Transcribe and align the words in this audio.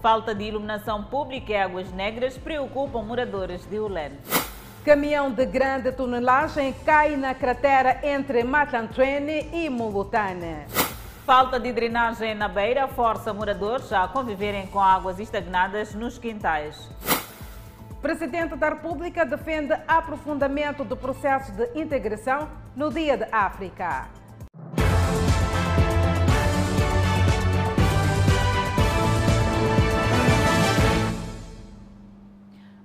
Falta 0.00 0.34
de 0.34 0.44
iluminação 0.44 1.04
pública 1.04 1.52
e 1.52 1.56
águas 1.56 1.92
negras 1.92 2.38
preocupam 2.38 3.02
moradores 3.02 3.66
de 3.66 3.78
Ulene. 3.78 4.18
Caminhão 4.82 5.30
de 5.30 5.44
grande 5.44 5.92
tonelagem 5.92 6.72
cai 6.86 7.16
na 7.16 7.34
cratera 7.34 8.00
entre 8.02 8.42
Matlantrene 8.42 9.50
e 9.52 9.68
Mulutane. 9.68 10.64
Falta 11.26 11.60
de 11.60 11.70
drenagem 11.70 12.34
na 12.34 12.48
beira 12.48 12.88
força 12.88 13.34
moradores 13.34 13.92
a 13.92 14.08
conviverem 14.08 14.66
com 14.68 14.80
águas 14.80 15.20
estagnadas 15.20 15.94
nos 15.94 16.16
quintais. 16.16 16.88
Presidente 18.00 18.56
da 18.56 18.70
República 18.70 19.26
defende 19.26 19.74
aprofundamento 19.86 20.82
do 20.82 20.96
processo 20.96 21.52
de 21.52 21.78
integração 21.78 22.48
no 22.74 22.90
Dia 22.90 23.18
de 23.18 23.26
África. 23.30 24.19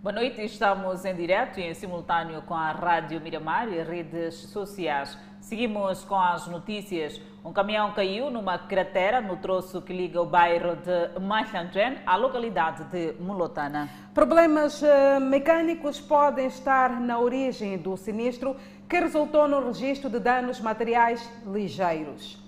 Boa 0.05 0.13
noite, 0.13 0.39
estamos 0.45 1.03
em 1.03 1.15
direto 1.15 1.59
e 1.59 1.63
em 1.63 1.73
simultâneo 1.73 2.39
com 2.43 2.53
a 2.53 2.71
Rádio 2.71 3.19
Miramar 3.19 3.67
e 3.67 3.81
redes 3.81 4.35
sociais. 4.35 5.17
Seguimos 5.41 6.03
com 6.03 6.13
as 6.13 6.45
notícias. 6.45 7.19
Um 7.43 7.51
caminhão 7.51 7.91
caiu 7.91 8.29
numa 8.29 8.55
cratera 8.55 9.19
no 9.19 9.37
troço 9.37 9.81
que 9.81 9.91
liga 9.91 10.21
o 10.21 10.25
bairro 10.27 10.75
de 10.75 11.19
Machandren 11.19 11.97
à 12.05 12.15
localidade 12.17 12.83
de 12.83 13.19
Mulotana. 13.19 13.89
Problemas 14.13 14.83
eh, 14.83 15.19
mecânicos 15.19 15.99
podem 15.99 16.45
estar 16.45 17.01
na 17.01 17.17
origem 17.17 17.75
do 17.75 17.97
sinistro 17.97 18.55
que 18.87 18.99
resultou 18.99 19.47
no 19.47 19.65
registro 19.65 20.07
de 20.07 20.19
danos 20.19 20.61
materiais 20.61 21.27
ligeiros. 21.47 22.44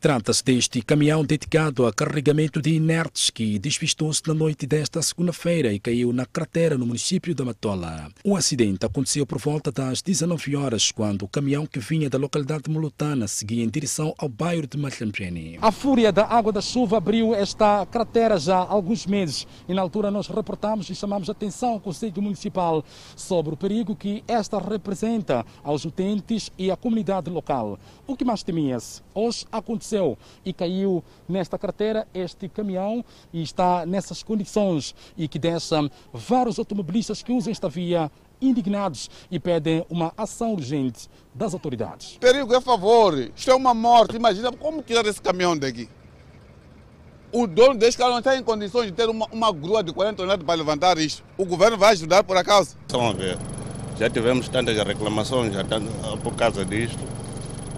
Trata-se 0.00 0.42
deste 0.42 0.80
caminhão 0.80 1.22
dedicado 1.22 1.86
a 1.86 1.92
carregamento 1.92 2.62
de 2.62 2.72
inertes 2.72 3.28
que 3.28 3.58
despistou-se 3.58 4.22
na 4.26 4.32
noite 4.32 4.66
desta 4.66 5.02
segunda-feira 5.02 5.74
e 5.74 5.78
caiu 5.78 6.10
na 6.10 6.24
cratera 6.24 6.78
no 6.78 6.86
município 6.86 7.34
da 7.34 7.44
Matola. 7.44 8.08
O 8.24 8.34
acidente 8.34 8.86
aconteceu 8.86 9.26
por 9.26 9.36
volta 9.36 9.70
das 9.70 10.00
19 10.00 10.56
horas, 10.56 10.90
quando 10.90 11.24
o 11.24 11.28
caminhão 11.28 11.66
que 11.66 11.78
vinha 11.78 12.08
da 12.08 12.16
localidade 12.16 12.62
de 12.62 12.70
Molotana 12.70 13.28
seguia 13.28 13.62
em 13.62 13.68
direção 13.68 14.14
ao 14.16 14.26
bairro 14.26 14.66
de 14.66 14.78
Machampreni. 14.78 15.58
A 15.60 15.70
fúria 15.70 16.10
da 16.10 16.24
água 16.24 16.50
da 16.50 16.62
chuva 16.62 16.96
abriu 16.96 17.34
esta 17.34 17.84
cratera 17.84 18.38
já 18.38 18.56
há 18.56 18.72
alguns 18.72 19.04
meses 19.04 19.46
e 19.68 19.74
na 19.74 19.82
altura 19.82 20.10
nós 20.10 20.28
reportamos 20.28 20.88
e 20.88 20.94
chamamos 20.94 21.28
a 21.28 21.32
atenção 21.32 21.72
ao 21.72 21.80
Conselho 21.80 22.22
Municipal 22.22 22.82
sobre 23.14 23.52
o 23.52 23.56
perigo 23.56 23.94
que 23.94 24.24
esta 24.26 24.58
representa 24.58 25.44
aos 25.62 25.84
utentes 25.84 26.50
e 26.56 26.70
à 26.70 26.76
comunidade 26.76 27.28
local. 27.28 27.78
O 28.06 28.16
que 28.16 28.24
mais 28.24 28.42
temia-se? 28.42 29.02
Hoje 29.14 29.44
aconteceu 29.52 29.89
e 30.44 30.52
caiu 30.52 31.02
nesta 31.28 31.58
cratera 31.58 32.06
este 32.14 32.48
caminhão 32.48 33.04
e 33.32 33.42
está 33.42 33.84
nessas 33.86 34.22
condições 34.22 34.94
e 35.16 35.28
que 35.28 35.38
deixa 35.38 35.90
vários 36.12 36.58
automobilistas 36.58 37.22
que 37.22 37.32
usam 37.32 37.50
esta 37.50 37.68
via 37.68 38.10
indignados 38.40 39.10
e 39.30 39.38
pedem 39.38 39.84
uma 39.90 40.12
ação 40.16 40.54
urgente 40.54 41.08
das 41.34 41.52
autoridades. 41.52 42.16
Perigo 42.18 42.54
é 42.54 42.60
favor, 42.60 43.18
isto 43.18 43.50
é 43.50 43.54
uma 43.54 43.74
morte. 43.74 44.16
Imagina 44.16 44.50
como 44.52 44.82
tirar 44.82 45.04
esse 45.06 45.20
caminhão 45.20 45.56
daqui. 45.56 45.88
O 47.32 47.46
dono 47.46 47.76
deste 47.76 47.98
carro 47.98 48.10
não 48.10 48.18
está 48.18 48.36
em 48.36 48.42
condições 48.42 48.86
de 48.86 48.92
ter 48.92 49.08
uma, 49.08 49.26
uma 49.30 49.52
grua 49.52 49.84
de 49.84 49.92
40 49.92 50.16
toneladas 50.16 50.44
para 50.44 50.54
levantar 50.56 50.98
isto. 50.98 51.22
O 51.38 51.44
governo 51.44 51.78
vai 51.78 51.92
ajudar 51.92 52.24
por 52.24 52.36
acaso? 52.36 52.76
Estão 52.82 53.08
a 53.08 53.12
ver. 53.12 53.38
Já 53.98 54.10
tivemos 54.10 54.48
tantas 54.48 54.76
reclamações 54.78 55.54
já 55.54 55.62
por 56.22 56.34
causa 56.34 56.64
disto 56.64 56.98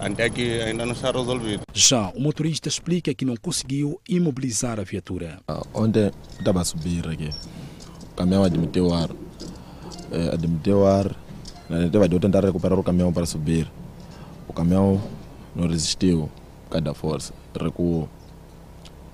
até 0.03 0.29
que 0.29 0.61
ainda 0.61 0.85
não 0.85 0.93
está 0.93 1.11
resolvido. 1.11 1.63
Já 1.73 2.09
o 2.09 2.19
motorista 2.19 2.67
explica 2.67 3.13
que 3.13 3.25
não 3.25 3.35
conseguiu 3.35 3.99
imobilizar 4.07 4.79
a 4.79 4.83
viatura. 4.83 5.39
Ontem 5.73 6.11
estava 6.37 6.61
a 6.61 6.65
subir 6.65 7.07
aqui, 7.07 7.29
o 8.11 8.15
caminhão 8.15 8.43
admitiu 8.43 8.87
o 8.87 8.93
ar, 8.93 9.09
é, 10.11 10.33
admitiu 10.33 10.79
o 10.79 10.85
ar, 10.85 11.15
na 11.69 11.89
teve 11.89 12.19
tentar 12.19 12.43
recuperar 12.43 12.77
o 12.77 12.83
caminhão 12.83 13.13
para 13.13 13.25
subir. 13.25 13.71
O 14.47 14.53
caminhão 14.53 15.01
não 15.55 15.67
resistiu 15.67 16.29
por 16.65 16.71
causa 16.71 16.83
da 16.83 16.93
força, 16.93 17.33
recuou. 17.59 18.09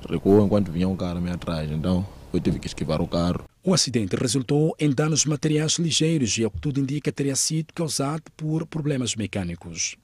Recuou 0.10 0.46
enquanto 0.46 0.72
vinha 0.72 0.88
um 0.88 0.96
carro 0.96 1.22
meio 1.22 1.36
atrás, 1.36 1.70
então 1.70 2.06
eu 2.34 2.40
tive 2.40 2.60
que 2.60 2.68
esquivar 2.68 3.02
o 3.02 3.08
carro. 3.08 3.44
O 3.64 3.74
acidente 3.74 4.16
resultou 4.16 4.76
em 4.80 4.90
danos 4.90 5.26
materiais 5.26 5.74
ligeiros 5.74 6.38
e, 6.38 6.44
ao 6.44 6.52
que 6.52 6.60
tudo 6.60 6.80
indica, 6.80 7.12
teria 7.12 7.36
sido 7.36 7.74
causado 7.74 8.24
por 8.36 8.66
problemas 8.66 9.16
mecânicos. 9.16 9.98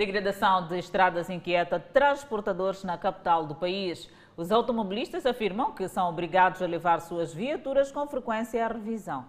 Degradação 0.00 0.66
de 0.66 0.78
estradas 0.78 1.28
inquieta 1.28 1.78
transportadores 1.78 2.84
na 2.84 2.96
capital 2.96 3.44
do 3.44 3.54
país. 3.54 4.08
Os 4.34 4.50
automobilistas 4.50 5.26
afirmam 5.26 5.72
que 5.72 5.86
são 5.88 6.08
obrigados 6.08 6.62
a 6.62 6.66
levar 6.66 7.02
suas 7.02 7.34
viaturas 7.34 7.92
com 7.92 8.06
frequência 8.06 8.64
à 8.64 8.68
revisão. 8.68 9.26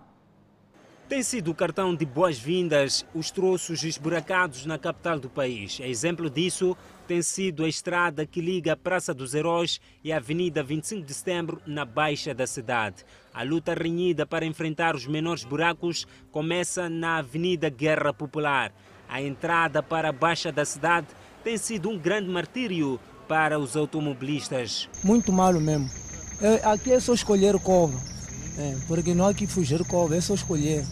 Tem 1.09 1.21
sido 1.21 1.51
o 1.51 1.53
cartão 1.53 1.93
de 1.93 2.05
boas-vindas 2.05 3.05
os 3.13 3.29
troços 3.29 3.83
esburacados 3.83 4.65
na 4.65 4.77
capital 4.77 5.19
do 5.19 5.29
país. 5.29 5.77
Exemplo 5.81 6.29
disso 6.29 6.77
tem 7.05 7.21
sido 7.21 7.65
a 7.65 7.67
estrada 7.67 8.25
que 8.25 8.39
liga 8.39 8.71
a 8.71 8.77
Praça 8.77 9.13
dos 9.13 9.33
Heróis 9.33 9.81
e 10.01 10.13
a 10.13 10.15
Avenida 10.15 10.63
25 10.63 11.05
de 11.05 11.13
Setembro 11.13 11.61
na 11.65 11.83
Baixa 11.83 12.33
da 12.33 12.47
cidade. 12.47 13.03
A 13.33 13.43
luta 13.43 13.73
renhida 13.73 14.25
para 14.25 14.45
enfrentar 14.45 14.95
os 14.95 15.05
menores 15.05 15.43
buracos 15.43 16.07
começa 16.31 16.87
na 16.87 17.17
Avenida 17.17 17.67
Guerra 17.69 18.13
Popular. 18.13 18.71
A 19.11 19.21
entrada 19.21 19.83
para 19.83 20.07
a 20.07 20.11
Baixa 20.13 20.53
da 20.53 20.63
cidade 20.63 21.07
tem 21.43 21.57
sido 21.57 21.89
um 21.89 21.97
grande 21.97 22.29
martírio 22.29 22.97
para 23.27 23.59
os 23.59 23.75
automobilistas. 23.75 24.87
Muito 25.03 25.33
malo 25.33 25.59
mesmo. 25.59 25.89
É, 26.41 26.65
aqui 26.65 26.93
é 26.93 26.99
só 27.01 27.13
escolher 27.13 27.59
cova, 27.59 27.99
é, 28.57 28.77
porque 28.87 29.13
não 29.13 29.27
há 29.27 29.33
que 29.33 29.45
fugir 29.45 29.85
cova, 29.85 30.15
é 30.15 30.21
só 30.21 30.33
escolher. 30.33 30.85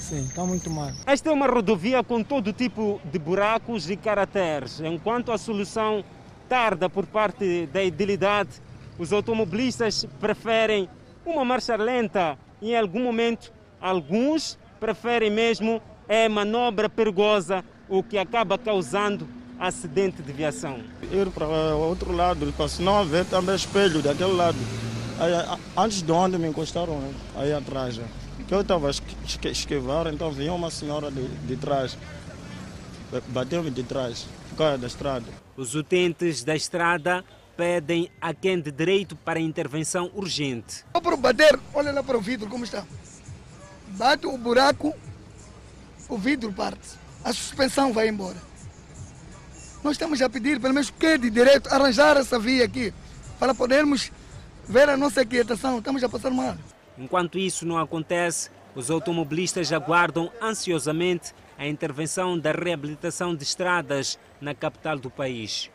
Sim, 0.00 0.24
está 0.24 0.42
muito 0.42 0.70
mal. 0.70 0.90
Esta 1.04 1.28
é 1.28 1.32
uma 1.32 1.46
rodovia 1.46 2.02
com 2.02 2.22
todo 2.24 2.50
tipo 2.50 2.98
de 3.04 3.18
buracos 3.18 3.90
e 3.90 3.96
caracteres. 3.96 4.80
Enquanto 4.80 5.30
a 5.30 5.36
solução 5.36 6.02
tarda 6.48 6.88
por 6.88 7.04
parte 7.04 7.66
da 7.66 7.84
idilidade, 7.84 8.50
os 8.98 9.12
automobilistas 9.12 10.06
preferem 10.18 10.88
uma 11.26 11.44
marcha 11.44 11.76
lenta 11.76 12.38
em 12.62 12.74
algum 12.74 13.02
momento 13.02 13.52
alguns 13.78 14.58
preferem 14.80 15.30
mesmo 15.30 15.80
é 16.10 16.28
manobra 16.28 16.88
perigosa, 16.88 17.64
o 17.88 18.02
que 18.02 18.18
acaba 18.18 18.58
causando 18.58 19.28
acidente 19.60 20.20
de 20.20 20.32
viação. 20.32 20.80
Ir 21.12 21.30
para 21.30 21.46
o 21.46 21.78
outro 21.78 22.10
lado, 22.10 22.52
para 22.56 22.66
se 22.66 22.82
não 22.82 22.98
haver 22.98 23.24
também 23.26 23.54
espelho 23.54 24.02
daquele 24.02 24.32
lado. 24.32 24.58
Aí, 25.20 25.58
antes 25.76 26.02
de 26.02 26.10
onde 26.10 26.36
me 26.36 26.48
encostaram, 26.48 26.98
né? 26.98 27.14
aí 27.36 27.52
atrás. 27.52 28.00
Que 28.48 28.52
eu 28.52 28.62
estava 28.62 28.88
a 28.88 29.48
esquivar, 29.48 30.08
então 30.08 30.32
vinha 30.32 30.52
uma 30.52 30.68
senhora 30.68 31.12
de, 31.12 31.28
de 31.28 31.56
trás. 31.56 31.96
Bateu-me 33.28 33.70
de 33.70 33.84
trás, 33.84 34.26
por 34.48 34.56
causa 34.56 34.78
da 34.78 34.88
estrada. 34.88 35.26
Os 35.56 35.76
utentes 35.76 36.42
da 36.42 36.56
estrada 36.56 37.24
pedem 37.56 38.10
a 38.20 38.34
quem 38.34 38.60
de 38.60 38.72
direito 38.72 39.14
para 39.14 39.38
intervenção 39.38 40.10
urgente. 40.12 40.84
Só 40.92 41.00
para 41.00 41.16
bater, 41.16 41.56
olha 41.72 41.92
lá 41.92 42.02
para 42.02 42.18
o 42.18 42.20
vidro 42.20 42.48
como 42.48 42.64
está. 42.64 42.84
Bate 43.96 44.26
o 44.26 44.36
buraco 44.36 44.92
o 46.10 46.18
vidro 46.18 46.52
parte, 46.52 46.98
a 47.24 47.32
suspensão 47.32 47.92
vai 47.92 48.08
embora. 48.08 48.36
Nós 49.82 49.92
estamos 49.92 50.20
a 50.20 50.28
pedir, 50.28 50.60
pelo 50.60 50.74
menos, 50.74 50.90
que 50.90 51.16
de 51.16 51.30
direito, 51.30 51.72
arranjar 51.72 52.16
essa 52.16 52.38
via 52.38 52.64
aqui, 52.64 52.92
para 53.38 53.54
podermos 53.54 54.12
ver 54.68 54.88
a 54.90 54.96
nossa 54.96 55.24
quietação. 55.24 55.78
Estamos 55.78 56.04
a 56.04 56.08
passar 56.08 56.30
mal. 56.30 56.56
Enquanto 56.98 57.38
isso 57.38 57.64
não 57.64 57.78
acontece, 57.78 58.50
os 58.74 58.90
automobilistas 58.90 59.72
aguardam 59.72 60.30
ansiosamente 60.42 61.32
a 61.56 61.66
intervenção 61.66 62.38
da 62.38 62.52
reabilitação 62.52 63.34
de 63.34 63.44
estradas 63.44 64.18
na 64.40 64.54
capital 64.54 64.98
do 64.98 65.10
país. 65.10 65.70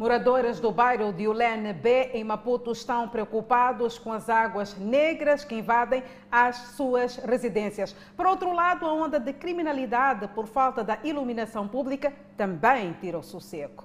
Moradores 0.00 0.58
do 0.58 0.72
bairro 0.72 1.12
de 1.12 1.28
Ulene 1.28 1.74
B, 1.74 2.12
em 2.14 2.24
Maputo, 2.24 2.72
estão 2.72 3.06
preocupados 3.06 3.98
com 3.98 4.10
as 4.10 4.30
águas 4.30 4.74
negras 4.78 5.44
que 5.44 5.54
invadem 5.54 6.02
as 6.32 6.56
suas 6.74 7.16
residências. 7.16 7.94
Por 8.16 8.24
outro 8.24 8.50
lado, 8.54 8.86
a 8.86 8.94
onda 8.94 9.20
de 9.20 9.34
criminalidade 9.34 10.26
por 10.28 10.46
falta 10.46 10.82
da 10.82 10.98
iluminação 11.04 11.68
pública 11.68 12.14
também 12.34 12.96
tira 12.98 13.18
o 13.18 13.22
sossego. 13.22 13.84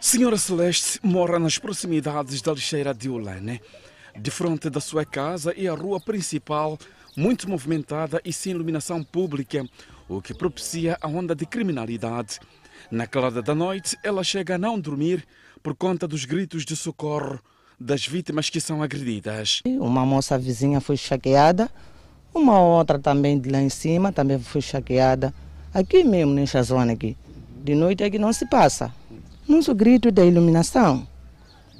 Senhora 0.00 0.36
Celeste 0.36 1.00
mora 1.02 1.40
nas 1.40 1.58
proximidades 1.58 2.40
da 2.40 2.52
lixeira 2.52 2.94
de 2.94 3.10
Ulene. 3.10 3.60
De 4.16 4.30
frente 4.30 4.70
da 4.70 4.80
sua 4.80 5.04
casa 5.04 5.52
e 5.56 5.66
a 5.66 5.74
rua 5.74 5.98
principal, 5.98 6.78
muito 7.16 7.50
movimentada 7.50 8.20
e 8.24 8.32
sem 8.32 8.52
iluminação 8.52 9.02
pública, 9.02 9.68
o 10.08 10.22
que 10.22 10.32
propicia 10.32 10.96
a 11.00 11.08
onda 11.08 11.34
de 11.34 11.44
criminalidade. 11.44 12.38
Na 12.90 13.06
calada 13.06 13.42
da 13.42 13.54
noite, 13.54 13.98
ela 14.02 14.24
chega 14.24 14.54
a 14.54 14.58
não 14.58 14.80
dormir 14.80 15.24
por 15.62 15.74
conta 15.74 16.08
dos 16.08 16.24
gritos 16.24 16.64
de 16.64 16.74
socorro 16.74 17.38
das 17.78 18.06
vítimas 18.06 18.48
que 18.48 18.60
são 18.60 18.82
agredidas. 18.82 19.60
Uma 19.66 20.06
moça 20.06 20.38
vizinha 20.38 20.80
foi 20.80 20.96
chaqueada, 20.96 21.70
uma 22.34 22.60
outra 22.60 22.98
também 22.98 23.38
de 23.38 23.50
lá 23.50 23.60
em 23.60 23.68
cima 23.68 24.10
também 24.10 24.38
foi 24.38 24.62
chaqueada. 24.62 25.34
Aqui 25.72 26.02
mesmo, 26.02 26.32
nessa 26.32 26.62
zona 26.62 26.92
aqui. 26.92 27.14
De 27.62 27.74
noite 27.74 28.02
é 28.02 28.08
que 28.08 28.18
não 28.18 28.32
se 28.32 28.46
passa. 28.48 28.90
Nosso 29.46 29.74
grito 29.74 30.10
da 30.10 30.24
iluminação. 30.24 31.06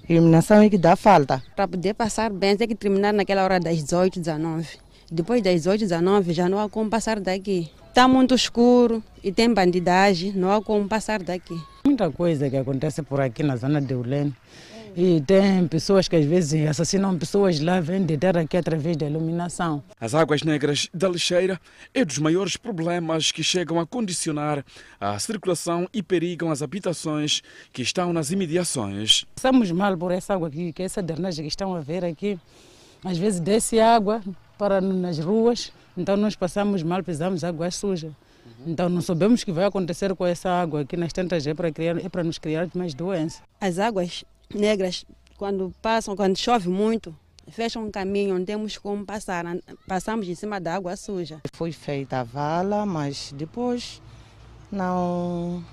iluminação 0.07 0.61
é 0.61 0.69
que 0.69 0.77
dá 0.77 0.95
falta. 0.95 1.43
Para 1.57 1.67
poder 1.67 1.95
passar 1.95 2.31
bem, 2.31 2.55
tem 2.55 2.69
que 2.69 2.75
terminar 2.75 3.15
naquela 3.15 3.45
hora 3.45 3.59
das 3.59 3.79
18, 3.83 4.21
19. 4.21 4.69
Depois 5.11 5.43
das 5.43 5.55
18, 5.55 5.81
19 5.81 6.35
já 6.35 6.51
não 6.51 6.59
há 6.59 6.69
como 6.69 6.91
passar 6.91 7.19
daqui. 7.19 7.71
Está 7.99 8.07
muito 8.07 8.33
escuro 8.33 9.03
e 9.25 9.33
tem 9.33 9.53
bandidagem, 9.53 10.31
não 10.31 10.53
há 10.53 10.63
como 10.63 10.87
passar 10.87 11.21
daqui. 11.21 11.61
Muita 11.85 12.09
coisa 12.13 12.49
que 12.49 12.57
acontece 12.57 13.03
por 13.03 13.21
aqui 13.21 13.43
na 13.43 13.57
zona 13.57 13.81
de 13.81 13.93
Ulene. 13.93 14.33
E 14.97 15.21
tem 15.23 15.67
pessoas 15.67 16.07
que 16.07 16.15
às 16.15 16.25
vezes 16.25 16.65
assassinam 16.69 17.19
pessoas 17.19 17.59
lá, 17.59 17.81
vêm 17.81 18.07
de 18.07 18.17
terra 18.17 18.43
aqui 18.43 18.57
através 18.57 18.97
da 18.97 19.07
iluminação. 19.07 19.83
As 20.01 20.15
águas 20.15 20.45
negras 20.45 20.89
da 20.95 21.09
lixeira 21.09 21.61
é 21.93 22.05
dos 22.05 22.19
maiores 22.19 22.57
problemas 22.57 23.33
que 23.33 23.43
chegam 23.43 23.81
a 23.81 23.85
condicionar 23.85 24.65
a 25.01 25.19
circulação 25.19 25.89
e 25.93 26.01
perigam 26.01 26.53
as 26.53 26.63
habitações 26.63 27.43
que 27.73 27.83
estão 27.83 28.13
nas 28.13 28.31
imediações. 28.31 29.25
Passamos 29.35 29.73
mal 29.73 29.99
por 29.99 30.13
essa 30.13 30.35
água 30.35 30.47
aqui, 30.47 30.73
que 30.73 30.83
é 30.83 30.85
essa 30.85 31.03
drenagem 31.03 31.45
que 31.45 31.51
estão 31.51 31.75
a 31.75 31.81
ver 31.81 32.05
aqui. 32.05 32.39
Às 33.05 33.19
vezes 33.19 33.41
desce 33.41 33.81
água 33.81 34.21
para 34.57 34.81
nas 34.81 35.19
ruas, 35.19 35.73
então 35.99 36.17
nós 36.17 36.37
passamos 36.37 36.83
mal, 36.83 37.03
pisamos 37.03 37.43
água 37.43 37.71
suja. 37.71 38.13
Então 38.67 38.89
não 38.89 39.01
sabemos 39.01 39.43
o 39.43 39.45
que 39.45 39.53
vai 39.53 39.65
acontecer 39.65 40.15
com 40.15 40.25
essa 40.25 40.49
água 40.49 40.83
aqui 40.83 40.97
nas 40.97 41.13
tantas 41.13 41.47
é 41.47 41.55
para 41.55 41.71
criar, 41.71 41.99
é 41.99 42.09
para 42.09 42.25
nos 42.25 42.39
criar 42.39 42.69
mais 42.75 42.95
doenças. 42.95 43.43
As 43.61 43.79
águas 43.79 44.25
negras, 44.55 45.05
quando 45.37 45.73
passam, 45.83 46.17
quando 46.17 46.37
chove 46.37 46.69
muito, 46.69 47.15
fecham 47.51 47.85
um 47.85 47.91
caminho, 47.91 48.39
não 48.39 48.45
temos 48.45 48.79
como 48.79 49.05
passar, 49.05 49.45
passamos 49.87 50.29
em 50.29 50.35
cima 50.35 50.61
da 50.61 50.75
água 50.75 50.97
suja. 50.97 51.41
Foi 51.53 51.73
feita 51.73 52.21
a 52.21 52.25
vala, 52.25 52.87
mas 52.87 53.33
depois 53.37 54.01
não, 54.71 55.65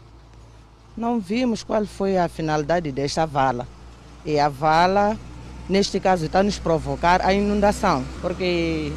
não 0.97 1.19
vimos 1.19 1.63
qual 1.63 1.85
foi 1.85 2.17
a 2.17 2.27
finalidade 2.27 2.91
desta 2.91 3.25
vala. 3.25 3.67
E 4.25 4.39
a 4.39 4.49
vala, 4.49 5.17
neste 5.69 5.99
caso, 5.99 6.25
está 6.25 6.41
nos 6.41 6.57
provocar 6.57 7.21
a 7.23 7.33
inundação, 7.33 8.03
porque 8.21 8.91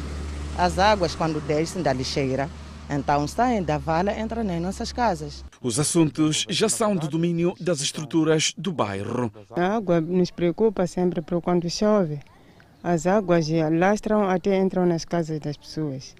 as 0.59 0.77
águas, 0.77 1.15
quando 1.15 1.39
descem 1.39 1.81
da 1.81 1.93
lixeira, 1.93 2.49
então 2.89 3.25
saem 3.25 3.63
da 3.63 3.77
vala, 3.77 4.19
entram 4.19 4.43
nas 4.43 4.61
nossas 4.61 4.91
casas. 4.91 5.45
Os 5.61 5.79
assuntos 5.79 6.45
já 6.49 6.67
são 6.67 6.97
do 6.97 7.07
domínio 7.07 7.53
das 7.61 7.79
estruturas 7.79 8.53
do 8.57 8.73
bairro. 8.73 9.31
A 9.55 9.77
água 9.77 10.01
nos 10.01 10.31
preocupa 10.31 10.85
sempre 10.85 11.21
por 11.21 11.41
quando 11.41 11.69
chove. 11.69 12.19
As 12.83 13.07
águas 13.07 13.47
lastram 13.71 14.29
até 14.29 14.57
entram 14.57 14.85
nas 14.85 15.05
casas 15.05 15.39
das 15.39 15.55
pessoas. 15.55 16.13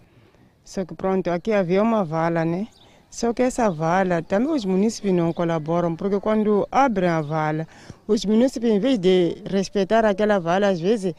Só 0.63 0.85
que 0.85 0.95
pronto, 0.95 1.29
aqui 1.29 1.51
havia 1.51 1.83
uma 1.83 2.05
vala, 2.05 2.45
né? 2.45 2.67
Só 3.09 3.33
que 3.33 3.41
essa 3.41 3.69
vala, 3.69 4.21
também 4.21 4.53
os 4.53 4.63
municípios 4.63 5.13
não 5.13 5.33
colaboram, 5.33 5.95
porque 5.97 6.19
quando 6.19 6.65
abrem 6.71 7.09
a 7.09 7.21
vala, 7.21 7.67
os 8.07 8.23
municípios, 8.23 8.71
em 8.71 8.79
vez 8.79 8.97
de 8.99 9.35
respeitar 9.49 10.05
aquela 10.05 10.39
vala, 10.39 10.69
às 10.69 10.79
vezes 10.79 11.13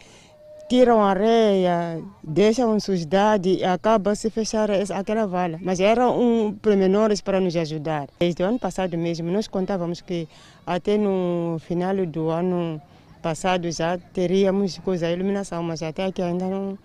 tiram 0.71 1.03
areia, 1.03 2.01
deixam 2.23 2.79
sujidade 2.79 3.57
e 3.57 3.65
acaba 3.65 4.15
se 4.15 4.31
fechar 4.31 4.71
aquela 4.71 5.27
vala. 5.27 5.59
Mas 5.61 5.81
eram 5.81 6.17
um 6.17 6.55
pormenores 6.55 7.21
para 7.21 7.41
nos 7.41 7.57
ajudar. 7.57 8.07
Desde 8.21 8.41
o 8.45 8.47
ano 8.47 8.57
passado 8.57 8.97
mesmo, 8.97 9.29
nós 9.33 9.49
contávamos 9.49 10.01
que 10.01 10.29
até 10.65 10.97
no 10.97 11.57
final 11.59 11.97
do 12.07 12.31
ano 12.31 12.81
passado 13.21 13.69
já 13.73 13.99
teríamos 13.99 14.79
coisa, 14.79 15.11
iluminação, 15.11 15.61
mas 15.61 15.83
até 15.83 16.05
aqui 16.07 16.23
ainda 16.23 16.47
não, 16.47 16.79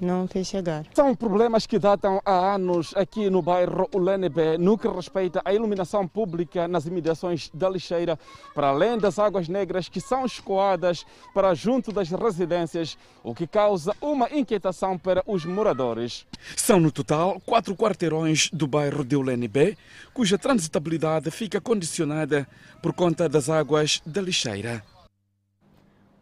não 0.00 0.26
fez 0.26 0.46
chegar. 0.46 0.84
São 0.94 1.14
problemas 1.14 1.66
que 1.66 1.78
datam 1.78 2.20
há 2.24 2.54
anos 2.54 2.92
aqui 2.96 3.30
no 3.30 3.42
bairro 3.42 3.88
Ulenebe, 3.94 4.58
no 4.58 4.76
que 4.76 4.88
respeita 4.88 5.40
à 5.44 5.52
iluminação 5.52 6.06
pública 6.06 6.66
nas 6.68 6.86
imediações 6.86 7.50
da 7.52 7.68
lixeira, 7.68 8.18
para 8.54 8.68
além 8.68 8.98
das 8.98 9.18
águas 9.18 9.48
negras 9.48 9.88
que 9.88 10.00
são 10.00 10.24
escoadas 10.24 11.04
para 11.32 11.54
junto 11.54 11.92
das 11.92 12.10
residências, 12.10 12.98
o 13.22 13.34
que 13.34 13.46
causa 13.46 13.94
uma 14.00 14.28
inquietação 14.30 14.98
para 14.98 15.22
os 15.26 15.44
moradores. 15.44 16.26
São 16.56 16.80
no 16.80 16.90
total 16.90 17.40
quatro 17.44 17.74
quarteirões 17.76 18.50
do 18.52 18.66
bairro 18.66 19.04
de 19.04 19.16
Ulenebe, 19.16 19.76
cuja 20.12 20.38
transitabilidade 20.38 21.30
fica 21.30 21.60
condicionada 21.60 22.46
por 22.82 22.92
conta 22.92 23.28
das 23.28 23.48
águas 23.48 24.02
da 24.04 24.20
lixeira. 24.20 24.93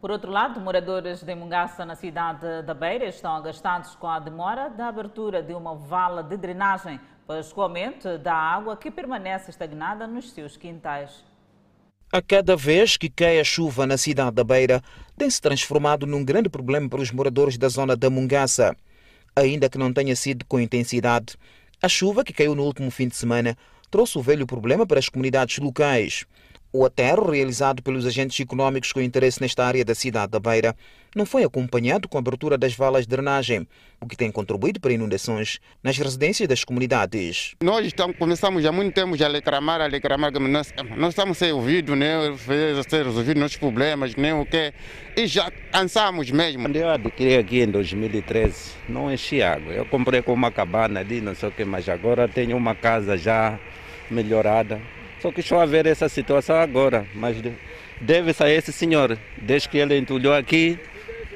Por 0.03 0.11
outro 0.11 0.29
lado, 0.29 0.59
moradores 0.59 1.23
de 1.23 1.33
Mungaça, 1.33 1.85
na 1.85 1.95
cidade 1.95 2.61
da 2.63 2.73
Beira, 2.73 3.05
estão 3.05 3.37
agastados 3.37 3.95
com 3.95 4.05
a 4.05 4.19
demora 4.19 4.69
da 4.69 4.89
abertura 4.89 5.41
de 5.41 5.53
uma 5.53 5.75
vala 5.75 6.21
de 6.21 6.35
drenagem 6.35 6.99
para 7.25 7.37
o 7.37 7.39
escoamento 7.39 8.17
da 8.17 8.33
água 8.33 8.75
que 8.75 8.91
permanece 8.91 9.49
estagnada 9.49 10.05
nos 10.05 10.33
seus 10.33 10.57
quintais. 10.57 11.23
A 12.11 12.21
cada 12.21 12.53
vez 12.57 12.97
que 12.97 13.09
cai 13.09 13.39
a 13.39 13.45
chuva 13.45 13.87
na 13.87 13.95
cidade 13.95 14.35
da 14.35 14.43
Beira, 14.43 14.81
tem 15.17 15.29
se 15.29 15.41
transformado 15.41 16.05
num 16.05 16.25
grande 16.25 16.49
problema 16.49 16.89
para 16.89 16.99
os 16.99 17.09
moradores 17.09 17.57
da 17.57 17.69
zona 17.69 17.95
da 17.95 18.09
Mungaça. 18.09 18.75
Ainda 19.33 19.69
que 19.69 19.77
não 19.77 19.93
tenha 19.93 20.17
sido 20.17 20.43
com 20.43 20.59
intensidade, 20.59 21.37
a 21.81 21.87
chuva 21.87 22.25
que 22.25 22.33
caiu 22.33 22.55
no 22.55 22.63
último 22.63 22.91
fim 22.91 23.07
de 23.07 23.15
semana 23.15 23.57
trouxe 23.89 24.17
o 24.17 24.21
velho 24.21 24.45
problema 24.45 24.85
para 24.85 24.99
as 24.99 25.07
comunidades 25.07 25.59
locais. 25.59 26.25
O 26.75 26.85
aterro, 26.85 27.29
realizado 27.29 27.83
pelos 27.83 28.03
agentes 28.03 28.39
econômicos 28.39 28.91
com 28.91 28.99
interesse 28.99 29.39
nesta 29.39 29.63
área 29.63 29.85
da 29.85 29.93
cidade 29.93 30.31
da 30.31 30.39
Beira, 30.39 30.75
não 31.15 31.23
foi 31.23 31.43
acompanhado 31.43 32.09
com 32.09 32.17
a 32.17 32.19
abertura 32.19 32.57
das 32.57 32.73
valas 32.73 33.03
de 33.03 33.09
drenagem, 33.09 33.67
o 34.01 34.07
que 34.07 34.17
tem 34.17 34.31
contribuído 34.31 34.79
para 34.79 34.91
inundações 34.91 35.59
nas 35.83 35.95
residências 35.99 36.49
das 36.49 36.63
comunidades. 36.63 37.53
Nós 37.61 37.85
estamos, 37.85 38.17
começamos 38.17 38.65
há 38.65 38.71
muito 38.71 38.91
tempo 38.91 39.13
a 39.23 39.27
reclamar, 39.27 39.81
a 39.81 39.87
reclamar 39.87 40.31
nós, 40.31 40.73
nós 40.97 41.09
estamos 41.09 41.37
sem 41.37 41.51
ouvido, 41.51 41.95
né, 41.95 42.15
ser 42.89 43.05
resolvido 43.05 43.39
nossos 43.39 43.57
problemas, 43.57 44.15
nem 44.15 44.33
o 44.33 44.43
quê, 44.43 44.73
e 45.15 45.27
já 45.27 45.51
cansamos 45.71 46.31
mesmo. 46.31 46.63
Quando 46.63 46.75
eu 46.75 46.89
adquiri 46.89 47.37
aqui 47.37 47.61
em 47.61 47.69
2013, 47.69 48.71
não 48.89 49.13
enchi 49.13 49.43
água. 49.43 49.71
Eu 49.71 49.85
comprei 49.85 50.23
com 50.23 50.33
uma 50.33 50.49
cabana 50.49 51.01
ali, 51.01 51.21
não 51.21 51.35
sei 51.35 51.49
o 51.49 51.51
que, 51.51 51.63
mas 51.63 51.87
agora 51.87 52.27
tenho 52.27 52.57
uma 52.57 52.73
casa 52.73 53.15
já 53.15 53.59
melhorada 54.09 54.81
só 55.23 55.31
que 55.31 55.39
estou 55.39 55.57
a 55.57 55.65
ver 55.65 55.85
essa 55.85 56.09
situação 56.09 56.57
agora, 56.57 57.07
mas 57.15 57.37
deve 58.01 58.33
sair 58.33 58.57
esse 58.57 58.73
senhor. 58.73 59.17
Desde 59.41 59.69
que 59.69 59.77
ele 59.77 59.97
entulhou 59.97 60.33
aqui, 60.33 60.77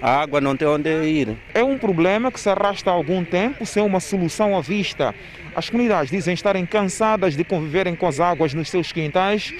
a 0.01 0.19
água 0.19 0.41
não 0.41 0.57
tem 0.57 0.67
onde 0.67 0.89
ir. 1.05 1.37
É 1.53 1.63
um 1.63 1.77
problema 1.77 2.29
que 2.29 2.37
se 2.37 2.49
arrasta 2.49 2.91
há 2.91 2.93
algum 2.93 3.23
tempo 3.23 3.65
sem 3.65 3.81
uma 3.81 4.01
solução 4.01 4.57
à 4.57 4.59
vista. 4.59 5.15
As 5.55 5.69
comunidades 5.69 6.11
dizem 6.11 6.33
estarem 6.33 6.65
cansadas 6.65 7.33
de 7.37 7.45
conviverem 7.45 7.95
com 7.95 8.05
as 8.05 8.19
águas 8.19 8.53
nos 8.53 8.69
seus 8.69 8.91
quintais 8.91 9.53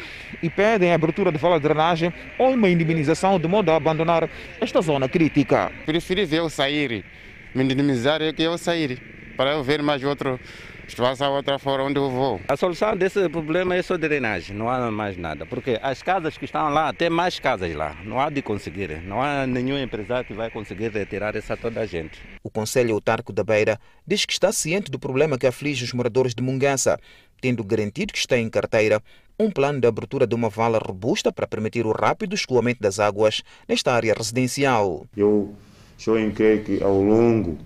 e 0.43 0.49
pedem 0.49 0.91
a 0.91 0.95
abertura 0.95 1.31
de 1.31 1.37
vala 1.37 1.55
de 1.55 1.63
drenagem 1.63 2.11
ou 2.37 2.51
uma 2.51 2.67
indemnização 2.67 3.39
de 3.39 3.47
modo 3.47 3.71
a 3.71 3.77
abandonar 3.77 4.29
esta 4.59 4.81
zona 4.81 5.07
crítica. 5.07 5.71
Preferível 5.85 6.43
eu 6.43 6.49
sair, 6.49 7.05
me 7.55 7.63
indemnizar 7.63 8.21
é 8.21 8.33
que 8.33 8.43
eu 8.43 8.57
sair, 8.57 9.01
para 9.37 9.51
eu 9.51 9.63
ver 9.63 9.81
mais 9.81 10.03
outro 10.03 10.37
a 11.19 11.29
outra 11.29 11.59
fora 11.59 11.83
onde 11.83 11.97
eu 11.97 12.09
vou. 12.09 12.39
A 12.47 12.55
solução 12.55 12.95
desse 12.95 13.27
problema 13.29 13.75
é 13.75 13.81
só 13.81 13.97
drenagem, 13.97 14.55
não 14.55 14.69
há 14.69 14.89
mais 14.89 15.17
nada. 15.17 15.45
Porque 15.45 15.79
as 15.81 16.01
casas 16.01 16.37
que 16.37 16.45
estão 16.45 16.69
lá, 16.69 16.93
tem 16.93 17.09
mais 17.09 17.39
casas 17.39 17.73
lá. 17.75 17.95
Não 18.03 18.19
há 18.19 18.29
de 18.29 18.41
conseguir. 18.41 19.01
Não 19.01 19.21
há 19.21 19.45
nenhum 19.45 19.77
empresário 19.77 20.25
que 20.25 20.33
vai 20.33 20.49
conseguir 20.49 20.91
retirar 20.91 21.35
essa 21.35 21.57
toda 21.57 21.81
a 21.81 21.85
gente. 21.85 22.19
O 22.43 22.49
Conselho 22.49 22.93
Autarco 22.93 23.33
da 23.33 23.43
Beira 23.43 23.79
diz 24.05 24.25
que 24.25 24.33
está 24.33 24.51
ciente 24.51 24.89
do 24.89 24.97
problema 24.97 25.37
que 25.37 25.45
aflige 25.45 25.83
os 25.83 25.93
moradores 25.93 26.33
de 26.33 26.41
Mungança, 26.41 26.99
tendo 27.41 27.63
garantido 27.63 28.13
que 28.13 28.19
está 28.19 28.37
em 28.37 28.49
carteira 28.49 29.01
um 29.39 29.51
plano 29.51 29.79
de 29.79 29.87
abertura 29.87 30.25
de 30.25 30.33
uma 30.33 30.49
vala 30.49 30.79
robusta 30.79 31.31
para 31.31 31.45
permitir 31.45 31.85
o 31.85 31.91
rápido 31.91 32.33
escoamento 32.33 32.81
das 32.81 32.99
águas 32.99 33.43
nesta 33.67 33.93
área 33.93 34.13
residencial. 34.13 35.05
Eu 35.15 35.53
estou 35.97 36.17
em 36.17 36.31
crer 36.31 36.63
que 36.63 36.81
ao 36.81 36.99
longo 36.99 37.57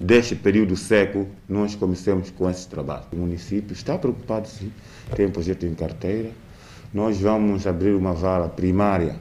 deste 0.00 0.34
período 0.34 0.76
seco, 0.76 1.28
nós 1.46 1.74
comecemos 1.74 2.30
com 2.30 2.48
esse 2.48 2.66
trabalho. 2.66 3.04
O 3.12 3.16
município 3.16 3.74
está 3.74 3.98
preocupado, 3.98 4.48
sim, 4.48 4.72
tem 5.14 5.26
um 5.26 5.30
projeto 5.30 5.66
em 5.66 5.74
carteira. 5.74 6.30
Nós 6.92 7.20
vamos 7.20 7.66
abrir 7.66 7.94
uma 7.94 8.14
vala 8.14 8.48
primária 8.48 9.16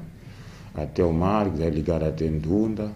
até 0.74 1.04
o 1.04 1.12
mar, 1.12 1.52
que 1.52 1.60
vai 1.60 1.70
ligar 1.70 2.02
até 2.02 2.26
Ndunda, 2.30 2.92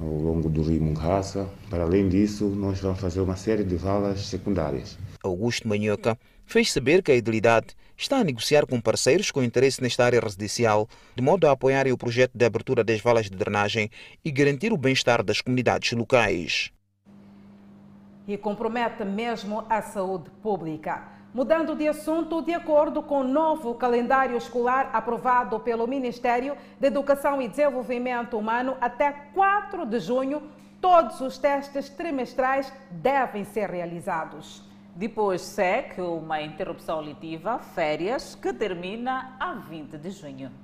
ao 0.00 0.08
longo 0.08 0.48
do 0.48 0.62
rio 0.62 0.80
Mungaça. 0.80 1.46
Para 1.68 1.84
além 1.84 2.08
disso, 2.08 2.46
nós 2.46 2.80
vamos 2.80 2.98
fazer 2.98 3.20
uma 3.20 3.36
série 3.36 3.62
de 3.62 3.76
valas 3.76 4.26
secundárias. 4.26 4.98
Augusto 5.22 5.68
Manhoca 5.68 6.18
fez 6.46 6.72
saber 6.72 7.02
que 7.02 7.12
a 7.12 7.14
Idilidade 7.14 7.68
está 7.96 8.16
a 8.16 8.24
negociar 8.24 8.66
com 8.66 8.80
parceiros 8.80 9.30
com 9.30 9.42
interesse 9.42 9.82
nesta 9.82 10.04
área 10.04 10.18
residencial, 10.18 10.88
de 11.14 11.22
modo 11.22 11.46
a 11.46 11.52
apoiarem 11.52 11.92
o 11.92 11.98
projeto 11.98 12.32
de 12.34 12.44
abertura 12.44 12.82
das 12.82 13.00
valas 13.00 13.28
de 13.28 13.36
drenagem 13.36 13.90
e 14.24 14.30
garantir 14.30 14.72
o 14.72 14.78
bem-estar 14.78 15.22
das 15.22 15.42
comunidades 15.42 15.92
locais 15.92 16.72
e 18.26 18.36
compromete 18.36 19.04
mesmo 19.04 19.64
a 19.68 19.82
saúde 19.82 20.30
pública. 20.42 21.02
Mudando 21.34 21.74
de 21.74 21.88
assunto, 21.88 22.42
de 22.42 22.52
acordo 22.52 23.02
com 23.02 23.20
o 23.20 23.24
novo 23.24 23.74
calendário 23.74 24.36
escolar 24.36 24.90
aprovado 24.92 25.58
pelo 25.60 25.86
Ministério 25.86 26.56
da 26.78 26.88
Educação 26.88 27.40
e 27.40 27.48
Desenvolvimento 27.48 28.36
Humano, 28.36 28.76
até 28.80 29.10
4 29.32 29.86
de 29.86 29.98
junho, 29.98 30.42
todos 30.78 31.20
os 31.22 31.38
testes 31.38 31.88
trimestrais 31.88 32.70
devem 32.90 33.44
ser 33.44 33.70
realizados. 33.70 34.62
Depois 34.94 35.40
segue 35.40 36.02
uma 36.02 36.42
interrupção 36.42 37.00
letiva, 37.00 37.58
férias, 37.58 38.34
que 38.34 38.52
termina 38.52 39.34
a 39.40 39.54
20 39.54 39.96
de 39.96 40.10
junho. 40.10 40.61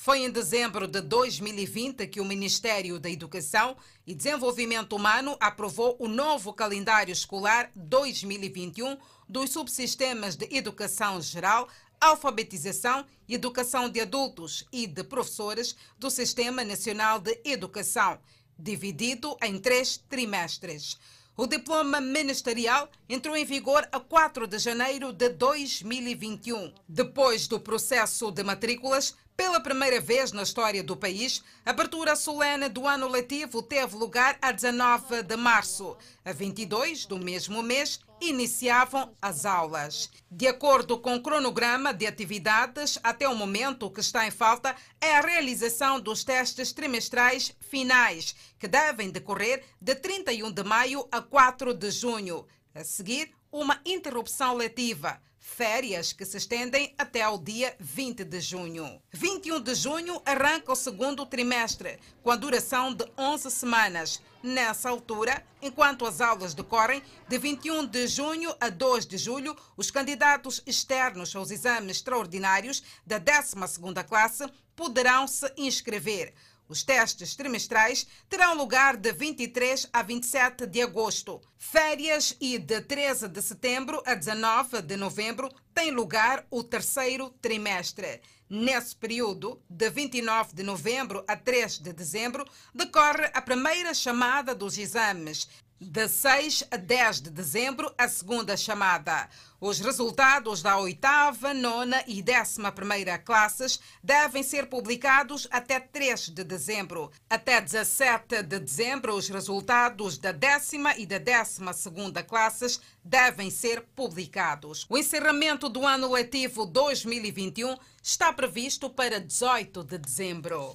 Foi 0.00 0.20
em 0.20 0.30
dezembro 0.30 0.86
de 0.86 1.00
2020 1.00 2.06
que 2.06 2.20
o 2.20 2.24
Ministério 2.24 3.00
da 3.00 3.10
Educação 3.10 3.76
e 4.06 4.14
Desenvolvimento 4.14 4.94
Humano 4.94 5.36
aprovou 5.40 5.96
o 5.98 6.06
novo 6.06 6.52
calendário 6.52 7.10
escolar 7.10 7.68
2021 7.74 8.96
dos 9.28 9.50
subsistemas 9.50 10.36
de 10.36 10.46
educação 10.56 11.20
geral, 11.20 11.68
alfabetização 12.00 13.04
e 13.28 13.34
educação 13.34 13.88
de 13.88 14.00
adultos 14.00 14.64
e 14.70 14.86
de 14.86 15.02
professores 15.02 15.74
do 15.98 16.08
Sistema 16.12 16.64
Nacional 16.64 17.18
de 17.18 17.36
Educação, 17.44 18.20
dividido 18.56 19.36
em 19.42 19.58
três 19.58 19.96
trimestres. 20.08 20.96
O 21.36 21.46
diploma 21.46 22.00
ministerial 22.00 22.88
entrou 23.08 23.36
em 23.36 23.44
vigor 23.44 23.88
a 23.90 23.98
4 23.98 24.46
de 24.46 24.58
janeiro 24.60 25.12
de 25.12 25.28
2021. 25.28 26.72
Depois 26.88 27.48
do 27.48 27.58
processo 27.58 28.30
de 28.30 28.44
matrículas, 28.44 29.14
pela 29.38 29.60
primeira 29.60 30.00
vez 30.00 30.32
na 30.32 30.42
história 30.42 30.82
do 30.82 30.96
país, 30.96 31.44
a 31.64 31.70
abertura 31.70 32.16
solene 32.16 32.68
do 32.68 32.88
ano 32.88 33.06
letivo 33.06 33.62
teve 33.62 33.94
lugar 33.94 34.36
a 34.42 34.50
19 34.50 35.22
de 35.22 35.36
março. 35.36 35.96
A 36.24 36.32
22 36.32 37.06
do 37.06 37.20
mesmo 37.20 37.62
mês, 37.62 38.00
iniciavam 38.20 39.14
as 39.22 39.46
aulas. 39.46 40.10
De 40.28 40.48
acordo 40.48 40.98
com 40.98 41.14
o 41.14 41.22
cronograma 41.22 41.94
de 41.94 42.04
atividades, 42.04 42.98
até 43.00 43.28
o 43.28 43.36
momento 43.36 43.86
o 43.86 43.92
que 43.92 44.00
está 44.00 44.26
em 44.26 44.32
falta 44.32 44.74
é 45.00 45.14
a 45.14 45.20
realização 45.20 46.00
dos 46.00 46.24
testes 46.24 46.72
trimestrais 46.72 47.54
finais, 47.60 48.34
que 48.58 48.66
devem 48.66 49.08
decorrer 49.08 49.62
de 49.80 49.94
31 49.94 50.50
de 50.50 50.64
maio 50.64 51.06
a 51.12 51.22
4 51.22 51.72
de 51.74 51.92
junho. 51.92 52.44
A 52.74 52.82
seguir, 52.82 53.30
uma 53.52 53.80
interrupção 53.86 54.56
letiva 54.56 55.20
férias 55.48 56.12
que 56.12 56.24
se 56.24 56.36
estendem 56.36 56.94
até 56.98 57.22
ao 57.22 57.38
dia 57.38 57.74
20 57.80 58.22
de 58.22 58.40
junho. 58.40 59.02
21 59.10 59.60
de 59.60 59.74
junho 59.74 60.22
arranca 60.24 60.72
o 60.72 60.76
segundo 60.76 61.24
trimestre, 61.24 61.98
com 62.22 62.30
a 62.30 62.36
duração 62.36 62.92
de 62.92 63.04
11 63.16 63.50
semanas. 63.50 64.22
Nessa 64.40 64.88
altura, 64.88 65.44
enquanto 65.60 66.06
as 66.06 66.20
aulas 66.20 66.54
decorrem, 66.54 67.02
de 67.26 67.38
21 67.38 67.86
de 67.86 68.06
junho 68.06 68.54
a 68.60 68.68
2 68.68 69.06
de 69.06 69.18
julho, 69.18 69.56
os 69.76 69.90
candidatos 69.90 70.62
externos 70.64 71.34
aos 71.34 71.50
exames 71.50 71.96
extraordinários 71.96 72.82
da 73.04 73.18
12ª 73.18 74.04
classe 74.04 74.46
poderão 74.76 75.26
se 75.26 75.52
inscrever. 75.56 76.32
Os 76.68 76.82
testes 76.82 77.34
trimestrais 77.34 78.06
terão 78.28 78.54
lugar 78.54 78.94
de 78.98 79.10
23 79.10 79.88
a 79.90 80.02
27 80.02 80.66
de 80.66 80.82
agosto. 80.82 81.40
Férias 81.56 82.36
e 82.38 82.58
de 82.58 82.82
13 82.82 83.26
de 83.26 83.40
setembro 83.40 84.02
a 84.04 84.14
19 84.14 84.82
de 84.82 84.94
novembro 84.94 85.50
tem 85.72 85.90
lugar 85.90 86.46
o 86.50 86.62
terceiro 86.62 87.30
trimestre. 87.40 88.20
Nesse 88.50 88.94
período, 88.94 89.62
de 89.68 89.88
29 89.88 90.54
de 90.54 90.62
novembro 90.62 91.24
a 91.26 91.36
3 91.36 91.78
de 91.78 91.92
dezembro, 91.92 92.44
decorre 92.74 93.30
a 93.32 93.40
primeira 93.40 93.94
chamada 93.94 94.54
dos 94.54 94.76
exames. 94.76 95.48
De 95.80 96.08
6 96.08 96.64
a 96.72 96.76
10 96.76 97.20
de 97.20 97.30
dezembro, 97.30 97.94
a 97.96 98.08
segunda 98.08 98.56
chamada. 98.56 99.28
Os 99.60 99.78
resultados 99.78 100.60
da 100.60 100.76
oitava, 100.76 101.54
nona 101.54 102.02
e 102.04 102.20
décima 102.20 102.72
primeira 102.72 103.16
classes 103.16 103.78
devem 104.02 104.42
ser 104.42 104.66
publicados 104.66 105.46
até 105.52 105.78
3 105.78 106.30
de 106.30 106.42
dezembro. 106.42 107.12
Até 107.30 107.60
17 107.60 108.42
de 108.42 108.58
dezembro, 108.58 109.14
os 109.14 109.28
resultados 109.28 110.18
da 110.18 110.32
décima 110.32 110.96
e 110.96 111.06
da 111.06 111.18
décima 111.18 111.72
segunda 111.72 112.24
classes 112.24 112.80
devem 113.04 113.48
ser 113.48 113.82
publicados. 113.94 114.84
O 114.88 114.98
encerramento 114.98 115.68
do 115.68 115.86
ano 115.86 116.10
letivo 116.10 116.66
2021 116.66 117.76
está 118.02 118.32
previsto 118.32 118.90
para 118.90 119.20
18 119.20 119.84
de 119.84 119.98
dezembro. 119.98 120.74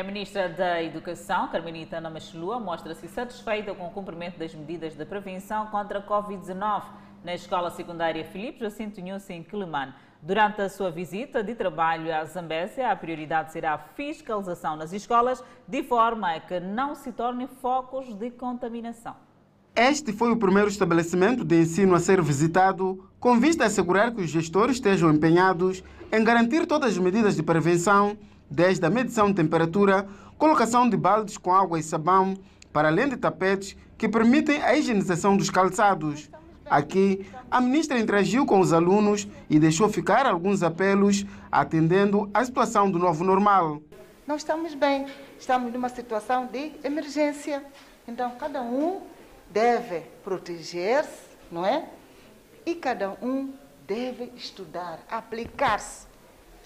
A 0.00 0.02
ministra 0.02 0.48
da 0.48 0.82
Educação, 0.82 1.48
Carmenita 1.48 1.98
Ana 1.98 2.08
Machelua, 2.08 2.58
mostra-se 2.58 3.06
satisfeita 3.06 3.74
com 3.74 3.86
o 3.86 3.90
cumprimento 3.90 4.38
das 4.38 4.54
medidas 4.54 4.96
de 4.96 5.04
prevenção 5.04 5.66
contra 5.66 5.98
a 5.98 6.02
Covid-19 6.02 6.84
na 7.22 7.34
Escola 7.34 7.70
Secundária 7.70 8.24
Filipe 8.24 8.60
Jacinto 8.60 8.98
Nhusse, 9.02 9.34
em 9.34 9.42
Quilimane. 9.42 9.92
Durante 10.22 10.62
a 10.62 10.70
sua 10.70 10.90
visita 10.90 11.42
de 11.42 11.54
trabalho 11.54 12.14
à 12.14 12.24
Zambésia, 12.24 12.90
a 12.90 12.96
prioridade 12.96 13.52
será 13.52 13.74
a 13.74 13.78
fiscalização 13.78 14.74
nas 14.74 14.94
escolas, 14.94 15.44
de 15.68 15.82
forma 15.82 16.34
a 16.34 16.40
que 16.40 16.58
não 16.58 16.94
se 16.94 17.12
tornem 17.12 17.46
focos 17.46 18.14
de 18.14 18.30
contaminação. 18.30 19.14
Este 19.76 20.14
foi 20.14 20.32
o 20.32 20.38
primeiro 20.38 20.70
estabelecimento 20.70 21.44
de 21.44 21.60
ensino 21.60 21.94
a 21.94 22.00
ser 22.00 22.22
visitado, 22.22 23.06
com 23.20 23.38
vista 23.38 23.64
a 23.64 23.66
assegurar 23.66 24.14
que 24.14 24.22
os 24.22 24.30
gestores 24.30 24.76
estejam 24.76 25.12
empenhados 25.12 25.84
em 26.10 26.24
garantir 26.24 26.66
todas 26.66 26.92
as 26.92 26.98
medidas 26.98 27.36
de 27.36 27.42
prevenção 27.42 28.16
desde 28.50 28.84
a 28.84 28.90
medição 28.90 29.28
de 29.28 29.34
temperatura, 29.34 30.08
colocação 30.36 30.88
de 30.88 30.96
baldes 30.96 31.38
com 31.38 31.54
água 31.54 31.78
e 31.78 31.82
sabão, 31.82 32.36
para 32.72 32.88
além 32.88 33.08
de 33.08 33.16
tapetes 33.16 33.76
que 33.96 34.08
permitem 34.08 34.62
a 34.62 34.76
higienização 34.76 35.36
dos 35.36 35.50
calçados. 35.50 36.30
Aqui, 36.64 37.26
a 37.50 37.60
ministra 37.60 37.98
interagiu 37.98 38.46
com 38.46 38.60
os 38.60 38.72
alunos 38.72 39.26
e 39.48 39.58
deixou 39.58 39.88
ficar 39.88 40.24
alguns 40.26 40.62
apelos, 40.62 41.26
atendendo 41.50 42.30
à 42.32 42.44
situação 42.44 42.90
do 42.90 42.98
novo 42.98 43.24
normal. 43.24 43.82
Nós 44.26 44.42
estamos 44.42 44.74
bem, 44.74 45.06
estamos 45.38 45.72
numa 45.72 45.88
situação 45.88 46.46
de 46.46 46.72
emergência. 46.84 47.64
Então, 48.06 48.30
cada 48.38 48.62
um 48.62 49.00
deve 49.50 50.02
proteger-se, 50.22 51.36
não 51.50 51.66
é? 51.66 51.88
E 52.64 52.76
cada 52.76 53.10
um 53.20 53.52
deve 53.86 54.32
estudar, 54.36 55.00
aplicar-se 55.10 56.06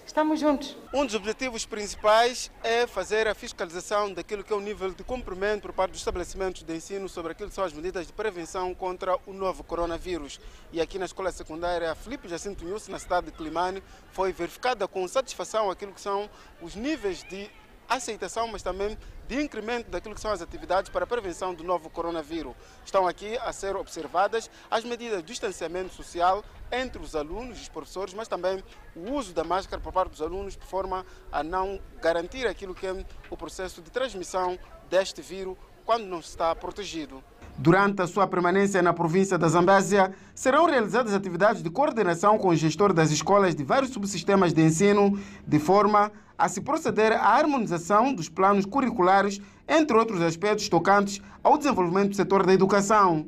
Estamos 0.05 0.39
juntos. 0.39 0.77
Um 0.93 1.03
dos 1.03 1.15
objetivos 1.15 1.65
principais 1.65 2.51
é 2.63 2.85
fazer 2.85 3.27
a 3.27 3.33
fiscalização 3.33 4.13
daquilo 4.13 4.43
que 4.43 4.53
é 4.53 4.55
o 4.55 4.61
nível 4.61 4.91
de 4.91 5.03
cumprimento 5.03 5.63
por 5.63 5.73
parte 5.73 5.91
dos 5.91 5.99
estabelecimentos 5.99 6.61
de 6.61 6.75
ensino 6.75 7.09
sobre 7.09 7.31
aquilo 7.31 7.49
que 7.49 7.55
são 7.55 7.63
as 7.63 7.73
medidas 7.73 8.05
de 8.05 8.13
prevenção 8.13 8.73
contra 8.75 9.17
o 9.25 9.33
novo 9.33 9.63
coronavírus. 9.63 10.39
E 10.71 10.79
aqui 10.79 10.99
na 10.99 11.05
escola 11.05 11.31
secundária 11.31 11.93
Felipe 11.95 12.29
Jacinto 12.29 12.63
Nhusse, 12.63 12.91
na 12.91 12.99
cidade 12.99 13.25
de 13.25 13.31
Climane, 13.31 13.81
foi 14.11 14.31
verificada 14.31 14.87
com 14.87 15.07
satisfação 15.07 15.71
aquilo 15.71 15.91
que 15.91 16.01
são 16.01 16.29
os 16.61 16.75
níveis 16.75 17.23
de 17.23 17.49
aceitação, 17.89 18.47
mas 18.47 18.61
também 18.61 18.97
de 19.27 19.41
incremento 19.41 19.89
daquilo 19.89 20.13
que 20.15 20.21
são 20.21 20.31
as 20.31 20.41
atividades 20.41 20.89
para 20.89 21.03
a 21.03 21.07
prevenção 21.07 21.53
do 21.53 21.63
novo 21.63 21.89
coronavírus. 21.89 22.53
Estão 22.83 23.07
aqui 23.07 23.37
a 23.37 23.51
ser 23.51 23.75
observadas 23.75 24.49
as 24.69 24.83
medidas 24.83 25.19
de 25.19 25.25
distanciamento 25.25 25.93
social 25.93 26.43
entre 26.71 27.01
os 27.01 27.15
alunos 27.15 27.57
e 27.57 27.61
os 27.61 27.69
professores, 27.69 28.13
mas 28.13 28.27
também 28.27 28.63
o 28.95 29.11
uso 29.11 29.33
da 29.33 29.43
máscara 29.43 29.81
por 29.81 29.93
parte 29.93 30.11
dos 30.11 30.21
alunos, 30.21 30.55
de 30.55 30.65
forma 30.65 31.05
a 31.31 31.43
não 31.43 31.79
garantir 32.01 32.47
aquilo 32.47 32.75
que 32.75 32.87
é 32.87 33.05
o 33.29 33.37
processo 33.37 33.81
de 33.81 33.89
transmissão 33.89 34.57
deste 34.89 35.21
vírus 35.21 35.57
quando 35.85 36.05
não 36.05 36.19
está 36.19 36.53
protegido. 36.55 37.23
Durante 37.57 38.01
a 38.01 38.07
sua 38.07 38.27
permanência 38.27 38.81
na 38.81 38.91
província 38.91 39.37
da 39.37 39.47
Zambésia, 39.47 40.13
serão 40.33 40.65
realizadas 40.65 41.13
atividades 41.13 41.63
de 41.63 41.69
coordenação 41.69 42.37
com 42.37 42.49
o 42.49 42.55
gestor 42.55 42.91
das 42.91 43.11
escolas 43.11 43.55
de 43.55 43.63
vários 43.63 43.91
subsistemas 43.91 44.51
de 44.51 44.61
ensino, 44.61 45.17
de 45.47 45.57
forma 45.57 46.11
a 46.11 46.11
se 46.49 46.61
proceder 46.61 47.13
à 47.13 47.29
harmonização 47.29 48.13
dos 48.13 48.29
planos 48.29 48.65
curriculares, 48.65 49.41
entre 49.67 49.97
outros 49.97 50.21
aspectos 50.21 50.69
tocantes 50.69 51.21
ao 51.43 51.57
desenvolvimento 51.57 52.09
do 52.09 52.15
setor 52.15 52.45
da 52.45 52.53
educação. 52.53 53.27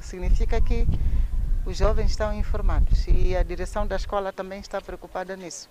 Significa 0.00 0.60
que 0.60 0.86
os 1.64 1.76
jovens 1.76 2.10
estão 2.10 2.32
informados 2.32 3.06
e 3.06 3.36
a 3.36 3.42
direção 3.42 3.86
da 3.86 3.96
escola 3.96 4.32
também 4.32 4.60
está 4.60 4.80
preocupada 4.80 5.36
nisso, 5.36 5.68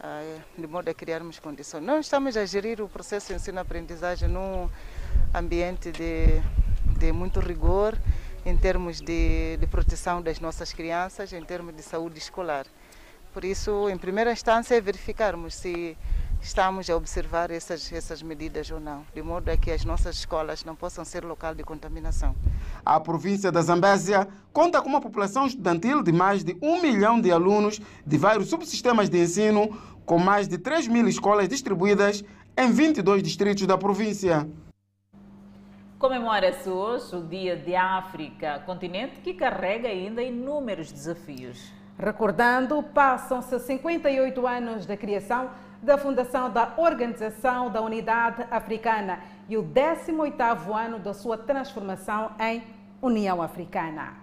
ah, 0.00 0.38
de 0.56 0.66
modo 0.66 0.88
a 0.88 0.94
criarmos 0.94 1.38
condições. 1.38 1.82
Nós 1.82 2.06
estamos 2.06 2.36
a 2.36 2.46
gerir 2.46 2.80
o 2.80 2.88
processo 2.88 3.28
de 3.28 3.34
ensino-aprendizagem 3.34 4.28
num 4.28 4.70
ambiente 5.34 5.90
de, 5.90 6.40
de 6.98 7.12
muito 7.12 7.40
rigor 7.40 7.98
em 8.46 8.56
termos 8.56 9.00
de, 9.00 9.56
de 9.56 9.66
proteção 9.66 10.22
das 10.22 10.38
nossas 10.38 10.72
crianças, 10.72 11.32
em 11.32 11.42
termos 11.42 11.74
de 11.74 11.82
saúde 11.82 12.18
escolar. 12.18 12.66
Por 13.34 13.44
isso, 13.44 13.90
em 13.90 13.98
primeira 13.98 14.30
instância, 14.30 14.76
é 14.76 14.80
verificarmos 14.80 15.56
se 15.56 15.98
estamos 16.40 16.88
a 16.88 16.96
observar 16.96 17.50
essas, 17.50 17.92
essas 17.92 18.22
medidas 18.22 18.70
ou 18.70 18.78
não, 18.78 19.04
de 19.12 19.20
modo 19.22 19.48
a 19.48 19.56
que 19.56 19.72
as 19.72 19.84
nossas 19.84 20.14
escolas 20.14 20.64
não 20.64 20.76
possam 20.76 21.04
ser 21.04 21.24
local 21.24 21.52
de 21.52 21.64
contaminação. 21.64 22.32
A 22.86 23.00
província 23.00 23.50
da 23.50 23.60
Zambésia 23.60 24.28
conta 24.52 24.80
com 24.80 24.88
uma 24.88 25.00
população 25.00 25.46
estudantil 25.46 26.00
de 26.00 26.12
mais 26.12 26.44
de 26.44 26.56
um 26.62 26.80
milhão 26.80 27.20
de 27.20 27.32
alunos 27.32 27.80
de 28.06 28.16
vários 28.16 28.48
subsistemas 28.48 29.10
de 29.10 29.18
ensino, 29.18 29.76
com 30.06 30.16
mais 30.16 30.46
de 30.46 30.56
3 30.56 30.86
mil 30.86 31.08
escolas 31.08 31.48
distribuídas 31.48 32.22
em 32.56 32.70
22 32.70 33.20
distritos 33.20 33.66
da 33.66 33.76
província. 33.76 34.48
Comemora-se 35.98 36.68
hoje 36.68 37.16
o 37.16 37.26
Dia 37.26 37.56
de 37.56 37.74
África, 37.74 38.62
continente 38.64 39.18
que 39.18 39.34
carrega 39.34 39.88
ainda 39.88 40.22
inúmeros 40.22 40.92
desafios. 40.92 41.83
Recordando, 41.98 42.82
passam-se 42.82 43.58
58 43.60 44.46
anos 44.46 44.84
da 44.84 44.96
criação 44.96 45.50
da 45.80 45.96
fundação 45.96 46.50
da 46.50 46.74
Organização 46.76 47.70
da 47.70 47.80
Unidade 47.80 48.44
Africana 48.50 49.22
e 49.48 49.56
o 49.56 49.62
18º 49.62 50.74
ano 50.74 50.98
da 50.98 51.14
sua 51.14 51.38
transformação 51.38 52.34
em 52.40 52.64
União 53.00 53.40
Africana. 53.40 54.16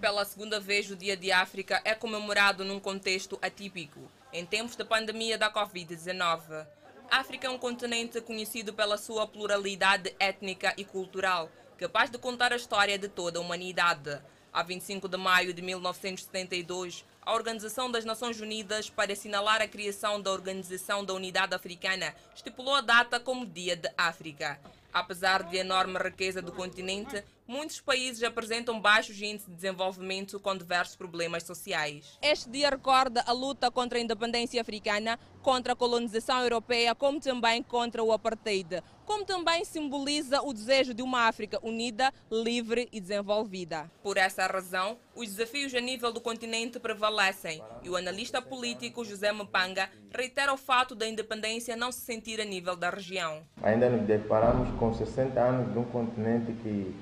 Pela 0.00 0.24
segunda 0.24 0.60
vez, 0.60 0.90
o 0.90 0.96
Dia 0.96 1.16
de 1.16 1.32
África 1.32 1.80
é 1.84 1.94
comemorado 1.94 2.64
num 2.64 2.80
contexto 2.80 3.38
atípico, 3.40 4.00
em 4.32 4.44
tempos 4.44 4.76
da 4.76 4.84
pandemia 4.84 5.38
da 5.38 5.50
Covid-19. 5.50 6.66
A 7.10 7.18
África 7.18 7.46
é 7.46 7.50
um 7.50 7.58
continente 7.58 8.20
conhecido 8.20 8.74
pela 8.74 8.98
sua 8.98 9.26
pluralidade 9.26 10.14
étnica 10.20 10.74
e 10.76 10.84
cultural, 10.84 11.48
capaz 11.78 12.10
de 12.10 12.18
contar 12.18 12.52
a 12.52 12.56
história 12.56 12.98
de 12.98 13.08
toda 13.08 13.38
a 13.38 13.42
humanidade. 13.42 14.20
A 14.52 14.62
25 14.62 15.08
de 15.08 15.16
maio 15.16 15.52
de 15.52 15.60
1972, 15.60 17.04
a 17.22 17.34
Organização 17.34 17.90
das 17.90 18.04
Nações 18.04 18.40
Unidas, 18.40 18.88
para 18.88 19.12
assinalar 19.12 19.60
a 19.60 19.68
criação 19.68 20.20
da 20.20 20.32
Organização 20.32 21.04
da 21.04 21.12
Unidade 21.12 21.54
Africana, 21.54 22.14
estipulou 22.34 22.74
a 22.74 22.80
data 22.80 23.20
como 23.20 23.44
Dia 23.44 23.76
de 23.76 23.90
África. 23.96 24.58
Apesar 24.92 25.42
de 25.42 25.58
enorme 25.58 25.98
riqueza 25.98 26.40
do 26.40 26.52
continente, 26.52 27.22
muitos 27.48 27.80
países 27.80 28.22
apresentam 28.22 28.78
baixos 28.78 29.20
índices 29.22 29.48
de 29.48 29.54
desenvolvimento 29.54 30.38
com 30.38 30.54
diversos 30.54 30.94
problemas 30.94 31.44
sociais. 31.44 32.18
Este 32.20 32.50
dia 32.50 32.68
recorda 32.68 33.24
a 33.26 33.32
luta 33.32 33.70
contra 33.70 33.98
a 33.98 34.02
independência 34.02 34.60
africana, 34.60 35.18
contra 35.42 35.72
a 35.72 35.76
colonização 35.76 36.42
europeia, 36.42 36.94
como 36.94 37.18
também 37.18 37.62
contra 37.62 38.04
o 38.04 38.12
apartheid, 38.12 38.82
como 39.06 39.24
também 39.24 39.64
simboliza 39.64 40.42
o 40.42 40.52
desejo 40.52 40.92
de 40.92 41.02
uma 41.02 41.22
África 41.22 41.58
unida, 41.62 42.12
livre 42.30 42.86
e 42.92 43.00
desenvolvida. 43.00 43.90
Por 44.02 44.18
essa 44.18 44.46
razão, 44.46 44.98
os 45.14 45.28
desafios 45.28 45.74
a 45.74 45.80
nível 45.80 46.12
do 46.12 46.20
continente 46.20 46.78
prevalecem 46.78 47.62
e 47.82 47.88
o 47.88 47.96
analista 47.96 48.42
político 48.42 49.06
José 49.06 49.32
Mpanga 49.32 49.88
reitera 50.14 50.52
o 50.52 50.58
fato 50.58 50.94
da 50.94 51.08
independência 51.08 51.74
não 51.76 51.90
se 51.90 52.00
sentir 52.00 52.38
a 52.42 52.44
nível 52.44 52.76
da 52.76 52.90
região. 52.90 53.42
Ainda 53.62 53.88
nos 53.88 54.06
deparamos 54.06 54.68
com 54.78 54.92
60 54.92 55.40
anos 55.40 55.72
de 55.72 55.78
um 55.78 55.84
continente 55.84 56.52
que 56.62 56.94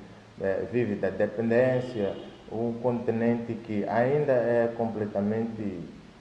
vive 0.71 0.97
da 0.97 1.11
dependência, 1.11 2.15
um 2.51 2.75
continente 2.83 3.55
que 3.55 3.85
ainda 3.89 4.33
é 4.33 4.73
completamente, 4.77 5.81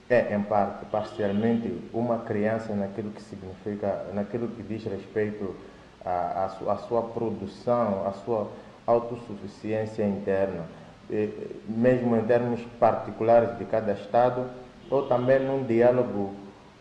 é 0.10 0.36
em 0.36 0.42
parte, 0.44 0.86
parcialmente, 0.86 1.82
uma 1.94 2.20
criança 2.20 2.74
naquilo 2.74 3.12
que 3.12 3.22
significa, 3.22 4.06
naquilo 4.14 4.48
que 4.48 4.64
diz 4.64 4.84
respeito 4.86 5.56
à, 6.04 6.46
à, 6.46 6.50
sua, 6.50 6.74
à 6.74 6.78
sua 6.78 7.02
produção, 7.04 8.08
à 8.08 8.14
sua 8.14 8.50
autossuficiência 8.88 10.04
interna, 10.04 10.66
e, 11.10 11.30
mesmo 11.68 12.16
em 12.16 12.24
termos 12.24 12.62
particulares 12.80 13.58
de 13.58 13.66
cada 13.66 13.94
Estado, 13.94 14.50
ou 14.90 15.08
também 15.08 15.40
num 15.40 15.64
diálogo, 15.64 16.34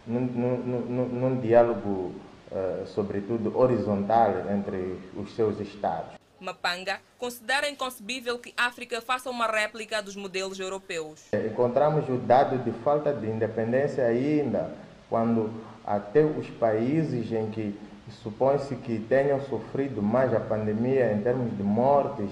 num, 0.07 0.21
num, 0.21 0.57
num, 0.59 1.07
num 1.07 1.41
diálogo, 1.41 2.13
uh, 2.53 2.87
sobretudo, 2.87 3.59
horizontal 3.59 4.33
entre 4.53 4.99
os 5.17 5.35
seus 5.35 5.59
Estados. 5.61 6.24
Mapanga 6.41 7.01
considera 7.19 7.69
inconcebível 7.69 8.39
que 8.39 8.53
a 8.57 8.67
África 8.67 9.01
faça 9.01 9.31
uma 9.31 9.47
réplica 9.47 10.03
dos 10.03 10.17
modelos 10.17 10.59
europeus. 10.59 11.23
Encontramos 11.33 12.09
o 12.09 12.17
dado 12.19 12.59
de 12.59 12.73
falta 12.83 13.13
de 13.13 13.27
independência 13.27 14.05
ainda 14.05 14.71
quando 15.09 15.53
até 15.87 16.25
os 16.25 16.49
países 16.51 17.31
em 17.33 17.51
que 17.51 17.79
supõe-se 18.23 18.77
que 18.77 18.99
tenham 18.99 19.41
sofrido 19.43 20.03
mais 20.03 20.35
a 20.35 20.41
pandemia 20.41 21.13
em 21.13 21.23
termos 21.23 21.57
de 21.57 21.63
mortes, 21.63 22.31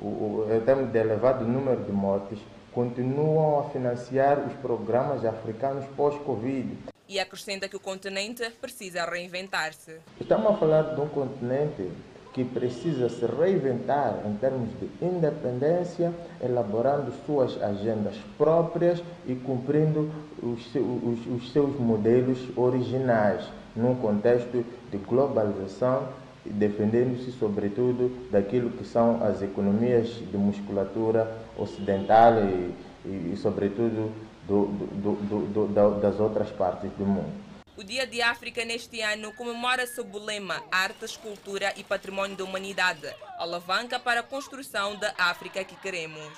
em 0.00 0.60
termos 0.64 0.90
de 0.92 0.98
elevado 0.98 1.44
número 1.44 1.82
de 1.84 1.92
mortes, 1.92 2.38
continuam 2.72 3.60
a 3.60 3.70
financiar 3.70 4.38
os 4.46 4.52
programas 4.54 5.24
africanos 5.24 5.84
pós-Covid. 5.96 6.76
E 7.08 7.18
acrescenta 7.18 7.68
que 7.68 7.76
o 7.76 7.80
continente 7.80 8.48
precisa 8.60 9.04
reinventar-se. 9.04 9.96
Estamos 10.20 10.52
a 10.52 10.56
falar 10.56 10.82
de 10.94 11.00
um 11.00 11.08
continente 11.08 11.90
que 12.38 12.44
precisa 12.44 13.08
se 13.08 13.26
reinventar 13.26 14.22
em 14.24 14.32
termos 14.34 14.68
de 14.78 15.04
independência, 15.04 16.12
elaborando 16.40 17.12
suas 17.26 17.60
agendas 17.60 18.14
próprias 18.36 19.02
e 19.26 19.34
cumprindo 19.34 20.08
os, 20.40 20.64
os, 20.76 21.26
os 21.26 21.52
seus 21.52 21.76
modelos 21.80 22.38
originais, 22.56 23.44
num 23.74 23.96
contexto 23.96 24.64
de 24.88 24.98
globalização 24.98 26.04
defendendo-se, 26.44 27.32
sobretudo, 27.32 28.30
daquilo 28.30 28.70
que 28.70 28.84
são 28.84 29.20
as 29.22 29.42
economias 29.42 30.06
de 30.06 30.38
musculatura 30.38 31.28
ocidental 31.58 32.34
e, 32.44 32.72
e, 33.04 33.32
e 33.32 33.36
sobretudo, 33.36 34.12
do, 34.46 34.66
do, 34.66 35.66
do, 35.66 36.00
das 36.00 36.20
outras 36.20 36.48
partes 36.50 36.88
do 36.96 37.04
mundo. 37.04 37.47
O 37.78 37.84
Dia 37.84 38.08
de 38.08 38.20
África 38.20 38.64
neste 38.64 39.00
ano 39.02 39.32
comemora-se 39.32 40.00
o 40.00 40.18
lema 40.18 40.64
Artes, 40.68 41.16
Cultura 41.16 41.72
e 41.76 41.84
Patrimônio 41.84 42.36
da 42.36 42.42
Humanidade, 42.42 43.06
alavanca 43.38 44.00
para 44.00 44.18
a 44.18 44.22
construção 44.24 44.96
da 44.96 45.14
África 45.16 45.62
que 45.62 45.76
queremos. 45.76 46.28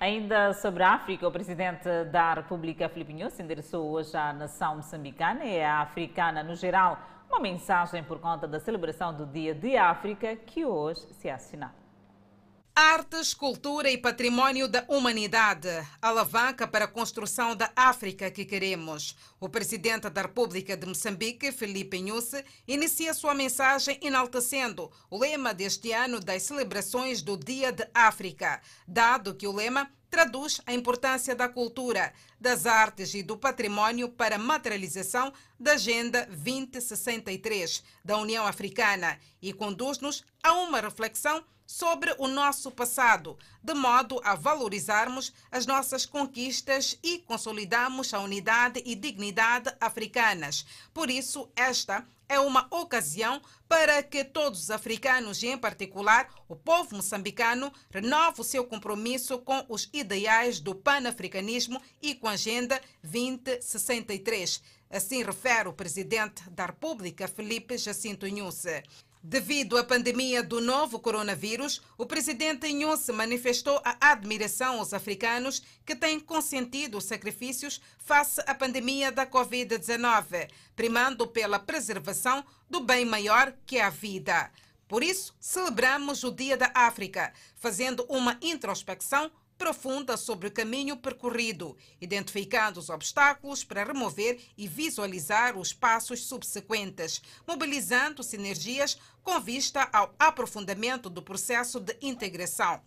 Ainda 0.00 0.54
sobre 0.54 0.82
a 0.82 0.94
África, 0.94 1.28
o 1.28 1.30
presidente 1.30 1.86
da 2.10 2.32
República, 2.32 2.88
Filipe 2.88 3.12
Nunes, 3.12 3.38
endereçou 3.38 3.90
hoje 3.90 4.16
à 4.16 4.32
nação 4.32 4.76
moçambicana 4.76 5.44
e 5.44 5.62
à 5.62 5.80
africana 5.80 6.42
no 6.42 6.56
geral 6.56 6.98
uma 7.28 7.40
mensagem 7.40 8.02
por 8.02 8.18
conta 8.20 8.48
da 8.48 8.58
celebração 8.58 9.14
do 9.14 9.26
Dia 9.26 9.54
de 9.54 9.76
África 9.76 10.34
que 10.34 10.64
hoje 10.64 11.00
se 11.12 11.28
assinala. 11.28 11.83
Artes, 12.76 13.32
cultura 13.32 13.88
e 13.88 13.96
patrimônio 13.96 14.66
da 14.66 14.84
humanidade, 14.88 15.68
alavanca 16.02 16.66
para 16.66 16.86
a 16.86 16.88
construção 16.88 17.54
da 17.54 17.70
África 17.76 18.32
que 18.32 18.44
queremos. 18.44 19.16
O 19.38 19.48
presidente 19.48 20.10
da 20.10 20.22
República 20.22 20.76
de 20.76 20.84
Moçambique, 20.84 21.52
Felipe 21.52 22.02
Nhusse, 22.02 22.44
inicia 22.66 23.14
sua 23.14 23.32
mensagem 23.32 23.96
enaltecendo 24.02 24.90
o 25.08 25.16
lema 25.16 25.54
deste 25.54 25.92
ano 25.92 26.18
das 26.18 26.42
celebrações 26.42 27.22
do 27.22 27.36
Dia 27.36 27.70
de 27.70 27.86
África, 27.94 28.60
dado 28.88 29.36
que 29.36 29.46
o 29.46 29.52
lema 29.52 29.88
traduz 30.10 30.60
a 30.66 30.72
importância 30.74 31.36
da 31.36 31.48
cultura, 31.48 32.12
das 32.40 32.66
artes 32.66 33.14
e 33.14 33.22
do 33.22 33.36
patrimônio 33.36 34.08
para 34.08 34.34
a 34.34 34.38
materialização 34.38 35.32
da 35.60 35.74
Agenda 35.74 36.26
2063 36.26 37.84
da 38.04 38.18
União 38.18 38.44
Africana 38.44 39.16
e 39.40 39.52
conduz-nos 39.52 40.24
a 40.42 40.54
uma 40.54 40.80
reflexão 40.80 41.44
sobre 41.66 42.14
o 42.18 42.26
nosso 42.26 42.70
passado, 42.70 43.38
de 43.62 43.74
modo 43.74 44.20
a 44.24 44.34
valorizarmos 44.34 45.32
as 45.50 45.66
nossas 45.66 46.04
conquistas 46.06 46.98
e 47.02 47.18
consolidarmos 47.18 48.12
a 48.12 48.20
unidade 48.20 48.82
e 48.84 48.94
dignidade 48.94 49.74
africanas. 49.80 50.66
Por 50.92 51.10
isso, 51.10 51.48
esta 51.56 52.06
é 52.28 52.38
uma 52.40 52.66
ocasião 52.70 53.40
para 53.68 54.02
que 54.02 54.24
todos 54.24 54.60
os 54.60 54.70
africanos, 54.70 55.42
e 55.42 55.48
em 55.48 55.58
particular 55.58 56.28
o 56.48 56.56
povo 56.56 56.96
moçambicano, 56.96 57.72
renove 57.90 58.40
o 58.40 58.44
seu 58.44 58.64
compromisso 58.64 59.38
com 59.38 59.64
os 59.68 59.88
ideais 59.92 60.60
do 60.60 60.74
panafricanismo 60.74 61.80
e 62.00 62.14
com 62.14 62.28
a 62.28 62.32
Agenda 62.32 62.80
2063. 63.02 64.62
Assim 64.90 65.22
refere 65.22 65.68
o 65.68 65.72
presidente 65.72 66.48
da 66.50 66.66
República, 66.66 67.26
Felipe 67.26 67.76
Jacinto 67.76 68.26
Nhusse. 68.26 68.82
Devido 69.26 69.78
à 69.78 69.82
pandemia 69.82 70.42
do 70.42 70.60
novo 70.60 70.98
coronavírus, 71.00 71.80
o 71.96 72.04
presidente 72.04 72.70
Nhusse 72.70 73.10
manifestou 73.10 73.80
a 73.82 73.96
admiração 74.12 74.80
aos 74.80 74.92
africanos 74.92 75.62
que 75.82 75.96
têm 75.96 76.20
consentido 76.20 77.00
sacrifícios 77.00 77.80
face 77.96 78.42
à 78.46 78.54
pandemia 78.54 79.10
da 79.10 79.26
Covid-19, 79.26 80.50
primando 80.76 81.26
pela 81.26 81.58
preservação 81.58 82.44
do 82.68 82.80
bem 82.80 83.06
maior 83.06 83.54
que 83.64 83.78
é 83.78 83.84
a 83.84 83.88
vida. 83.88 84.50
Por 84.86 85.02
isso, 85.02 85.34
celebramos 85.40 86.22
o 86.22 86.30
Dia 86.30 86.58
da 86.58 86.70
África, 86.74 87.32
fazendo 87.56 88.04
uma 88.10 88.36
introspecção 88.42 89.30
profunda 89.56 90.16
sobre 90.16 90.48
o 90.48 90.52
caminho 90.52 90.96
percorrido, 90.96 91.76
identificando 92.00 92.80
os 92.80 92.90
obstáculos 92.90 93.64
para 93.64 93.84
remover 93.84 94.40
e 94.56 94.66
visualizar 94.66 95.56
os 95.56 95.72
passos 95.72 96.26
subsequentes, 96.26 97.22
mobilizando 97.46 98.22
sinergias 98.22 98.98
com 99.22 99.40
vista 99.40 99.88
ao 99.92 100.14
aprofundamento 100.18 101.08
do 101.08 101.22
processo 101.22 101.80
de 101.80 101.96
integração. 102.02 102.80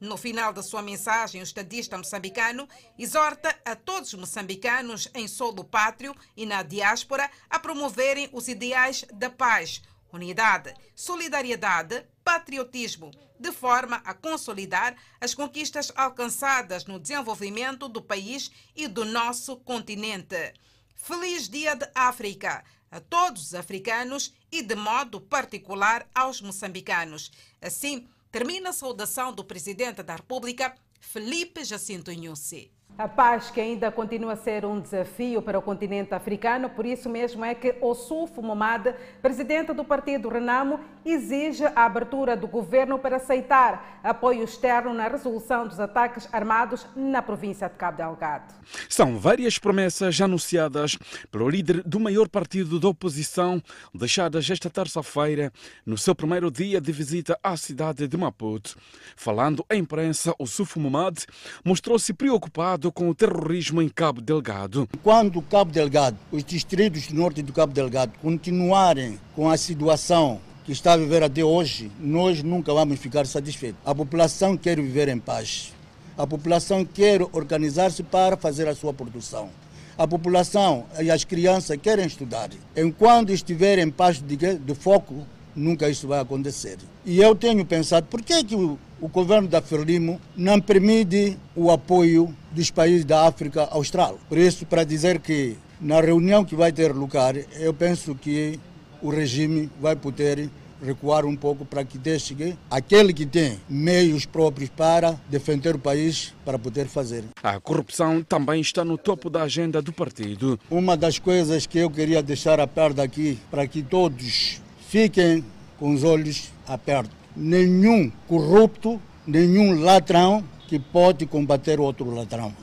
No 0.00 0.16
final 0.16 0.52
da 0.52 0.62
sua 0.62 0.82
mensagem, 0.82 1.40
o 1.40 1.44
estadista 1.44 1.96
moçambicano 1.96 2.68
exorta 2.98 3.56
a 3.64 3.74
todos 3.74 4.12
os 4.12 4.20
moçambicanos 4.20 5.08
em 5.14 5.26
solo 5.26 5.64
pátrio 5.64 6.14
e 6.36 6.44
na 6.44 6.62
diáspora 6.62 7.30
a 7.48 7.58
promoverem 7.58 8.28
os 8.32 8.48
ideais 8.48 9.04
da 9.14 9.30
paz, 9.30 9.82
unidade, 10.12 10.74
solidariedade, 10.94 12.04
patriotismo, 12.24 13.10
de 13.38 13.52
forma 13.52 13.96
a 14.04 14.14
consolidar 14.14 14.96
as 15.20 15.34
conquistas 15.34 15.92
alcançadas 15.94 16.86
no 16.86 16.98
desenvolvimento 16.98 17.88
do 17.88 18.00
país 18.02 18.50
e 18.74 18.88
do 18.88 19.04
nosso 19.04 19.56
continente. 19.58 20.54
Feliz 20.96 21.48
Dia 21.48 21.76
de 21.76 21.86
África 21.94 22.64
a 22.90 23.00
todos 23.00 23.42
os 23.42 23.54
africanos 23.54 24.32
e, 24.50 24.62
de 24.62 24.76
modo 24.76 25.20
particular, 25.20 26.08
aos 26.14 26.40
moçambicanos. 26.40 27.30
Assim, 27.60 28.08
termina 28.30 28.70
a 28.70 28.72
saudação 28.72 29.32
do 29.32 29.44
Presidente 29.44 30.02
da 30.02 30.14
República, 30.14 30.74
Felipe 31.00 31.64
Jacinto 31.64 32.12
Nhusi. 32.12 32.70
A 32.96 33.08
paz 33.08 33.50
que 33.50 33.60
ainda 33.60 33.90
continua 33.90 34.34
a 34.34 34.36
ser 34.36 34.64
um 34.64 34.78
desafio 34.78 35.42
para 35.42 35.58
o 35.58 35.62
continente 35.62 36.14
africano, 36.14 36.70
por 36.70 36.86
isso 36.86 37.10
mesmo 37.10 37.44
é 37.44 37.52
que 37.52 37.74
Ossufo 37.80 38.40
Momad, 38.40 38.94
presidente 39.20 39.72
do 39.72 39.84
partido 39.84 40.28
Renamo, 40.28 40.78
exige 41.04 41.64
a 41.64 41.86
abertura 41.86 42.36
do 42.36 42.46
governo 42.46 42.96
para 42.96 43.16
aceitar 43.16 43.98
apoio 44.00 44.44
externo 44.44 44.94
na 44.94 45.08
resolução 45.08 45.66
dos 45.66 45.80
ataques 45.80 46.28
armados 46.32 46.86
na 46.94 47.20
província 47.20 47.68
de 47.68 47.74
Cabo 47.74 47.96
Delgado. 47.96 48.54
São 48.88 49.18
várias 49.18 49.58
promessas 49.58 50.20
anunciadas 50.20 50.96
pelo 51.32 51.48
líder 51.48 51.82
do 51.82 51.98
maior 51.98 52.28
partido 52.28 52.78
da 52.78 52.86
oposição, 52.86 53.60
deixadas 53.92 54.48
esta 54.48 54.70
terça-feira, 54.70 55.52
no 55.84 55.98
seu 55.98 56.14
primeiro 56.14 56.48
dia 56.48 56.80
de 56.80 56.92
visita 56.92 57.36
à 57.42 57.56
cidade 57.56 58.06
de 58.06 58.16
Maputo. 58.16 58.76
Falando 59.16 59.66
à 59.68 59.74
imprensa, 59.74 60.32
Ossufo 60.38 60.78
Momad 60.78 61.18
mostrou-se 61.64 62.14
preocupado 62.14 62.83
com 62.92 63.08
o 63.08 63.14
terrorismo 63.14 63.80
em 63.82 63.88
Cabo 63.88 64.20
Delgado. 64.20 64.88
Quando 65.02 65.40
Cabo 65.42 65.70
Delgado, 65.70 66.16
os 66.30 66.44
distritos 66.44 67.06
do 67.08 67.14
norte 67.14 67.42
do 67.42 67.52
Cabo 67.52 67.72
Delgado 67.72 68.12
continuarem 68.20 69.18
com 69.34 69.48
a 69.48 69.56
situação 69.56 70.40
que 70.64 70.72
está 70.72 70.94
a 70.94 70.96
viver 70.96 71.22
até 71.22 71.44
hoje, 71.44 71.90
nós 72.00 72.42
nunca 72.42 72.72
vamos 72.72 72.98
ficar 72.98 73.26
satisfeitos. 73.26 73.80
A 73.84 73.94
população 73.94 74.56
quer 74.56 74.80
viver 74.80 75.08
em 75.08 75.18
paz. 75.18 75.72
A 76.16 76.26
população 76.26 76.84
quer 76.84 77.20
organizar-se 77.32 78.02
para 78.02 78.36
fazer 78.36 78.66
a 78.68 78.74
sua 78.74 78.94
produção. 78.94 79.50
A 79.98 80.06
população 80.06 80.86
e 81.00 81.10
as 81.10 81.24
crianças 81.24 81.76
querem 81.76 82.06
estudar. 82.06 82.50
Enquanto 82.76 83.30
estiver 83.30 83.78
em 83.78 83.90
paz 83.90 84.20
de, 84.20 84.36
de 84.36 84.74
foco, 84.74 85.26
nunca 85.54 85.88
isso 85.88 86.08
vai 86.08 86.20
acontecer. 86.20 86.78
E 87.04 87.20
eu 87.20 87.34
tenho 87.34 87.64
pensado, 87.64 88.06
por 88.06 88.22
que, 88.22 88.42
que 88.42 88.56
o, 88.56 88.78
o 89.04 89.08
governo 89.08 89.46
da 89.46 89.60
Frelimo 89.60 90.18
não 90.34 90.58
permite 90.58 91.36
o 91.54 91.70
apoio 91.70 92.34
dos 92.50 92.70
países 92.70 93.04
da 93.04 93.26
África 93.26 93.68
Austral? 93.70 94.18
Por 94.30 94.38
isso, 94.38 94.64
para 94.64 94.82
dizer 94.82 95.20
que 95.20 95.58
na 95.78 96.00
reunião 96.00 96.42
que 96.42 96.56
vai 96.56 96.72
ter 96.72 96.90
lugar, 96.90 97.36
eu 97.60 97.74
penso 97.74 98.14
que 98.14 98.58
o 99.02 99.10
regime 99.10 99.70
vai 99.78 99.94
poder 99.94 100.48
recuar 100.82 101.26
um 101.26 101.36
pouco 101.36 101.66
para 101.66 101.84
que 101.84 101.98
deixe 101.98 102.34
que 102.34 102.56
aquele 102.70 103.12
que 103.12 103.26
tem 103.26 103.60
meios 103.68 104.24
próprios 104.24 104.70
para 104.70 105.20
defender 105.28 105.74
o 105.74 105.78
país 105.78 106.32
para 106.42 106.58
poder 106.58 106.86
fazer. 106.86 107.24
A 107.42 107.60
corrupção 107.60 108.22
também 108.22 108.62
está 108.62 108.86
no 108.86 108.96
topo 108.96 109.28
da 109.28 109.42
agenda 109.42 109.82
do 109.82 109.92
partido. 109.92 110.58
Uma 110.70 110.96
das 110.96 111.18
coisas 111.18 111.66
que 111.66 111.78
eu 111.78 111.90
queria 111.90 112.22
deixar 112.22 112.58
aperto 112.58 113.02
aqui 113.02 113.38
para 113.50 113.66
que 113.66 113.82
todos 113.82 114.62
fiquem 114.88 115.44
com 115.78 115.92
os 115.92 116.02
olhos 116.02 116.50
abertos. 116.66 117.23
Nenhum 117.36 118.12
corrupto, 118.28 119.00
nenhum 119.26 119.82
ladrão 119.82 120.44
que 120.68 120.78
pode 120.78 121.26
combater 121.26 121.80
outro 121.80 122.14
ladrão. 122.14 122.54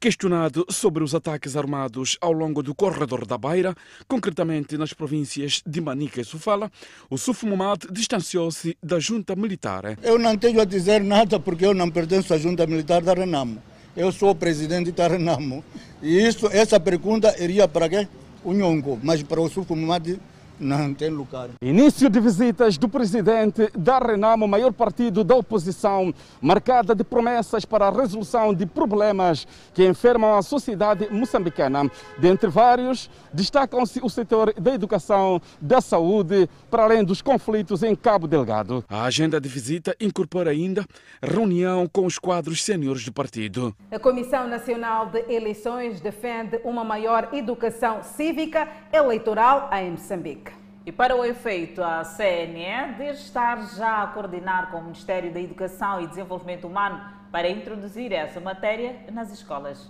Questionado 0.00 0.64
sobre 0.70 1.02
os 1.02 1.14
ataques 1.14 1.56
armados 1.56 2.16
ao 2.20 2.32
longo 2.32 2.62
do 2.62 2.74
corredor 2.74 3.26
da 3.26 3.36
Beira, 3.36 3.74
concretamente 4.06 4.78
nas 4.78 4.92
províncias 4.92 5.60
de 5.66 5.80
Manica 5.80 6.20
e 6.20 6.24
Sofala, 6.24 6.70
o 7.10 7.18
Suf 7.18 7.44
Momad 7.44 7.84
distanciou-se 7.90 8.78
da 8.82 8.98
junta 8.98 9.34
militar. 9.34 9.98
Eu 10.02 10.18
não 10.18 10.38
tenho 10.38 10.60
a 10.60 10.64
dizer 10.64 11.02
nada 11.02 11.38
porque 11.40 11.66
eu 11.66 11.74
não 11.74 11.90
pertenço 11.90 12.32
à 12.32 12.38
junta 12.38 12.66
militar 12.66 13.02
da 13.02 13.12
Renamo. 13.12 13.60
Eu 13.96 14.12
sou 14.12 14.30
o 14.30 14.34
presidente 14.34 14.92
da 14.92 15.08
Renamo. 15.08 15.64
E 16.00 16.26
isso, 16.26 16.46
essa 16.46 16.78
pergunta 16.78 17.34
iria 17.42 17.66
para 17.66 17.88
quem? 17.88 18.08
O 18.44 18.52
Nhongo, 18.52 18.98
mas 19.02 19.22
para 19.22 19.40
o 19.40 19.48
Suf 19.48 19.68
Momad 19.74 20.18
não 20.60 20.92
tem 20.94 21.10
lugar. 21.10 21.50
Início 21.62 22.08
de 22.08 22.20
visitas 22.20 22.76
do 22.76 22.88
presidente 22.88 23.70
da 23.76 23.98
Renamo, 23.98 24.46
maior 24.48 24.72
partido 24.72 25.22
da 25.22 25.34
oposição, 25.34 26.12
marcada 26.40 26.94
de 26.94 27.04
promessas 27.04 27.64
para 27.64 27.88
a 27.88 27.90
resolução 27.90 28.52
de 28.52 28.66
problemas 28.66 29.46
que 29.74 29.86
enfermam 29.86 30.36
a 30.36 30.42
sociedade 30.42 31.08
moçambicana. 31.10 31.90
Dentre 32.18 32.48
vários, 32.48 33.10
destacam-se 33.32 34.00
o 34.02 34.08
setor 34.08 34.52
da 34.54 34.74
educação, 34.74 35.40
da 35.60 35.80
saúde, 35.80 36.48
para 36.70 36.84
além 36.84 37.04
dos 37.04 37.22
conflitos 37.22 37.82
em 37.82 37.94
Cabo 37.94 38.26
Delgado. 38.26 38.84
A 38.88 39.04
agenda 39.04 39.40
de 39.40 39.48
visita 39.48 39.96
incorpora 40.00 40.50
ainda 40.50 40.84
reunião 41.22 41.86
com 41.86 42.06
os 42.06 42.18
quadros 42.18 42.64
seniores 42.64 43.04
do 43.04 43.12
partido. 43.12 43.74
A 43.90 43.98
Comissão 43.98 44.48
Nacional 44.48 45.06
de 45.06 45.24
Eleições 45.32 46.00
defende 46.00 46.60
uma 46.64 46.84
maior 46.84 47.28
educação 47.32 48.02
cívica 48.02 48.68
eleitoral 48.92 49.70
em 49.72 49.92
Moçambique. 49.92 50.47
E 50.88 50.92
para 50.92 51.14
o 51.14 51.22
efeito, 51.22 51.82
a 51.82 52.02
CNE 52.02 52.96
deve 52.96 53.10
estar 53.10 53.76
já 53.76 54.04
a 54.04 54.06
coordenar 54.06 54.70
com 54.70 54.78
o 54.78 54.84
Ministério 54.84 55.30
da 55.30 55.38
Educação 55.38 56.00
e 56.00 56.06
Desenvolvimento 56.06 56.66
Humano 56.66 56.98
para 57.30 57.46
introduzir 57.46 58.10
essa 58.10 58.40
matéria 58.40 59.04
nas 59.12 59.30
escolas. 59.30 59.86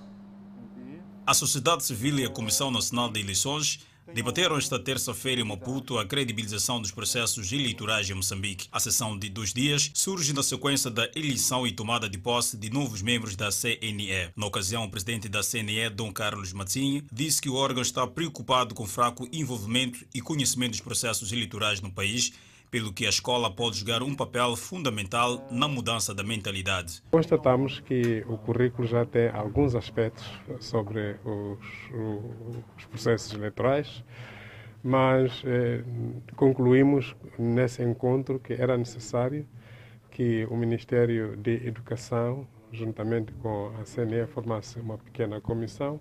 A 1.25 1.33
sociedade 1.33 1.85
civil 1.85 2.19
e 2.19 2.25
a 2.25 2.29
Comissão 2.29 2.73
Nacional 2.73 3.13
de 3.13 3.21
Eleições 3.21 3.87
debateram 4.15 4.57
esta 4.57 4.79
terça-feira 4.79 5.41
em 5.41 5.45
Maputo 5.45 5.99
a 5.99 6.07
credibilização 6.07 6.81
dos 6.81 6.91
processos 6.91 7.53
eleitorais 7.53 8.09
em 8.09 8.15
Moçambique. 8.15 8.69
A 8.73 8.81
sessão 8.81 9.19
de 9.19 9.29
dois 9.29 9.53
dias 9.53 9.91
surge 9.95 10.33
na 10.33 10.43
sequência 10.43 10.91
da 10.91 11.09
eleição 11.15 11.67
e 11.67 11.73
tomada 11.73 12.09
de 12.09 12.19
posse 12.19 12.57
de 12.57 12.71
novos 12.71 13.03
membros 13.03 13.37
da 13.37 13.51
CNE. 13.51 14.31
Na 14.37 14.47
ocasião, 14.47 14.85
o 14.85 14.91
presidente 14.91 15.29
da 15.29 15.43
CNE, 15.43 15.91
Dom 15.91 16.13
Carlos 16.13 16.53
Matinho, 16.53 17.05
disse 17.13 17.41
que 17.41 17.49
o 17.49 17.55
órgão 17.55 17.83
está 17.83 18.07
preocupado 18.07 18.75
com 18.75 18.85
o 18.85 18.87
fraco 18.87 19.29
envolvimento 19.33 20.07
e 20.15 20.21
conhecimento 20.21 20.73
dos 20.73 20.81
processos 20.81 21.33
eleitorais 21.33 21.81
no 21.81 21.91
país 21.91 22.33
pelo 22.71 22.93
que 22.93 23.07
a 23.07 23.09
escola 23.09 23.51
pode 23.51 23.79
jogar 23.79 24.03
um 24.03 24.15
papel 24.15 24.57
fundamental 24.57 25.47
na 25.51 25.67
mudança 25.67 26.15
da 26.15 26.23
mentalidade. 26.23 27.03
Constatamos 27.11 27.81
que 27.81 28.25
o 28.29 28.37
currículo 28.39 28.87
já 28.87 29.05
tem 29.05 29.29
alguns 29.29 29.75
aspectos 29.75 30.27
sobre 30.61 31.17
os, 31.25 31.59
os 32.77 32.85
processos 32.87 33.33
eleitorais, 33.33 34.05
mas 34.83 35.43
eh, 35.45 35.83
concluímos 36.37 37.17
nesse 37.39 37.83
encontro 37.83 38.39
que 38.39 38.53
era 38.53 38.77
necessário 38.77 39.47
que 40.11 40.47
o 40.51 40.57
Ministério 40.57 41.37
de 41.37 41.67
Educação, 41.67 42.47
juntamente 42.73 43.33
com 43.35 43.73
a 43.81 43.85
CNE, 43.85 44.27
formasse 44.27 44.79
uma 44.79 44.99
pequena 44.99 45.41
comissão 45.41 46.01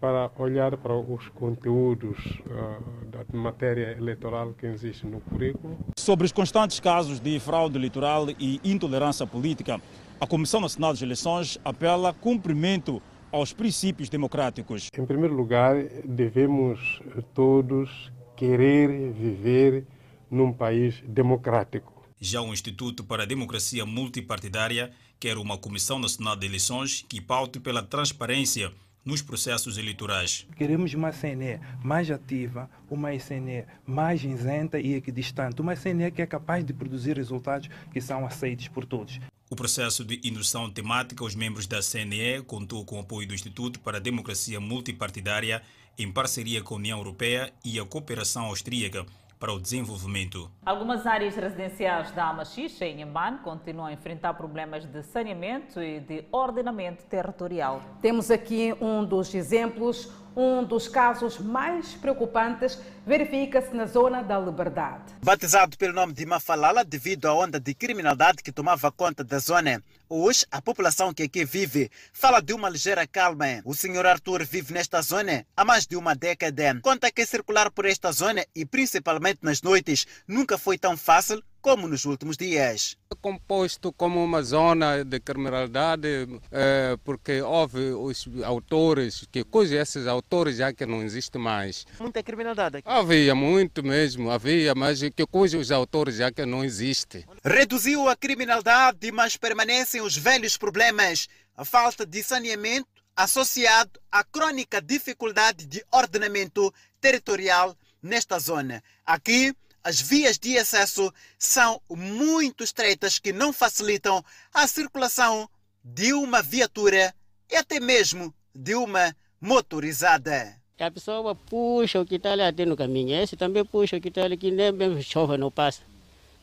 para 0.00 0.30
olhar 0.38 0.76
para 0.76 0.94
os 0.94 1.28
conteúdos 1.28 2.18
uh, 2.46 3.06
da 3.06 3.24
matéria 3.36 3.96
eleitoral 3.96 4.52
que 4.52 4.66
existe 4.66 5.06
no 5.06 5.20
currículo. 5.20 5.78
Sobre 5.96 6.26
os 6.26 6.32
constantes 6.32 6.80
casos 6.80 7.20
de 7.20 7.38
fraude 7.40 7.76
eleitoral 7.76 8.28
e 8.38 8.60
intolerância 8.64 9.26
política, 9.26 9.80
a 10.20 10.26
Comissão 10.26 10.60
Nacional 10.60 10.94
de 10.94 11.04
Eleições 11.04 11.58
apela 11.64 12.12
cumprimento 12.12 13.02
aos 13.32 13.52
princípios 13.52 14.08
democráticos. 14.08 14.88
Em 14.96 15.04
primeiro 15.06 15.34
lugar, 15.34 15.76
devemos 16.04 17.00
todos 17.34 18.12
querer 18.36 19.12
viver 19.12 19.86
num 20.30 20.52
país 20.52 21.02
democrático. 21.06 21.92
Já 22.20 22.40
o 22.40 22.52
Instituto 22.52 23.04
para 23.04 23.24
a 23.24 23.26
Democracia 23.26 23.84
Multipartidária 23.84 24.92
quer 25.18 25.36
uma 25.36 25.58
Comissão 25.58 25.98
Nacional 25.98 26.36
de 26.36 26.46
Eleições 26.46 27.04
que 27.08 27.20
paute 27.20 27.58
pela 27.60 27.82
transparência 27.82 28.72
nos 29.04 29.20
processos 29.20 29.76
eleitorais. 29.76 30.46
Queremos 30.56 30.94
uma 30.94 31.12
CNE 31.12 31.60
mais 31.82 32.10
ativa, 32.10 32.70
uma 32.90 33.10
CNE 33.18 33.64
mais 33.86 34.24
isenta 34.24 34.80
e 34.80 34.94
equidistante, 34.94 35.60
uma 35.60 35.76
CNE 35.76 36.10
que 36.10 36.22
é 36.22 36.26
capaz 36.26 36.64
de 36.64 36.72
produzir 36.72 37.16
resultados 37.16 37.68
que 37.92 38.00
são 38.00 38.24
aceitos 38.24 38.68
por 38.68 38.84
todos. 38.84 39.20
O 39.50 39.56
processo 39.56 40.04
de 40.04 40.20
indução 40.24 40.70
temática 40.70 41.22
aos 41.22 41.34
membros 41.34 41.66
da 41.66 41.80
CNE 41.82 42.42
contou 42.46 42.84
com 42.84 42.96
o 42.96 43.00
apoio 43.00 43.28
do 43.28 43.34
Instituto 43.34 43.78
para 43.78 43.98
a 43.98 44.00
Democracia 44.00 44.58
Multipartidária 44.58 45.62
em 45.98 46.10
parceria 46.10 46.62
com 46.62 46.74
a 46.74 46.78
União 46.78 46.98
Europeia 46.98 47.52
e 47.64 47.78
a 47.78 47.84
Cooperação 47.84 48.46
Austríaca 48.46 49.06
para 49.44 49.52
o 49.52 49.60
desenvolvimento. 49.60 50.50
Algumas 50.64 51.06
áreas 51.06 51.36
residenciais 51.36 52.10
da 52.12 52.30
Amaxixa, 52.30 52.86
em 52.86 53.02
Inhambane, 53.02 53.40
continuam 53.44 53.88
a 53.88 53.92
enfrentar 53.92 54.32
problemas 54.32 54.86
de 54.86 55.02
saneamento 55.02 55.82
e 55.82 56.00
de 56.00 56.24
ordenamento 56.32 57.04
territorial. 57.04 57.82
Temos 58.00 58.30
aqui 58.30 58.74
um 58.80 59.04
dos 59.04 59.34
exemplos. 59.34 60.10
Um 60.36 60.64
dos 60.64 60.88
casos 60.88 61.38
mais 61.38 61.94
preocupantes 61.94 62.82
verifica-se 63.06 63.72
na 63.72 63.86
zona 63.86 64.20
da 64.20 64.36
Liberdade. 64.36 65.14
Batizado 65.22 65.78
pelo 65.78 65.92
nome 65.92 66.12
de 66.12 66.26
Mafalala 66.26 66.82
devido 66.82 67.26
à 67.26 67.34
onda 67.34 67.60
de 67.60 67.72
criminalidade 67.72 68.42
que 68.42 68.50
tomava 68.50 68.90
conta 68.90 69.22
da 69.22 69.38
zona, 69.38 69.80
hoje 70.14 70.46
a 70.50 70.62
população 70.62 71.12
que 71.12 71.24
aqui 71.24 71.44
vive 71.44 71.90
fala 72.12 72.40
de 72.40 72.52
uma 72.52 72.68
ligeira 72.68 73.06
calma. 73.06 73.60
O 73.64 73.74
senhor 73.74 74.06
Arthur 74.06 74.44
vive 74.44 74.72
nesta 74.72 75.02
zona 75.02 75.44
há 75.56 75.64
mais 75.64 75.86
de 75.86 75.96
uma 75.96 76.14
década. 76.14 76.78
Conta 76.82 77.10
que 77.10 77.26
circular 77.26 77.70
por 77.70 77.84
esta 77.84 78.12
zona 78.12 78.46
e 78.54 78.64
principalmente 78.64 79.40
nas 79.42 79.60
noites 79.60 80.06
nunca 80.28 80.56
foi 80.56 80.78
tão 80.78 80.96
fácil 80.96 81.42
como 81.64 81.88
nos 81.88 82.04
últimos 82.04 82.36
dias. 82.36 82.94
Composto 83.22 83.90
como 83.90 84.22
uma 84.22 84.42
zona 84.42 85.02
de 85.02 85.18
criminalidade, 85.18 86.28
é, 86.52 86.94
porque 87.02 87.40
houve 87.40 87.80
os 87.92 88.28
autores, 88.44 89.26
que 89.32 89.42
coisa 89.44 89.76
esses 89.76 90.06
autores 90.06 90.58
já 90.58 90.74
que 90.74 90.84
não 90.84 91.02
existem 91.02 91.40
mais. 91.40 91.86
Muita 91.98 92.22
criminalidade 92.22 92.76
aqui. 92.76 92.86
Havia 92.86 93.34
muito 93.34 93.82
mesmo, 93.82 94.30
havia, 94.30 94.74
mas 94.74 95.00
que 95.00 95.26
coisa 95.26 95.56
os 95.56 95.70
autores 95.70 96.16
já 96.16 96.30
que 96.30 96.44
não 96.44 96.62
existem. 96.62 97.24
Reduziu 97.42 98.10
a 98.10 98.16
criminalidade, 98.16 99.10
mas 99.10 99.38
permanecem 99.38 100.02
os 100.04 100.16
velhos 100.16 100.56
problemas 100.56 101.28
a 101.56 101.64
falta 101.64 102.04
de 102.04 102.22
saneamento 102.22 102.88
associado 103.16 104.00
à 104.10 104.24
crônica 104.24 104.80
dificuldade 104.80 105.66
de 105.66 105.84
ordenamento 105.90 106.72
territorial 107.00 107.76
nesta 108.02 108.38
zona. 108.38 108.82
Aqui, 109.06 109.54
as 109.82 110.00
vias 110.00 110.38
de 110.38 110.58
acesso 110.58 111.12
são 111.38 111.80
muito 111.88 112.64
estreitas 112.64 113.18
que 113.18 113.32
não 113.32 113.52
facilitam 113.52 114.24
a 114.52 114.66
circulação 114.66 115.48
de 115.82 116.12
uma 116.12 116.42
viatura 116.42 117.14
e 117.50 117.56
até 117.56 117.78
mesmo 117.78 118.34
de 118.54 118.74
uma 118.74 119.14
motorizada. 119.40 120.60
A 120.78 120.90
pessoa 120.90 121.34
puxa 121.34 122.00
o 122.00 122.06
que 122.06 122.16
está 122.16 122.32
ali 122.32 122.66
no 122.66 122.76
caminho, 122.76 123.14
esse 123.14 123.36
também 123.36 123.64
puxa 123.64 123.96
o 123.96 124.00
que 124.00 124.08
está 124.08 124.24
ali 124.24 124.36
que 124.36 124.50
nem 124.50 124.72
mesmo 124.72 125.00
chove 125.02 125.36
não 125.36 125.50
passa. 125.50 125.82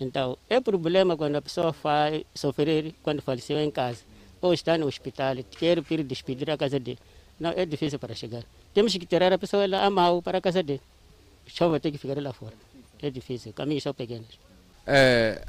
Então, 0.02 0.36
é 0.50 0.60
problema 0.60 1.16
quando 1.16 1.36
a 1.36 1.42
pessoa 1.42 1.72
vai 1.84 2.26
sofrer 2.34 2.96
quando 3.04 3.22
faleceu 3.22 3.60
em 3.60 3.70
casa 3.70 4.00
ou 4.42 4.52
está 4.52 4.76
no 4.76 4.88
hospital, 4.88 5.36
quer 5.52 5.80
vir 5.80 6.04
despedir 6.04 6.50
a 6.50 6.58
casa 6.58 6.80
dele. 6.80 6.98
Não, 7.40 7.52
é 7.52 7.64
difícil 7.68 8.00
para 8.00 8.16
chegar. 8.16 8.44
Temos 8.74 8.92
que 8.94 9.06
tirar 9.06 9.32
a 9.32 9.38
pessoa 9.38 9.68
lá 9.68 9.86
a 9.86 9.92
mal 9.92 10.20
para 10.20 10.40
a 10.40 10.42
casa 10.42 10.64
dele. 10.64 10.82
Chove 11.46 11.80
tem 11.80 11.92
que 11.92 12.00
ficar 12.00 12.20
lá 12.20 12.34
fora. 12.34 12.56
É 13.00 13.12
difícil, 13.12 13.54
caminhos 13.54 13.84
são 13.84 13.94
pequenos. 13.94 14.40
É, 14.88 15.46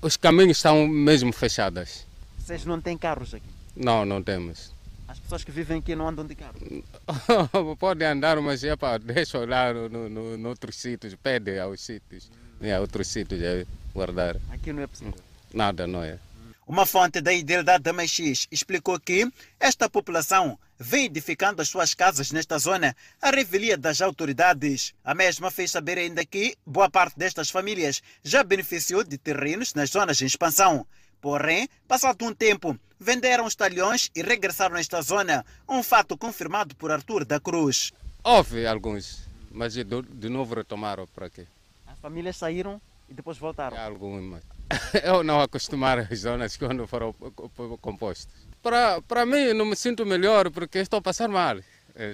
os 0.00 0.16
caminhos 0.16 0.58
estão 0.58 0.86
mesmo 0.86 1.32
fechados. 1.32 2.06
Vocês 2.38 2.64
não 2.64 2.80
têm 2.80 2.96
carros 2.96 3.34
aqui? 3.34 3.48
Não, 3.74 4.04
não 4.04 4.22
temos. 4.22 4.72
As 5.08 5.18
pessoas 5.18 5.42
que 5.42 5.50
vivem 5.50 5.78
aqui 5.78 5.96
não 5.96 6.08
andam 6.08 6.24
de 6.24 6.36
carro? 6.36 6.54
Podem 7.78 8.06
andar, 8.06 8.40
mas 8.40 8.62
é 8.62 8.76
para 8.76 8.98
deixar 8.98 9.48
lá 9.48 9.74
no, 9.74 10.08
no, 10.08 10.38
no 10.38 10.48
outros 10.48 10.76
sítios, 10.76 11.16
pede 11.16 11.58
aos 11.58 11.80
sítios, 11.80 12.30
a 12.70 12.80
outros 12.80 13.08
sítios 13.08 13.40
é 13.42 13.66
guardar. 13.94 14.36
Aqui 14.50 14.72
não 14.72 14.82
é 14.82 14.86
possível? 14.86 15.14
Nada, 15.52 15.86
não 15.86 16.02
é. 16.02 16.18
Uma 16.66 16.86
fonte 16.86 17.20
da 17.20 17.32
Idilidade 17.32 17.82
da 17.82 17.92
Mexis 17.92 18.46
explicou 18.50 18.98
que 18.98 19.30
esta 19.58 19.90
população 19.90 20.58
vem 20.78 21.06
edificando 21.06 21.60
as 21.60 21.68
suas 21.68 21.92
casas 21.92 22.30
nesta 22.30 22.58
zona 22.58 22.96
à 23.20 23.30
revelia 23.30 23.76
das 23.76 24.00
autoridades. 24.00 24.94
A 25.04 25.14
mesma 25.14 25.50
fez 25.50 25.70
saber 25.70 25.98
ainda 25.98 26.24
que 26.24 26.56
boa 26.64 26.88
parte 26.88 27.18
destas 27.18 27.50
famílias 27.50 28.00
já 28.22 28.42
beneficiou 28.42 29.04
de 29.04 29.18
terrenos 29.18 29.74
nas 29.74 29.90
zonas 29.90 30.22
em 30.22 30.26
expansão. 30.26 30.86
Porém, 31.20 31.68
passado 31.86 32.24
um 32.24 32.34
tempo, 32.34 32.78
venderam 32.98 33.44
os 33.44 33.54
talhões 33.54 34.10
e 34.14 34.22
regressaram 34.22 34.76
a 34.76 34.80
esta 34.80 35.02
zona, 35.02 35.44
um 35.68 35.82
fato 35.82 36.16
confirmado 36.16 36.74
por 36.76 36.90
Arthur 36.90 37.24
da 37.24 37.38
Cruz. 37.38 37.92
Houve 38.24 38.66
alguns, 38.66 39.28
mas 39.50 39.74
de, 39.74 39.84
de 39.84 40.28
novo 40.28 40.54
retomaram 40.54 41.06
para 41.08 41.26
aqui. 41.26 41.46
As 42.02 42.10
famílias 42.10 42.36
saíram 42.36 42.82
e 43.08 43.14
depois 43.14 43.38
voltaram? 43.38 43.78
Algumas. 43.78 44.42
Eu 45.04 45.22
não 45.22 45.40
acostumar 45.40 46.00
as 46.00 46.18
zonas 46.18 46.56
quando 46.56 46.84
foram 46.84 47.14
compostas. 47.80 48.34
Para, 48.60 49.00
para 49.02 49.24
mim, 49.24 49.52
não 49.52 49.64
me 49.64 49.76
sinto 49.76 50.04
melhor 50.04 50.50
porque 50.50 50.78
estou 50.78 50.98
a 50.98 51.02
passar 51.02 51.28
mal. 51.28 51.58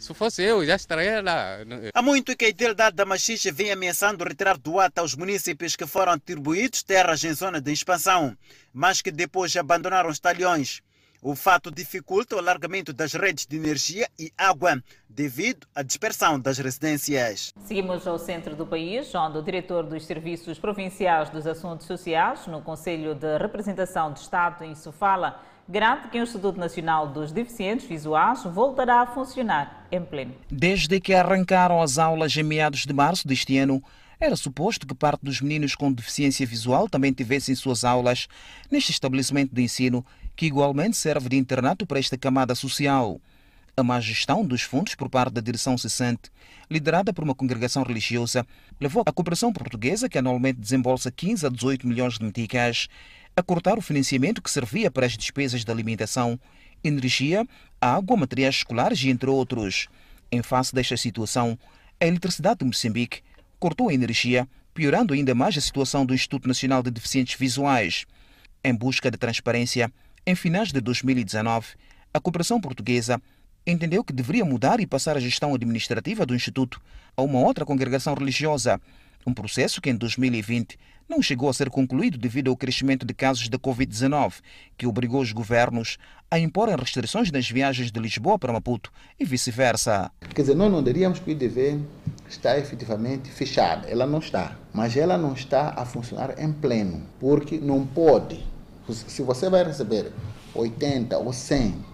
Se 0.02 0.12
fosse 0.12 0.42
eu, 0.42 0.66
já 0.66 0.76
estaria 0.76 1.22
lá. 1.22 1.58
Há 1.94 2.02
muito 2.02 2.36
que 2.36 2.44
a 2.44 2.48
Idilidade 2.48 2.96
da 2.96 3.06
Machixe 3.06 3.50
vem 3.50 3.70
ameaçando 3.70 4.24
retirar 4.24 4.58
do 4.58 4.78
ato 4.78 4.98
aos 4.98 5.14
municípios 5.14 5.74
que 5.74 5.86
foram 5.86 6.12
atribuídos 6.12 6.82
terras 6.82 7.24
em 7.24 7.32
zona 7.32 7.60
de 7.60 7.72
expansão, 7.72 8.36
mas 8.72 9.00
que 9.00 9.10
depois 9.10 9.56
abandonaram 9.56 10.10
os 10.10 10.18
talhões. 10.18 10.82
O 11.20 11.34
fato 11.34 11.68
dificulta 11.68 12.36
o 12.36 12.38
alargamento 12.38 12.92
das 12.92 13.12
redes 13.12 13.44
de 13.44 13.56
energia 13.56 14.08
e 14.16 14.30
água 14.38 14.80
devido 15.10 15.66
à 15.74 15.82
dispersão 15.82 16.38
das 16.38 16.58
residências. 16.58 17.52
Seguimos 17.64 18.06
ao 18.06 18.20
centro 18.20 18.54
do 18.54 18.64
país, 18.64 19.12
onde 19.16 19.36
o 19.36 19.42
diretor 19.42 19.82
dos 19.82 20.06
Serviços 20.06 20.60
Provinciais 20.60 21.28
dos 21.28 21.44
Assuntos 21.44 21.88
Sociais, 21.88 22.46
no 22.46 22.62
Conselho 22.62 23.16
de 23.16 23.36
Representação 23.36 24.12
do 24.12 24.16
Estado 24.16 24.62
em 24.62 24.76
Sofala, 24.76 25.42
garante 25.68 26.06
que 26.08 26.20
o 26.20 26.22
Instituto 26.22 26.60
Nacional 26.60 27.08
dos 27.08 27.32
Deficientes 27.32 27.88
Visuais 27.88 28.44
voltará 28.44 29.00
a 29.00 29.06
funcionar 29.06 29.88
em 29.90 30.04
pleno. 30.04 30.36
Desde 30.48 31.00
que 31.00 31.12
arrancaram 31.12 31.82
as 31.82 31.98
aulas 31.98 32.36
em 32.36 32.44
meados 32.44 32.86
de 32.86 32.92
março 32.92 33.26
deste 33.26 33.58
ano, 33.58 33.82
era 34.20 34.36
suposto 34.36 34.86
que 34.86 34.94
parte 34.94 35.24
dos 35.24 35.40
meninos 35.40 35.74
com 35.74 35.92
deficiência 35.92 36.46
visual 36.46 36.88
também 36.88 37.12
tivessem 37.12 37.56
suas 37.56 37.84
aulas 37.84 38.28
neste 38.70 38.92
estabelecimento 38.92 39.54
de 39.54 39.62
ensino, 39.62 40.04
que 40.38 40.46
igualmente 40.46 40.96
serve 40.96 41.28
de 41.28 41.36
internato 41.36 41.84
para 41.84 41.98
esta 41.98 42.16
camada 42.16 42.54
social. 42.54 43.20
A 43.76 43.82
má 43.82 44.00
gestão 44.00 44.46
dos 44.46 44.62
fundos 44.62 44.94
por 44.94 45.10
parte 45.10 45.32
da 45.32 45.40
direção 45.40 45.76
cessante, 45.76 46.30
liderada 46.70 47.12
por 47.12 47.24
uma 47.24 47.34
congregação 47.34 47.82
religiosa, 47.82 48.46
levou 48.80 49.02
a 49.04 49.12
cooperação 49.12 49.52
portuguesa, 49.52 50.08
que 50.08 50.16
anualmente 50.16 50.60
desembolsa 50.60 51.10
15 51.10 51.44
a 51.44 51.48
18 51.48 51.88
milhões 51.88 52.18
de 52.18 52.24
meticais, 52.24 52.86
a 53.34 53.42
cortar 53.42 53.76
o 53.78 53.82
financiamento 53.82 54.40
que 54.40 54.48
servia 54.48 54.92
para 54.92 55.06
as 55.06 55.16
despesas 55.16 55.64
de 55.64 55.72
alimentação, 55.72 56.38
energia, 56.84 57.44
água, 57.80 58.16
materiais 58.16 58.58
escolares 58.58 59.02
e 59.02 59.10
entre 59.10 59.28
outros. 59.28 59.88
Em 60.30 60.40
face 60.40 60.72
desta 60.72 60.96
situação, 60.96 61.58
a 62.00 62.06
Eletricidade 62.06 62.60
de 62.60 62.64
Moçambique 62.64 63.22
cortou 63.58 63.88
a 63.88 63.94
energia, 63.94 64.48
piorando 64.72 65.14
ainda 65.14 65.34
mais 65.34 65.58
a 65.58 65.60
situação 65.60 66.06
do 66.06 66.14
Instituto 66.14 66.46
Nacional 66.46 66.80
de 66.80 66.92
Deficientes 66.92 67.36
Visuais. 67.36 68.06
Em 68.62 68.72
busca 68.72 69.10
de 69.10 69.16
transparência, 69.16 69.92
em 70.28 70.34
finais 70.34 70.70
de 70.70 70.78
2019, 70.82 71.68
a 72.12 72.20
cooperação 72.20 72.60
portuguesa 72.60 73.18
entendeu 73.66 74.04
que 74.04 74.12
deveria 74.12 74.44
mudar 74.44 74.78
e 74.78 74.86
passar 74.86 75.16
a 75.16 75.20
gestão 75.20 75.54
administrativa 75.54 76.26
do 76.26 76.34
Instituto 76.34 76.82
a 77.16 77.22
uma 77.22 77.38
outra 77.38 77.64
congregação 77.64 78.12
religiosa, 78.12 78.78
um 79.26 79.32
processo 79.32 79.80
que 79.80 79.88
em 79.88 79.96
2020 79.96 80.78
não 81.08 81.22
chegou 81.22 81.48
a 81.48 81.54
ser 81.54 81.70
concluído 81.70 82.18
devido 82.18 82.50
ao 82.50 82.58
crescimento 82.58 83.06
de 83.06 83.14
casos 83.14 83.48
da 83.48 83.58
Covid-19, 83.58 84.34
que 84.76 84.86
obrigou 84.86 85.22
os 85.22 85.32
governos 85.32 85.96
a 86.30 86.38
imporem 86.38 86.76
restrições 86.76 87.32
nas 87.32 87.48
viagens 87.48 87.90
de 87.90 87.98
Lisboa 87.98 88.38
para 88.38 88.52
Maputo 88.52 88.92
e 89.18 89.24
vice-versa. 89.24 90.10
Quer 90.34 90.42
dizer, 90.42 90.54
nós 90.54 90.70
não 90.70 90.82
diríamos 90.82 91.20
que 91.20 91.30
o 91.30 91.32
IDV 91.32 91.80
está 92.28 92.58
efetivamente 92.58 93.30
fechada. 93.30 93.88
Ela 93.88 94.06
não 94.06 94.18
está. 94.18 94.58
Mas 94.74 94.94
ela 94.94 95.16
não 95.16 95.32
está 95.32 95.70
a 95.74 95.86
funcionar 95.86 96.34
em 96.38 96.52
pleno, 96.52 97.02
porque 97.18 97.56
não 97.56 97.86
pode. 97.86 98.44
Se 98.94 99.22
você 99.22 99.50
vai 99.50 99.64
receber 99.64 100.12
80 100.54 101.18
ou 101.18 101.32
100 101.32 101.84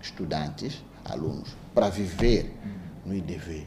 estudantes, 0.00 0.82
alunos, 1.04 1.56
para 1.74 1.88
viver 1.88 2.52
no 3.04 3.14
IDV, 3.14 3.66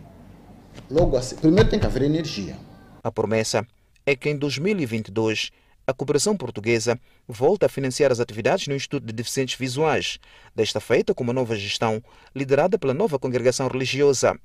logo 0.89 1.17
assim, 1.17 1.35
primeiro 1.35 1.69
tem 1.69 1.79
que 1.79 1.85
haver 1.85 2.03
energia. 2.03 2.57
A 3.03 3.11
promessa 3.11 3.65
é 4.05 4.15
que 4.15 4.29
em 4.29 4.37
2022 4.37 5.51
a 5.85 5.93
cooperação 5.93 6.37
portuguesa 6.37 6.99
volta 7.27 7.65
a 7.65 7.69
financiar 7.69 8.11
as 8.11 8.19
atividades 8.19 8.67
no 8.67 8.75
Instituto 8.75 9.05
de 9.05 9.11
Deficientes 9.11 9.57
Visuais, 9.57 10.19
desta 10.55 10.79
feita 10.79 11.15
com 11.15 11.23
uma 11.23 11.33
nova 11.33 11.55
gestão 11.55 12.01
liderada 12.35 12.77
pela 12.77 12.93
nova 12.93 13.17
congregação 13.17 13.67
religiosa. 13.67 14.39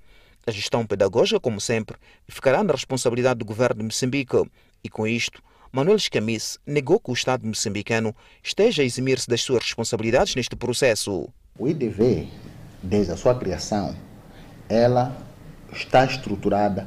A 0.47 0.51
gestão 0.51 0.87
pedagógica, 0.87 1.39
como 1.39 1.61
sempre, 1.61 1.97
ficará 2.27 2.65
na 2.65 2.73
responsabilidade 2.73 3.39
do 3.39 3.45
governo 3.45 3.77
de 3.77 3.85
Moçambique 3.85 4.43
e, 4.83 4.89
com 4.89 5.07
isto, 5.07 5.43
Manuel 5.75 5.97
Escamis 5.97 6.57
negou 6.65 7.01
que 7.01 7.11
o 7.11 7.15
Estado 7.15 7.45
moçambicano 7.45 8.15
esteja 8.41 8.81
a 8.81 8.85
eximir-se 8.85 9.29
das 9.29 9.41
suas 9.41 9.65
responsabilidades 9.65 10.37
neste 10.37 10.55
processo. 10.55 11.29
O 11.59 11.67
IDV, 11.67 12.29
desde 12.81 13.11
a 13.11 13.17
sua 13.17 13.35
criação, 13.35 13.93
ela 14.69 15.17
está 15.73 16.05
estruturada 16.05 16.87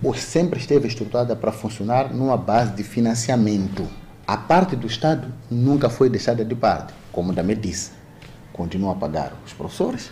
ou 0.00 0.14
sempre 0.14 0.60
esteve 0.60 0.86
estruturada 0.86 1.34
para 1.34 1.50
funcionar 1.50 2.14
numa 2.14 2.36
base 2.36 2.70
de 2.74 2.84
financiamento. 2.84 3.84
A 4.24 4.36
parte 4.36 4.76
do 4.76 4.86
Estado 4.86 5.34
nunca 5.50 5.90
foi 5.90 6.08
deixada 6.08 6.44
de 6.44 6.54
parte, 6.54 6.94
como 7.10 7.34
também 7.34 7.58
disse. 7.58 7.90
Continua 8.52 8.92
a 8.92 8.94
pagar 8.94 9.32
os 9.44 9.52
professores, 9.52 10.08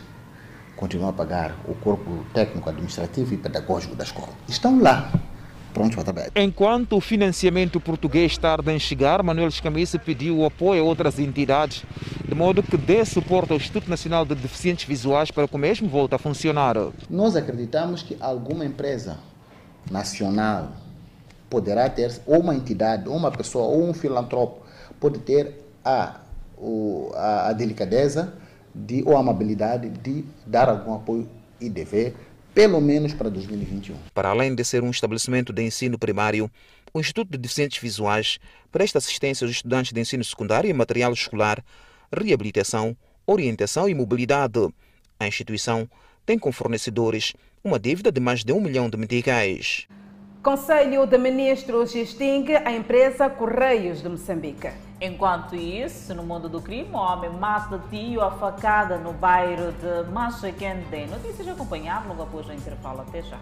continua 0.74 1.11
a 1.11 1.12
pagar 1.12 1.54
o 1.68 1.74
corpo 1.76 2.26
técnico, 2.35 2.68
administrativo 2.68 3.33
e 3.35 3.37
pedagógico 3.37 3.94
da 3.94 4.02
escola. 4.02 4.33
Estão 4.48 4.81
lá, 4.81 5.09
prontos 5.78 5.94
para 5.94 6.04
trabalhar. 6.04 6.30
Enquanto 6.34 6.96
o 6.96 7.00
financiamento 7.00 7.80
português 7.80 8.36
tarda 8.36 8.72
em 8.72 8.78
chegar, 8.78 9.22
Manuel 9.22 9.48
Escamissa 9.48 9.98
pediu 9.98 10.38
o 10.38 10.44
apoio 10.44 10.82
a 10.82 10.84
outras 10.84 11.18
entidades, 11.18 11.84
de 12.26 12.34
modo 12.34 12.62
que 12.62 12.76
dê 12.76 13.04
suporte 13.04 13.52
ao 13.52 13.56
Instituto 13.56 13.88
Nacional 13.88 14.24
de 14.24 14.34
Deficientes 14.34 14.84
Visuais 14.84 15.30
para 15.30 15.46
que 15.46 15.54
o 15.54 15.58
mesmo 15.58 15.88
volte 15.88 16.14
a 16.14 16.18
funcionar. 16.18 16.76
Nós 17.08 17.36
acreditamos 17.36 18.02
que 18.02 18.16
alguma 18.20 18.64
empresa 18.64 19.18
nacional 19.88 20.72
poderá 21.48 21.88
ter, 21.88 22.20
ou 22.26 22.40
uma 22.40 22.54
entidade, 22.54 23.08
ou 23.08 23.16
uma 23.16 23.30
pessoa, 23.30 23.66
ou 23.66 23.88
um 23.88 23.94
filantropo, 23.94 24.66
pode 25.00 25.20
ter 25.20 25.64
a, 25.84 26.16
a, 27.14 27.48
a 27.48 27.52
delicadeza 27.52 28.34
de, 28.74 29.02
ou 29.06 29.16
a 29.16 29.20
amabilidade 29.20 29.88
de 29.88 30.24
dar 30.44 30.68
algum 30.68 30.94
apoio 30.94 31.28
e 31.60 31.68
dever, 31.68 32.14
pelo 32.59 32.81
menos 32.81 33.14
para 33.14 33.31
2021. 33.31 33.94
Para 34.12 34.31
além 34.31 34.53
de 34.53 34.64
ser 34.64 34.83
um 34.83 34.90
estabelecimento 34.90 35.53
de 35.53 35.62
ensino 35.62 35.97
primário, 35.97 36.51
o 36.92 36.99
Instituto 36.99 37.31
de 37.31 37.38
Deficientes 37.38 37.81
Visuais 37.81 38.40
presta 38.73 38.99
assistência 38.99 39.44
aos 39.44 39.53
estudantes 39.53 39.92
de 39.92 40.01
ensino 40.01 40.25
secundário 40.25 40.68
e 40.68 40.73
material 40.73 41.12
escolar, 41.12 41.64
reabilitação, 42.12 42.97
orientação 43.25 43.88
e 43.88 43.94
mobilidade. 43.94 44.68
A 45.21 45.29
instituição 45.29 45.88
tem 46.27 46.37
com 46.37 46.51
fornecedores 46.51 47.33
uma 47.62 47.79
dívida 47.79 48.11
de 48.11 48.21
mais 48.21 48.42
de 48.42 48.53
um 48.53 48.61
milhão 48.61 48.90
de 48.90 48.97
meticais. 48.97 49.87
Conselho 50.42 51.07
de 51.07 51.16
Ministros 51.16 51.94
extingue 51.94 52.57
a 52.57 52.73
empresa 52.73 53.31
Correios 53.31 54.03
de 54.03 54.09
Moçambique. 54.09 54.88
Enquanto 55.00 55.54
isso, 55.54 56.12
no 56.12 56.24
mundo 56.24 56.48
do 56.48 56.61
crime, 56.61 56.90
o 56.92 56.96
homem 56.96 57.30
mata 57.30 57.80
tio 57.88 58.20
a 58.20 58.32
facada 58.32 58.98
no 58.98 59.12
bairro 59.12 59.70
de 59.70 60.11
Machaquende. 60.11 61.06
Notícias 61.06 61.46
a 61.46 61.52
acompanhar 61.52 62.04
logo 62.08 62.24
após 62.24 62.48
o 62.48 62.52
intervalo. 62.52 63.02
Até 63.02 63.22
já. 63.22 63.38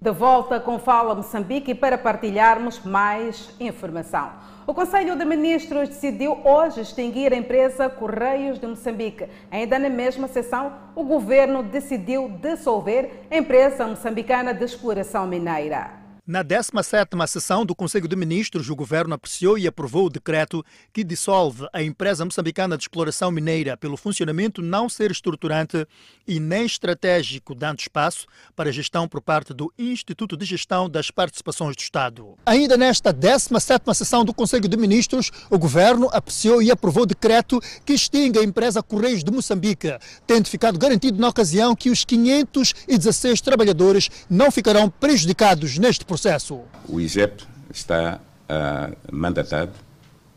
De 0.00 0.10
volta 0.10 0.58
com 0.58 0.78
Fala 0.78 1.14
Moçambique 1.14 1.74
para 1.74 1.98
partilharmos 1.98 2.82
mais 2.82 3.54
informação. 3.60 4.30
O 4.66 4.72
Conselho 4.72 5.14
de 5.14 5.24
Ministros 5.26 5.90
decidiu 5.90 6.38
hoje 6.44 6.80
extinguir 6.80 7.34
a 7.34 7.36
empresa 7.36 7.90
Correios 7.90 8.58
de 8.58 8.66
Moçambique. 8.66 9.28
Ainda 9.50 9.78
na 9.78 9.90
mesma 9.90 10.26
sessão, 10.26 10.72
o 10.94 11.04
governo 11.04 11.62
decidiu 11.62 12.30
dissolver 12.40 13.26
a 13.30 13.36
empresa 13.36 13.86
moçambicana 13.86 14.54
de 14.54 14.64
exploração 14.64 15.26
mineira. 15.26 16.07
Na 16.28 16.44
17ª 16.44 17.26
sessão 17.26 17.64
do 17.64 17.74
Conselho 17.74 18.06
de 18.06 18.14
Ministros, 18.14 18.68
o 18.68 18.76
governo 18.76 19.14
apreciou 19.14 19.56
e 19.56 19.66
aprovou 19.66 20.04
o 20.04 20.10
decreto 20.10 20.62
que 20.92 21.02
dissolve 21.02 21.66
a 21.72 21.82
empresa 21.82 22.22
moçambicana 22.22 22.76
de 22.76 22.82
exploração 22.82 23.30
mineira 23.30 23.78
pelo 23.78 23.96
funcionamento 23.96 24.60
não 24.60 24.90
ser 24.90 25.10
estruturante 25.10 25.86
e 26.26 26.38
nem 26.38 26.66
estratégico, 26.66 27.54
dando 27.54 27.78
espaço 27.78 28.26
para 28.54 28.70
gestão 28.70 29.08
por 29.08 29.22
parte 29.22 29.54
do 29.54 29.72
Instituto 29.78 30.36
de 30.36 30.44
Gestão 30.44 30.86
das 30.86 31.10
Participações 31.10 31.74
do 31.74 31.80
Estado. 31.80 32.34
Ainda 32.44 32.76
nesta 32.76 33.10
17ª 33.10 33.94
sessão 33.94 34.22
do 34.22 34.34
Conselho 34.34 34.68
de 34.68 34.76
Ministros, 34.76 35.30
o 35.48 35.58
governo 35.58 36.10
apreciou 36.12 36.60
e 36.60 36.70
aprovou 36.70 37.04
o 37.04 37.06
decreto 37.06 37.58
que 37.86 37.94
extingue 37.94 38.38
a 38.38 38.44
empresa 38.44 38.82
Correios 38.82 39.24
de 39.24 39.32
Moçambique, 39.32 39.96
tendo 40.26 40.46
ficado 40.46 40.78
garantido 40.78 41.18
na 41.18 41.28
ocasião 41.28 41.74
que 41.74 41.88
os 41.88 42.04
516 42.04 43.40
trabalhadores 43.40 44.10
não 44.28 44.50
ficarão 44.50 44.90
prejudicados 44.90 45.78
neste 45.78 46.04
processo 46.04 46.17
processo. 46.18 46.60
O 46.88 47.00
IGEP 47.00 47.44
está 47.72 48.20
uh, 48.50 49.14
mandatado 49.14 49.72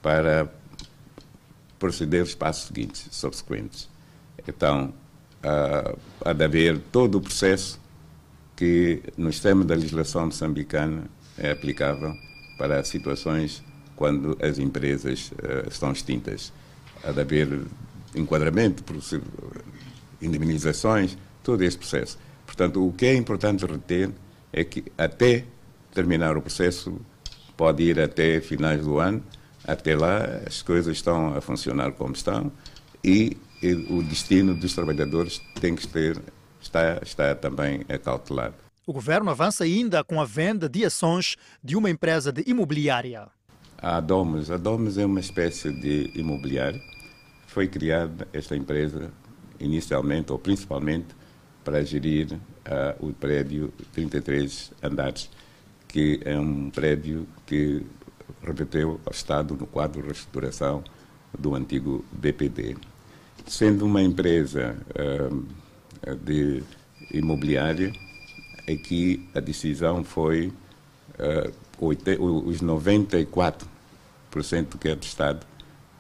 para 0.02 0.48
proceder 1.80 2.22
os 2.22 2.36
passos 2.36 2.68
seguintes, 2.68 3.08
subsequentes. 3.10 3.90
Então, 4.48 4.94
uh, 5.44 5.98
há 6.24 6.34
de 6.34 6.44
haver 6.44 6.80
todo 6.92 7.18
o 7.18 7.22
processo 7.22 7.80
que 8.56 9.02
no 9.18 9.34
sistema 9.34 9.66
da 9.66 9.74
legislação 9.74 10.28
moçambicana 10.28 11.06
é 11.36 11.50
aplicável 11.50 12.16
para 12.60 12.84
situações 12.84 13.64
quando 13.96 14.38
as 14.40 14.60
empresas 14.60 15.32
uh, 15.32 15.68
estão 15.68 15.92
extintas. 15.92 16.54
Há 17.04 17.12
de 17.12 17.22
haver 17.22 17.62
enquadramento, 18.14 18.84
indemnizações, 20.22 21.18
todo 21.42 21.64
esse 21.64 21.78
processo. 21.78 22.20
Portanto, 22.46 22.88
o 22.88 22.94
que 22.94 23.08
é 23.08 23.16
importante 23.16 23.66
reter 23.66 24.12
é 24.54 24.64
que 24.64 24.84
até 24.96 25.46
terminar 25.94 26.38
o 26.38 26.42
processo 26.42 27.00
pode 27.56 27.84
ir 27.84 28.00
até 28.00 28.42
finais 28.42 28.84
do 28.84 28.98
ano. 28.98 29.24
Até 29.64 29.96
lá 29.96 30.24
as 30.48 30.62
coisas 30.62 30.98
estão 30.98 31.36
a 31.36 31.42
funcionar 31.42 31.92
como 31.92 32.14
estão 32.14 32.52
e, 33.04 33.38
e 33.62 33.74
o 33.74 34.02
destino 34.02 34.56
dos 34.56 34.74
trabalhadores 34.74 35.40
tem 35.60 35.76
que 35.76 35.88
ter, 35.88 36.20
está, 36.60 37.00
está 37.04 37.36
também 37.36 37.82
acautelado. 37.88 38.56
O 38.86 38.94
governo 38.94 39.30
avança 39.30 39.64
ainda 39.64 40.04
com 40.04 40.20
a 40.20 40.26
venda 40.26 40.68
de 40.68 40.84
ações 40.84 41.38
de 41.64 41.76
uma 41.76 41.90
empresa 41.90 42.32
de 42.32 42.44
imobiliária. 42.50 43.28
A 43.78 44.00
Domus. 44.00 44.50
A 44.50 44.58
Domus 44.58 44.98
é 44.98 45.06
uma 45.06 45.20
espécie 45.20 45.72
de 45.72 46.12
imobiliário. 46.16 46.82
Foi 47.48 47.68
criada 47.68 48.28
esta 48.34 48.56
empresa 48.56 49.12
inicialmente 49.60 50.32
ou 50.32 50.40
principalmente 50.40 51.16
para 51.64 51.84
gerir 51.84 52.34
uh, 52.34 53.08
o 53.08 53.14
prédio 53.14 53.72
33 53.94 54.72
andares 54.82 55.30
que 55.92 56.22
é 56.24 56.40
um 56.40 56.70
prédio 56.70 57.28
que 57.46 57.86
reverteu 58.42 59.00
ao 59.06 59.12
Estado 59.12 59.56
no 59.56 59.68
quadro 59.68 60.02
de 60.02 60.08
reestruturação 60.08 60.84
do 61.38 61.54
antigo 61.54 62.04
BPD. 62.12 62.78
Sendo 63.46 63.86
uma 63.86 64.02
empresa 64.02 64.78
uh, 64.96 66.16
de 66.16 66.64
imobiliária, 67.12 67.92
aqui 68.70 69.28
a 69.36 69.40
decisão 69.40 70.04
foi 70.04 70.54
uh, 71.20 71.54
os 71.80 72.62
94% 72.62 73.68
que 74.80 74.90
é 74.90 74.96
do 74.96 75.04
Estado 75.04 75.46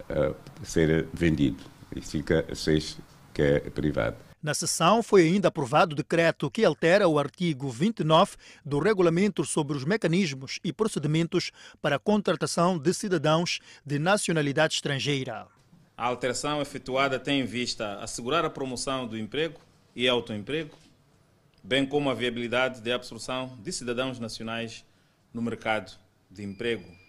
uh, 0.10 0.36
ser 0.64 1.08
vendido 1.14 1.64
e 1.96 2.02
fica 2.02 2.44
6% 2.52 2.98
que 3.34 3.42
é 3.42 3.60
privado. 3.60 4.31
Na 4.42 4.56
sessão 4.56 5.04
foi 5.04 5.22
ainda 5.28 5.50
aprovado 5.50 5.94
o 5.94 5.96
decreto 5.96 6.50
que 6.50 6.66
altera 6.66 7.08
o 7.08 7.20
artigo 7.20 7.70
29 7.70 8.38
do 8.66 8.80
Regulamento 8.80 9.46
sobre 9.46 9.78
os 9.78 9.86
mecanismos 9.86 10.60
e 10.64 10.74
procedimentos 10.74 11.52
para 11.80 11.98
a 11.98 12.00
contratação 12.00 12.80
de 12.80 12.92
cidadãos 12.92 13.60
de 13.86 14.00
nacionalidade 14.00 14.74
estrangeira. 14.74 15.46
A 15.96 16.08
alteração 16.08 16.60
efetuada 16.60 17.20
tem 17.20 17.42
em 17.42 17.46
vista 17.46 18.00
assegurar 18.00 18.44
a 18.44 18.50
promoção 18.50 19.06
do 19.06 19.16
emprego 19.16 19.62
e 19.96 20.08
autoemprego, 20.08 20.76
bem 21.64 21.86
como 21.86 22.10
a 22.10 22.16
viabilidade 22.16 22.82
de 22.82 22.92
absorção 22.92 23.56
de 23.62 23.72
cidadãos 23.72 24.20
nacionais 24.20 24.84
no 25.32 25.44
mercado 25.44 25.96
de 26.32 26.44
emprego 26.44 27.01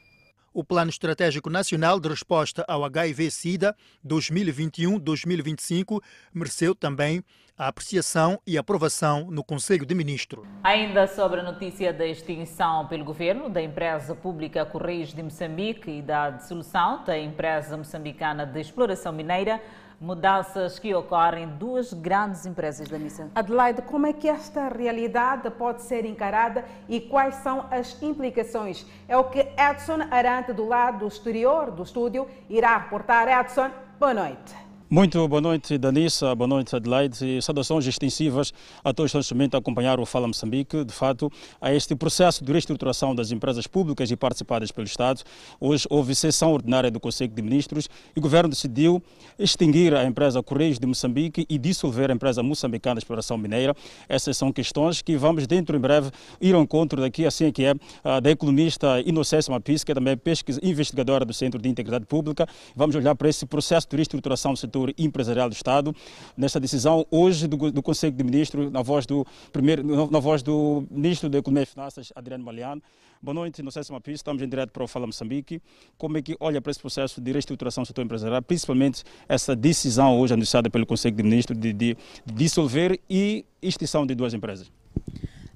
o 0.52 0.62
Plano 0.62 0.90
Estratégico 0.90 1.48
Nacional 1.48 1.98
de 1.98 2.08
Resposta 2.08 2.64
ao 2.68 2.84
HIV-Sida 2.84 3.74
2021-2025 4.06 6.02
mereceu 6.32 6.74
também 6.74 7.24
a 7.56 7.68
apreciação 7.68 8.40
e 8.46 8.58
aprovação 8.58 9.30
no 9.30 9.44
Conselho 9.44 9.86
de 9.86 9.94
Ministros. 9.94 10.46
Ainda 10.64 11.06
sobre 11.06 11.40
a 11.40 11.42
notícia 11.42 11.92
da 11.92 12.06
extinção 12.06 12.86
pelo 12.88 13.04
governo 13.04 13.48
da 13.48 13.62
empresa 13.62 14.14
pública 14.14 14.64
Correios 14.64 15.12
de 15.12 15.22
Moçambique 15.22 15.90
e 15.90 16.02
da 16.02 16.30
dissolução 16.30 17.04
da 17.04 17.18
empresa 17.18 17.76
moçambicana 17.76 18.46
de 18.46 18.60
exploração 18.60 19.12
mineira, 19.12 19.60
mudanças 20.02 20.80
que 20.80 20.92
ocorrem 20.92 21.44
em 21.44 21.48
duas 21.48 21.92
grandes 21.92 22.44
empresas 22.44 22.88
da 22.88 22.98
Nissan. 22.98 23.30
Adelaide, 23.34 23.82
como 23.82 24.06
é 24.06 24.12
que 24.12 24.28
esta 24.28 24.68
realidade 24.68 25.48
pode 25.50 25.82
ser 25.82 26.04
encarada 26.04 26.64
e 26.88 27.00
quais 27.00 27.36
são 27.36 27.66
as 27.70 28.02
implicações? 28.02 28.84
É 29.06 29.16
o 29.16 29.24
que 29.24 29.40
Edson 29.56 29.98
Arante, 30.10 30.52
do 30.52 30.66
lado 30.66 31.06
exterior 31.06 31.70
do 31.70 31.84
estúdio, 31.84 32.26
irá 32.50 32.76
reportar. 32.76 33.28
Edson, 33.28 33.70
boa 34.00 34.12
noite. 34.12 34.62
Muito 34.92 35.26
boa 35.26 35.40
noite, 35.40 35.78
Danissa, 35.78 36.35
boa 36.35 36.46
noite, 36.46 36.76
Adelaide, 36.76 37.16
e 37.24 37.40
saudações 37.40 37.87
extensivas 37.87 38.52
a 38.85 38.92
todos 38.92 39.14
neste 39.14 39.33
momento 39.33 39.55
a 39.55 39.59
acompanhar 39.59 39.98
o 39.98 40.05
Fala 40.05 40.26
Moçambique. 40.26 40.85
De 40.85 40.92
fato, 40.92 41.33
a 41.62 41.72
este 41.72 41.96
processo 41.96 42.44
de 42.44 42.52
reestruturação 42.52 43.14
das 43.14 43.31
empresas 43.31 43.66
públicas 43.66 44.11
e 44.11 44.16
participadas 44.16 44.70
pelo 44.70 44.87
Estado, 44.87 45.22
hoje 45.59 45.87
houve 45.88 46.14
sessão 46.14 46.52
ordinária 46.52 46.90
do 46.90 47.00
Conselho 47.00 47.33
de 47.33 47.40
Ministros 47.40 47.88
e 48.14 48.18
o 48.18 48.20
Governo 48.20 48.50
decidiu 48.50 49.02
extinguir 49.38 49.94
a 49.94 50.05
empresa 50.05 50.42
Correios 50.42 50.78
de 50.78 50.87
Moçambique 50.87 51.46
e 51.48 51.57
dissolver 51.57 52.11
a 52.11 52.14
empresa 52.14 52.42
moçambicana 52.42 52.96
de 52.96 53.00
exploração 53.00 53.38
mineira. 53.38 53.74
Essas 54.07 54.37
são 54.37 54.52
questões 54.52 55.00
que 55.00 55.16
vamos, 55.16 55.46
dentro 55.46 55.74
em 55.74 55.81
breve, 55.81 56.11
ir 56.38 56.55
ao 56.55 56.61
encontro 56.61 57.00
daqui, 57.00 57.24
assim 57.24 57.46
é 57.46 57.50
que 57.50 57.64
é, 57.64 57.72
da 58.20 58.31
economista 58.31 59.00
Inocência 59.00 59.50
Mapis, 59.50 59.85
que 59.85 59.92
é 59.92 59.94
também 59.94 60.18
pesquisa 60.18 60.61
investigadora 60.62 61.24
do 61.24 61.33
Centro 61.33 61.59
de 61.59 61.66
Integridade 61.66 62.05
Pública. 62.05 62.46
Vamos 62.76 62.94
olhar 62.94 63.14
para 63.14 63.31
esse 63.31 63.46
processo 63.46 63.88
de 63.88 63.96
reestruturação 63.96 64.52
do 64.52 64.59
setor 64.59 64.82
setor 64.83 64.95
empresarial 64.99 65.49
do 65.49 65.53
Estado. 65.53 65.95
Nesta 66.37 66.59
decisão, 66.59 67.07
hoje, 67.11 67.47
do, 67.47 67.71
do 67.71 67.83
Conselho 67.83 68.12
de 68.12 68.25
Ministros, 68.25 68.71
na 68.71 68.83
voz 68.83 69.07
do, 69.07 69.25
primeiro, 69.53 70.11
na 70.11 70.18
voz 70.18 70.42
do 70.42 70.85
Ministro 70.90 71.29
da 71.29 71.38
Economia 71.38 71.62
e 71.62 71.66
Finanças, 71.66 72.12
Adriano 72.14 72.45
Maliano. 72.45 72.83
Boa 73.23 73.35
noite, 73.35 73.62
se 73.62 73.92
Mapis, 73.92 74.16
estamos 74.16 74.42
em 74.42 74.49
direto 74.49 74.73
para 74.73 74.83
o 74.83 74.88
Fala 74.88 75.07
Moçambique. 75.07 75.62
Como 75.97 76.18
é 76.18 76.23
que 76.23 76.37
olha 76.40 76.61
para 76.61 76.73
esse 76.73 76.81
processo 76.81 77.21
de 77.21 77.31
reestruturação 77.31 77.85
do 77.85 77.87
setor 77.87 78.05
empresarial, 78.05 78.42
principalmente 78.42 79.05
essa 79.29 79.55
decisão 79.55 80.18
hoje 80.18 80.35
anunciada 80.35 80.68
pelo 80.68 80.85
Conselho 80.85 81.14
de 81.14 81.23
Ministros 81.23 81.57
de, 81.57 81.73
de, 81.73 81.97
de 82.27 82.35
dissolver 82.35 82.99
e 83.09 83.45
extinção 83.62 84.05
de 84.05 84.16
duas 84.16 84.35
empresas? 84.35 84.82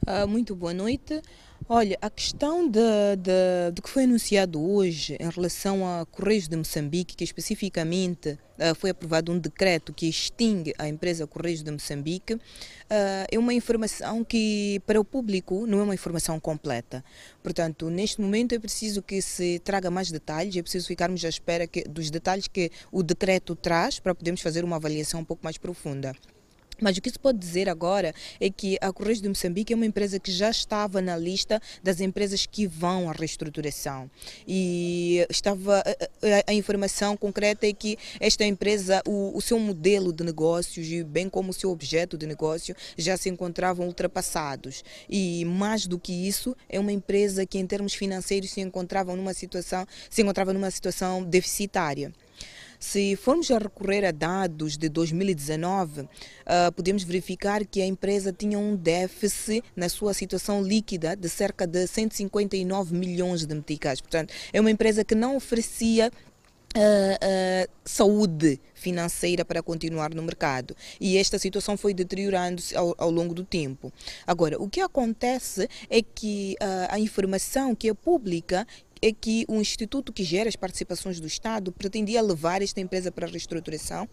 Uh, 0.07 0.25
muito 0.29 0.55
boa 0.55 0.73
noite. 0.73 1.21
Olha, 1.69 1.99
a 2.01 2.09
questão 2.09 2.71
de, 2.71 2.79
de, 3.19 3.73
de, 3.75 3.83
que 3.83 3.91
foi 3.91 4.05
anunciado 4.05 4.63
hoje 4.63 5.17
em 5.19 5.29
relação 5.29 5.85
a 5.85 6.07
Correios 6.07 6.47
de 6.47 6.57
Moçambique, 6.57 7.17
que 7.17 7.25
especificamente 7.25 8.39
uh, 8.57 8.73
foi 8.77 8.91
aprovado 8.91 9.33
um 9.33 9.39
decreto 9.39 9.93
que 9.93 10.09
extingue 10.09 10.73
a 10.79 10.87
empresa 10.87 11.27
Correios 11.27 11.65
de 11.65 11.73
Moçambique, 11.73 12.35
uh, 12.35 12.41
é 13.29 13.37
uma 13.37 13.53
informação 13.53 14.23
que 14.23 14.81
para 14.87 15.01
o 15.01 15.05
público 15.05 15.67
não 15.67 15.81
é 15.81 15.83
uma 15.83 15.95
informação 15.95 16.39
completa. 16.39 17.05
Portanto, 17.43 17.91
neste 17.91 18.21
momento 18.21 18.55
é 18.55 18.61
preciso 18.61 19.03
que 19.03 19.21
se 19.21 19.59
traga 19.59 19.91
mais 19.91 20.09
detalhes, 20.09 20.57
é 20.57 20.63
preciso 20.63 20.87
ficarmos 20.87 21.25
à 21.25 21.29
espera 21.29 21.67
que, 21.67 21.83
dos 21.83 22.11
detalhes 22.11 22.47
que 22.47 22.71
o 22.93 23.03
decreto 23.03 23.57
traz 23.57 23.99
para 23.99 24.15
podermos 24.15 24.41
fazer 24.41 24.63
uma 24.63 24.77
avaliação 24.77 25.19
um 25.19 25.25
pouco 25.25 25.43
mais 25.43 25.59
profunda. 25.59 26.15
Mas 26.81 26.97
o 26.97 27.01
que 27.01 27.11
se 27.11 27.19
pode 27.19 27.39
dizer 27.39 27.69
agora 27.69 28.15
é 28.41 28.51
que 28.51 28.77
a 28.81 28.93
Correios 28.93 29.21
de 29.21 29.29
Moçambique 29.29 29.73
é 29.73 29.77
uma 29.77 29.87
empresa 29.87 30.19
que 30.19 30.31
já 30.31 30.51
estava 30.51 31.01
na 31.01 31.17
lista 31.17 31.61
das 31.83 32.01
empresas 32.01 32.47
que 32.47 32.67
vão 32.67 33.09
à 33.09 33.13
reestruturação. 33.13 34.11
E 34.47 35.27
estava 35.31 35.83
a, 36.47 36.53
informação 36.53 37.17
concreta 37.17 37.67
é 37.67 37.73
que 37.73 37.99
esta 38.21 38.45
empresa, 38.45 39.03
o, 39.07 39.37
o, 39.37 39.41
seu 39.41 39.59
modelo 39.59 40.13
de 40.13 40.25
negócios 40.25 40.87
e 40.89 41.03
bem 41.03 41.29
como 41.29 41.51
o 41.51 41.55
seu 41.55 41.71
objeto 41.71 42.19
de 42.19 42.27
negócio 42.27 42.75
já 42.97 43.17
se 43.17 43.29
encontravam 43.29 43.87
ultrapassados. 43.87 44.85
E 45.09 45.45
mais 45.45 45.87
do 45.87 45.99
que 45.99 46.13
isso, 46.13 46.57
é 46.69 46.79
uma 46.79 46.93
empresa 46.93 47.47
que 47.47 47.59
em 47.59 47.67
termos 47.67 47.95
financeiros 47.95 48.51
se 48.51 48.61
encontrava 48.61 49.15
numa 49.17 49.33
situação, 49.33 49.87
se 50.11 50.23
encontrava 50.23 50.53
numa 50.53 50.71
situação 50.71 51.23
deficitária. 51.23 52.13
Se 52.79 53.17
formos 53.17 53.51
a 53.51 53.59
recorrer 53.59 54.05
a 54.05 54.11
dados 54.11 54.77
de 54.77 54.89
2019, 54.89 56.03
uh, 56.03 56.09
ah, 56.47 56.73
podemos 56.73 57.03
verificar 57.03 57.65
que 57.65 57.81
a 57.81 57.87
empresa 57.87 58.33
tinha 58.33 58.59
um 58.59 58.77
déficit 58.77 59.63
na 59.75 59.89
sua 59.89 60.15
situação 60.15 60.63
líquida 60.63 61.17
de 61.17 61.29
cerca 61.29 61.67
de 61.67 61.87
159 61.87 62.95
milhões 62.95 63.47
de 63.47 63.55
meticais. 63.55 64.01
Portanto, 64.01 64.33
é 64.53 64.61
uma 64.61 64.71
empresa 64.71 65.05
que 65.05 65.15
não 65.15 65.37
oferecia 65.37 66.11
Uh, 66.77 67.69
uh, 67.69 67.73
saúde 67.87 68.61
financeira 68.75 69.47
para 69.47 69.63
continuar 69.63 70.13
no 70.13 70.23
mercado. 70.23 70.77
E 71.01 71.17
esta 71.17 71.39
situação 71.39 71.75
foi 71.75 71.95
deteriorando-se 71.95 72.77
ao, 72.77 72.95
ao, 72.99 73.11
longo 73.11 73.33
do 73.33 73.45
tempo. 73.45 73.91
Agora, 74.27 74.61
o 74.61 74.69
que 74.69 74.83
acontece 74.83 75.71
é 75.89 76.03
que 76.03 76.55
uh, 76.61 76.89
a 76.91 76.99
informação 76.99 77.75
que 77.75 77.89
é 77.89 77.95
pública 77.95 78.67
é 79.03 79.13
que 79.13 79.45
o 79.49 79.57
instituto 79.57 80.13
que 80.13 80.25
gera 80.25 80.49
as 80.49 80.57
participações 80.57 81.21
do 81.21 81.27
Estado 81.27 81.73
pretendia 81.73 82.23
levar 82.23 82.63
esta 82.63 82.81
empresa 82.81 83.13
para 83.13 83.27
a 83.27 83.31
reestruturação 83.31 84.09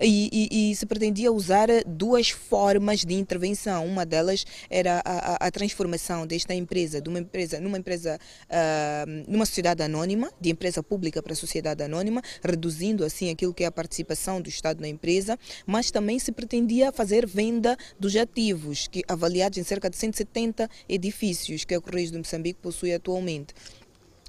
e, 0.00 0.48
e, 0.50 0.70
e 0.70 0.76
se 0.76 0.86
pretendia 0.86 1.32
usar 1.32 1.68
duas 1.86 2.30
formas 2.30 3.04
de 3.04 3.14
intervenção. 3.14 3.86
Uma 3.86 4.06
delas 4.06 4.44
era 4.68 5.02
a, 5.04 5.34
a, 5.34 5.46
a 5.46 5.50
transformação 5.50 6.26
desta 6.26 6.54
empresa 6.54 7.00
de 7.00 7.08
uma 7.08 7.18
empresa 7.18 7.60
numa 7.60 7.78
empresa 7.78 8.18
uh, 8.46 9.30
numa 9.30 9.46
sociedade 9.46 9.82
anônima, 9.82 10.30
de 10.40 10.50
empresa 10.50 10.82
pública 10.82 11.22
para 11.22 11.34
sociedade 11.34 11.82
anônima, 11.82 12.22
reduzindo 12.42 13.04
assim 13.04 13.30
aquilo 13.30 13.52
que 13.52 13.64
é 13.64 13.66
a 13.66 13.72
participação 13.72 14.40
do 14.40 14.48
Estado 14.48 14.80
na 14.80 14.88
empresa, 14.88 15.38
mas 15.66 15.90
também 15.90 16.18
se 16.18 16.32
pretendia 16.32 16.92
fazer 16.92 17.26
venda 17.26 17.76
dos 17.98 18.14
ativos, 18.16 18.86
que 18.86 19.02
avaliados 19.08 19.58
em 19.58 19.64
cerca 19.64 19.90
de 19.90 19.96
170 19.96 20.68
edifícios 20.88 21.64
que 21.64 21.74
a 21.74 21.80
Correios 21.80 22.10
de 22.10 22.18
Moçambique 22.18 22.60
possui 22.60 22.92
atualmente. 22.92 23.54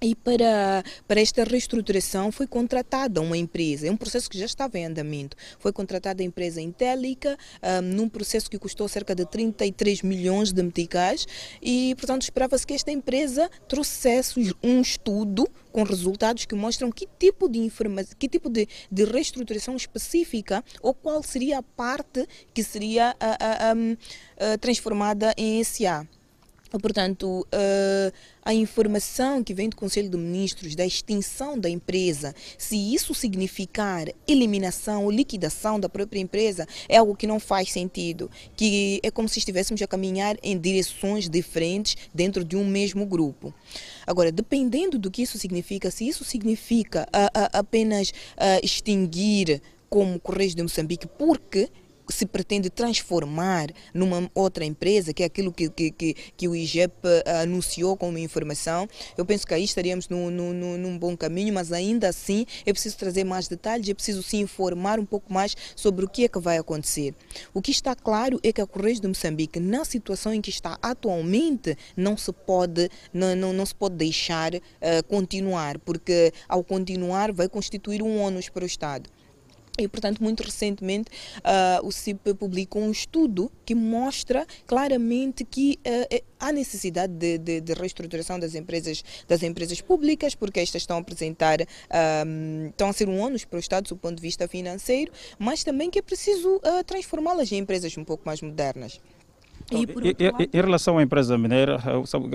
E 0.04 0.16
para, 0.16 0.84
para 1.08 1.22
esta 1.22 1.44
reestruturação 1.44 2.32
foi 2.32 2.48
contratada 2.48 3.22
uma 3.22 3.38
empresa, 3.38 3.88
é 3.88 3.92
um 3.92 3.96
processo 3.96 4.28
que 4.28 4.36
já 4.36 4.46
estava 4.46 4.80
em 4.80 4.88
andamento. 4.88 5.38
Foi 5.60 5.72
contratada 5.72 6.24
a 6.24 6.26
empresa 6.26 6.60
Intélica, 6.60 7.38
um, 7.62 7.82
num 7.84 8.10
processo 8.10 8.50
que 8.50 8.58
custou 8.58 8.88
cerca 8.88 9.14
de 9.14 9.28
33 9.28 10.02
milhões 10.02 10.52
de 10.52 10.64
meticais, 10.64 11.28
e, 11.62 11.94
portanto, 12.00 12.24
esperava-se 12.24 12.66
que 12.66 12.74
esta 12.74 12.90
empresa 12.90 13.48
trouxesse 13.68 14.56
um 14.64 14.82
estudo 14.82 15.48
com 15.72 15.84
resultados 15.84 16.46
que 16.46 16.56
mostram 16.56 16.92
que 16.92 17.08
tipo 17.20 17.48
de 17.48 17.60
informação, 17.60 18.16
que 18.18 18.28
tipo 18.28 18.50
de, 18.50 18.68
de 18.92 19.06
reestruturação 19.06 19.76
específica 19.76 20.64
ou 20.82 20.96
qual 20.96 21.22
seria 21.22 21.60
a 21.60 21.64
parte 21.64 22.28
que 22.56 22.64
seria 22.64 23.16
a, 23.20 23.38
a, 23.40 23.72
a, 24.54 24.58
transformada 24.58 25.32
em 25.38 25.64
SA. 25.64 26.08
Portanto, 26.80 27.42
uh, 27.42 28.14
a 28.44 28.54
informação 28.54 29.44
que 29.44 29.54
vem 29.54 29.70
do 29.70 29.76
Conselho 29.76 30.10
de 30.10 30.18
Ministros 30.18 30.76
da 30.76 30.86
extinção 30.86 31.58
da 31.60 31.70
empresa, 31.70 32.34
se 32.58 32.76
isso 32.94 33.14
significar 33.14 34.08
eliminação 34.28 35.04
ou 35.04 35.12
liquidação 35.12 35.80
da 35.80 35.90
própria 35.90 36.20
empresa, 36.20 36.68
é 36.88 36.98
algo 36.98 37.16
que 37.16 37.28
não 37.28 37.40
faz 37.40 37.72
sentido. 37.72 38.30
Que 38.56 39.00
é 39.04 39.12
como 39.12 39.28
se 39.28 39.40
estivéssemos 39.40 39.82
a 39.82 39.88
caminhar 39.88 40.38
em 40.42 40.58
direções 40.58 41.30
diferentes 41.30 41.98
dentro 42.14 42.44
de 42.44 42.56
um 42.56 42.66
mesmo 42.66 43.06
grupo. 43.06 43.54
Agora, 44.06 44.32
dependendo 44.32 44.98
do 44.98 45.12
que 45.12 45.22
isso 45.22 45.38
significa, 45.38 45.92
se 45.92 46.08
isso 46.08 46.24
significa 46.24 47.08
apenas 47.54 48.12
extinguir 48.64 49.62
como 49.90 50.20
Correios 50.20 50.56
de 50.56 50.64
Moçambique, 50.64 51.06
porque 51.06 51.70
se 52.12 52.26
pretende 52.26 52.70
transformar 52.70 53.70
numa 53.94 54.30
outra 54.36 54.66
empresa, 54.66 55.14
que 55.14 55.24
é 55.24 55.26
aquilo 55.26 55.52
que, 55.52 55.70
que, 55.70 55.92
que, 55.92 56.14
que 56.36 56.48
o 56.48 56.56
IGEP 56.56 56.94
eh, 57.04 57.42
anunciou 57.42 57.96
como 57.98 58.18
informação, 58.18 58.88
eu 59.18 59.26
penso 59.26 59.46
que 59.48 59.54
aí 59.54 59.64
estaríamos 59.64 60.10
no, 60.10 60.30
no, 60.30 60.54
no, 60.54 60.78
num 60.78 60.98
bom 60.98 61.16
caminho, 61.16 61.54
mas 61.54 61.72
ainda 61.72 62.10
assim 62.10 62.46
é 62.66 62.72
preciso 62.72 62.98
trazer 62.98 63.24
mais 63.24 63.48
detalhes, 63.48 63.88
é 63.88 63.94
preciso 63.94 64.22
se 64.24 64.38
informar 64.38 65.00
um 65.00 65.06
pouco 65.06 65.32
mais 65.32 65.56
sobre 65.76 66.06
o 66.06 66.10
que 66.10 66.26
é 66.26 66.28
que 66.28 66.40
vai 66.40 66.58
acontecer. 66.58 67.14
O 67.54 67.62
que 67.62 67.72
está 67.72 67.96
claro 67.96 68.40
é 68.44 68.52
que 68.52 68.62
a 68.62 68.68
Correios 68.68 69.00
de 69.00 69.08
Moçambique, 69.08 69.60
na 69.60 69.86
situação 69.86 70.34
em 70.34 70.42
que 70.42 70.50
está 70.50 70.78
atualmente, 70.82 71.78
não 71.96 72.18
se 72.18 72.32
pode, 72.32 72.90
não, 73.14 73.36
não, 73.36 73.54
não 73.54 73.66
se 73.66 73.76
pode 73.76 73.96
deixar 73.96 74.54
uh, 74.54 74.60
continuar, 75.08 75.80
porque 75.80 76.34
ao 76.48 76.64
continuar 76.64 77.32
vai 77.32 77.48
constituir 77.48 78.02
um 78.02 78.20
ônus 78.20 78.50
para 78.50 78.64
o 78.64 78.68
Estado. 78.68 79.10
E, 79.78 79.88
portanto, 79.88 80.22
muito 80.22 80.44
recentemente 80.44 81.10
uh, 81.38 81.86
o 81.86 81.92
CIP 81.92 82.34
publicou 82.34 82.82
um 82.82 82.92
estudo 82.92 83.50
que 83.66 83.74
mostra 83.74 84.46
claramente 84.68 85.46
que 85.46 85.80
uh, 85.88 86.24
há 86.40 86.52
necessidade 86.52 87.14
de, 87.14 87.38
de, 87.38 87.62
de, 87.62 87.74
reestruturação 87.74 88.38
das 88.38 88.54
empresas, 88.54 89.04
das 89.28 89.42
empresas 89.44 89.80
públicas, 89.80 90.36
porque 90.36 90.60
estas 90.60 90.82
estão 90.82 90.98
a 90.98 91.00
apresentar, 91.00 91.60
um, 91.62 92.68
estão 92.68 92.90
a 92.90 92.94
ser 92.94 93.08
um 93.08 93.20
ônus 93.20 93.46
para 93.46 93.58
o 93.58 93.60
Estado 93.60 93.88
do 93.88 93.96
ponto 93.96 94.16
de 94.16 94.22
vista 94.22 94.48
financeiro, 94.48 95.12
mas 95.40 95.64
também 95.64 95.90
que 95.90 96.00
é 96.00 96.02
preciso 96.02 96.58
uh, 96.58 96.84
transformá-las 96.86 97.52
em 97.52 97.58
empresas 97.58 97.98
um 97.98 98.04
pouco 98.04 98.24
mais 98.26 98.42
modernas. 98.42 99.00
E, 99.72 100.44
e, 100.44 100.58
em 100.58 100.62
relação 100.62 100.98
à 100.98 101.04
empresa 101.04 101.38
mineira, 101.38 101.80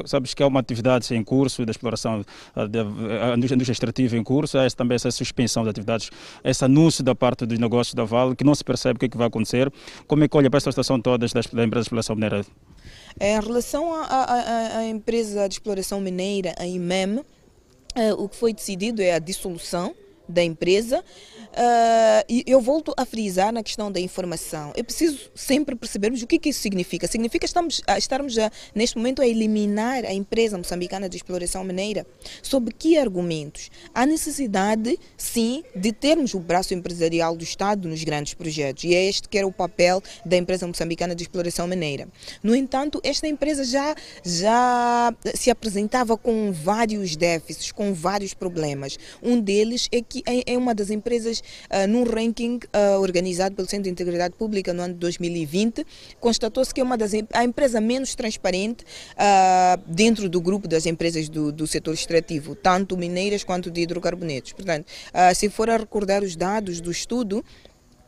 sabes 0.06 0.32
que 0.32 0.42
há 0.42 0.46
uma 0.46 0.60
atividade 0.60 1.14
em 1.14 1.22
curso 1.22 1.64
de 1.64 1.70
exploração 1.70 2.24
da 2.54 3.36
indústria 3.36 3.72
extrativa 3.72 4.16
em 4.16 4.24
curso, 4.24 4.58
há 4.58 4.68
também 4.70 4.96
essa 4.96 5.10
suspensão 5.10 5.62
de 5.62 5.70
atividades, 5.70 6.10
esse 6.42 6.64
anúncio 6.64 7.04
da 7.04 7.14
parte 7.14 7.44
dos 7.44 7.58
negócios 7.58 7.94
da 7.94 8.04
Vale, 8.04 8.34
que 8.34 8.44
não 8.44 8.54
se 8.54 8.64
percebe 8.64 8.96
o 8.96 9.00
que, 9.00 9.06
é 9.06 9.08
que 9.08 9.16
vai 9.16 9.26
acontecer. 9.26 9.70
Como 10.06 10.24
é 10.24 10.28
que 10.28 10.36
olha 10.36 10.50
para 10.50 10.58
esta 10.58 10.70
situação 10.70 11.00
toda 11.00 11.26
da 11.26 11.64
empresa 11.64 11.82
de 11.82 11.86
exploração 11.86 12.14
mineira? 12.16 12.44
Em 13.20 13.40
relação 13.40 13.94
à 13.94 14.84
empresa 14.84 15.48
de 15.48 15.54
exploração 15.54 16.00
mineira, 16.00 16.54
a 16.58 16.66
IMEM, 16.66 17.20
eh, 17.94 18.12
o 18.14 18.28
que 18.28 18.36
foi 18.36 18.52
decidido 18.52 19.00
é 19.00 19.14
a 19.14 19.18
dissolução 19.18 19.94
da 20.28 20.42
empresa 20.42 21.04
Uh, 21.56 22.20
e 22.28 22.44
eu 22.46 22.60
volto 22.60 22.92
a 22.98 23.06
frisar 23.06 23.50
na 23.50 23.62
questão 23.62 23.90
da 23.90 23.98
informação. 23.98 24.72
É 24.76 24.82
preciso 24.82 25.30
sempre 25.34 25.74
percebermos 25.74 26.20
o 26.20 26.26
que, 26.26 26.38
que 26.38 26.50
isso 26.50 26.60
significa. 26.60 27.06
Significa 27.06 27.46
estamos, 27.46 27.80
estarmos 27.96 28.38
a, 28.38 28.50
neste 28.74 28.98
momento 28.98 29.22
a 29.22 29.26
eliminar 29.26 30.04
a 30.04 30.12
empresa 30.12 30.58
moçambicana 30.58 31.08
de 31.08 31.16
exploração 31.16 31.64
mineira. 31.64 32.06
Sob 32.42 32.70
que 32.74 32.98
argumentos? 32.98 33.70
Há 33.94 34.04
necessidade, 34.04 34.98
sim, 35.16 35.64
de 35.74 35.92
termos 35.92 36.34
o 36.34 36.40
braço 36.40 36.74
empresarial 36.74 37.34
do 37.34 37.42
Estado 37.42 37.88
nos 37.88 38.04
grandes 38.04 38.34
projetos. 38.34 38.84
E 38.84 38.94
é 38.94 39.08
este 39.08 39.26
que 39.26 39.38
era 39.38 39.46
o 39.46 39.52
papel 39.52 40.02
da 40.26 40.36
empresa 40.36 40.66
moçambicana 40.66 41.14
de 41.14 41.22
exploração 41.22 41.66
mineira. 41.66 42.06
No 42.42 42.54
entanto, 42.54 43.00
esta 43.02 43.26
empresa 43.26 43.64
já, 43.64 43.94
já 44.22 45.14
se 45.34 45.50
apresentava 45.50 46.18
com 46.18 46.52
vários 46.52 47.16
déficits, 47.16 47.72
com 47.72 47.94
vários 47.94 48.34
problemas. 48.34 48.98
Um 49.22 49.40
deles 49.40 49.88
é 49.90 50.02
que 50.02 50.22
é, 50.26 50.52
é 50.52 50.58
uma 50.58 50.74
das 50.74 50.90
empresas 50.90 51.42
uh, 51.70 51.86
num 51.88 52.04
ranking 52.04 52.58
uh, 52.74 53.00
organizado 53.00 53.54
pelo 53.54 53.68
Centro 53.68 53.84
de 53.84 53.90
Integridade 53.90 54.34
Pública 54.34 54.72
no 54.72 54.82
ano 54.82 54.94
de 54.94 55.00
2020, 55.00 55.86
constatou-se 56.20 56.72
que 56.72 56.80
é 56.80 56.84
uma 56.84 56.96
das 56.96 57.12
a 57.32 57.44
empresa 57.44 57.80
menos 57.80 58.14
transparente 58.14 58.84
uh, 58.84 59.80
dentro 59.86 60.28
do 60.28 60.40
grupo 60.40 60.68
das 60.68 60.86
empresas 60.86 61.28
do, 61.28 61.52
do 61.52 61.66
setor 61.66 61.94
extrativo, 61.94 62.54
tanto 62.54 62.96
mineiras 62.96 63.44
quanto 63.44 63.70
de 63.70 63.82
hidrocarbonetos. 63.82 64.52
Portanto, 64.52 64.86
se 65.34 65.48
for 65.48 65.70
a 65.70 65.76
recordar 65.76 66.22
os 66.22 66.36
dados 66.36 66.80
do 66.80 66.90
estudo, 66.90 67.44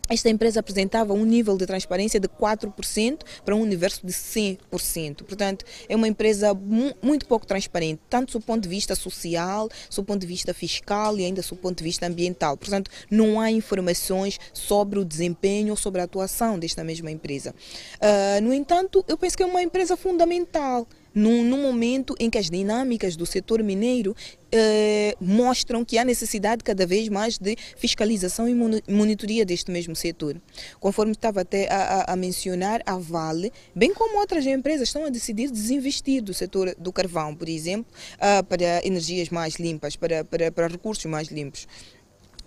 esta 0.09 0.29
empresa 0.29 0.61
apresentava 0.61 1.13
um 1.13 1.25
nível 1.25 1.57
de 1.57 1.67
transparência 1.67 2.19
de 2.19 2.29
4% 2.29 3.21
para 3.45 3.55
um 3.55 3.61
universo 3.61 4.07
de 4.07 4.13
100%. 4.13 5.25
Portanto, 5.25 5.65
é 5.89 5.97
uma 5.97 6.09
empresa 6.09 6.55
muito 7.03 7.27
pouco 7.27 7.47
transparente, 7.47 8.01
tanto 8.09 8.39
do 8.39 8.45
ponto 8.45 8.63
de 8.63 8.69
vista 8.69 8.95
social, 8.95 9.69
do 9.95 10.05
ponto 10.05 10.21
de 10.21 10.27
vista 10.27 10.55
fiscal 10.55 11.19
e 11.19 11.25
ainda 11.25 11.43
do 11.43 11.57
ponto 11.57 11.79
de 11.79 11.85
vista 11.85 12.07
ambiental. 12.07 12.57
Portanto, 12.57 12.91
não 13.11 13.41
há 13.41 13.51
informações 13.51 14.39
sobre 14.53 14.99
o 14.99 15.05
desempenho 15.05 15.71
ou 15.71 15.77
sobre 15.77 16.01
a 16.01 16.05
atuação 16.05 16.59
desta 16.59 16.83
mesma 16.85 17.11
empresa. 17.11 17.55
Uh, 17.97 18.43
no 18.43 18.53
entanto, 18.53 19.05
eu 19.09 19.17
penso 19.17 19.37
que 19.37 19.43
é 19.43 19.47
uma 19.47 19.63
empresa 19.63 19.97
fundamental 19.97 20.87
num, 21.15 21.43
num 21.43 21.63
momento 21.63 22.15
em 22.19 22.31
que 22.31 22.39
as 22.39 22.51
dinâmicas 22.51 23.17
do 23.17 23.27
setor 23.27 23.63
mineiro 23.63 24.15
eh, 24.51 25.15
mostram 25.21 25.85
que 25.85 25.99
há 25.99 26.05
necessidade 26.05 26.65
cada 26.65 26.87
vez 26.87 27.09
mais 27.09 27.39
de 27.39 27.57
fiscalização 27.77 28.49
e 28.49 28.55
monitoria 28.91 29.45
deste 29.45 29.71
mesmo 29.71 29.95
setor. 29.95 30.41
Conforme 30.81 31.13
estava 31.13 31.43
até 31.43 31.71
a, 31.71 32.13
a, 32.13 32.17
mencionar, 32.17 32.83
a 32.87 32.97
Vale, 32.97 33.53
bem 33.75 33.93
como 33.93 34.19
outras 34.19 34.47
empresas, 34.47 34.89
estão 34.89 35.05
a 35.05 35.11
decidir 35.11 35.51
desinvestir 35.51 36.23
do 36.23 36.33
setor 36.33 36.75
do 36.79 36.93
carvão, 36.93 37.35
por 37.35 37.49
exemplo, 37.49 37.93
uh, 38.15 38.43
para 38.45 38.87
energias 38.87 39.29
mais 39.29 39.57
limpas, 39.57 39.97
para, 39.97 40.25
para, 40.25 40.51
para 40.51 40.69
recursos 40.69 41.05
mais 41.07 41.29
limpos. 41.29 41.67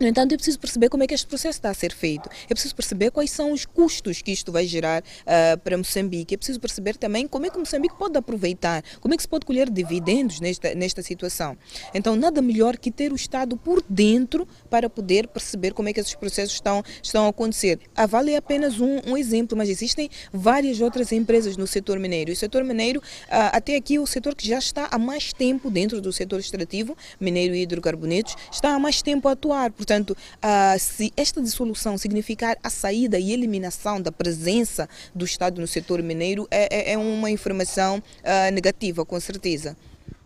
No 0.01 0.07
entanto, 0.07 0.33
é 0.33 0.35
preciso 0.35 0.57
perceber 0.57 0.89
como 0.89 1.03
é 1.03 1.07
que 1.07 1.13
este 1.13 1.27
processo 1.27 1.59
está 1.59 1.69
a 1.69 1.75
ser 1.75 1.93
feito. 1.93 2.27
É 2.45 2.55
preciso 2.55 2.75
perceber 2.75 3.11
quais 3.11 3.29
são 3.29 3.51
os 3.51 3.67
custos 3.67 4.19
que 4.19 4.31
isto 4.31 4.51
vai 4.51 4.65
gerar 4.65 5.03
uh, 5.03 5.59
para 5.59 5.77
Moçambique. 5.77 6.33
É 6.33 6.37
preciso 6.37 6.59
perceber 6.59 6.97
também 6.97 7.27
como 7.27 7.45
é 7.45 7.51
que 7.51 7.57
Moçambique 7.59 7.95
pode 7.99 8.17
aproveitar, 8.17 8.83
como 8.99 9.13
é 9.13 9.17
que 9.17 9.21
se 9.21 9.29
pode 9.29 9.45
colher 9.45 9.69
dividendos 9.69 10.39
nesta, 10.39 10.73
nesta 10.73 11.03
situação. 11.03 11.55
Então, 11.93 12.15
nada 12.15 12.41
melhor 12.41 12.79
que 12.79 12.89
ter 12.89 13.13
o 13.13 13.15
Estado 13.15 13.55
por 13.55 13.83
dentro 13.87 14.47
para 14.71 14.89
poder 14.89 15.27
perceber 15.27 15.71
como 15.71 15.87
é 15.87 15.93
que 15.93 15.99
esses 15.99 16.15
processos 16.15 16.55
estão, 16.55 16.83
estão 17.03 17.27
a 17.27 17.29
acontecer. 17.29 17.79
A 17.95 18.07
Vale 18.07 18.31
é 18.31 18.37
apenas 18.37 18.79
um, 18.79 19.01
um 19.05 19.15
exemplo, 19.15 19.55
mas 19.55 19.69
existem 19.69 20.09
várias 20.33 20.81
outras 20.81 21.11
empresas 21.11 21.55
no 21.55 21.67
setor 21.67 21.99
mineiro. 21.99 22.31
E 22.31 22.33
o 22.33 22.35
setor 22.35 22.63
mineiro, 22.63 22.99
uh, 22.99 23.53
até 23.53 23.75
aqui, 23.75 23.99
o 23.99 24.07
setor 24.07 24.33
que 24.33 24.47
já 24.47 24.57
está 24.57 24.87
há 24.89 24.97
mais 24.97 25.31
tempo 25.31 25.69
dentro 25.69 26.01
do 26.01 26.11
setor 26.11 26.39
extrativo, 26.39 26.97
mineiro 27.19 27.53
e 27.53 27.61
hidrocarbonetos, 27.61 28.35
está 28.51 28.73
há 28.73 28.79
mais 28.79 29.03
tempo 29.03 29.27
a 29.27 29.33
atuar. 29.33 29.71
Portanto, 29.71 29.90
Portanto, 29.91 30.11
uh, 30.11 30.79
se 30.79 31.11
esta 31.17 31.41
dissolução 31.41 31.97
significar 31.97 32.57
a 32.63 32.69
saída 32.69 33.19
e 33.19 33.33
eliminação 33.33 34.01
da 34.01 34.09
presença 34.09 34.87
do 35.13 35.25
Estado 35.25 35.59
no 35.59 35.67
setor 35.67 36.01
mineiro, 36.01 36.47
é, 36.49 36.91
é, 36.91 36.93
é 36.93 36.97
uma 36.97 37.29
informação 37.29 37.97
uh, 37.97 38.51
negativa, 38.53 39.03
com 39.03 39.19
certeza. 39.19 39.75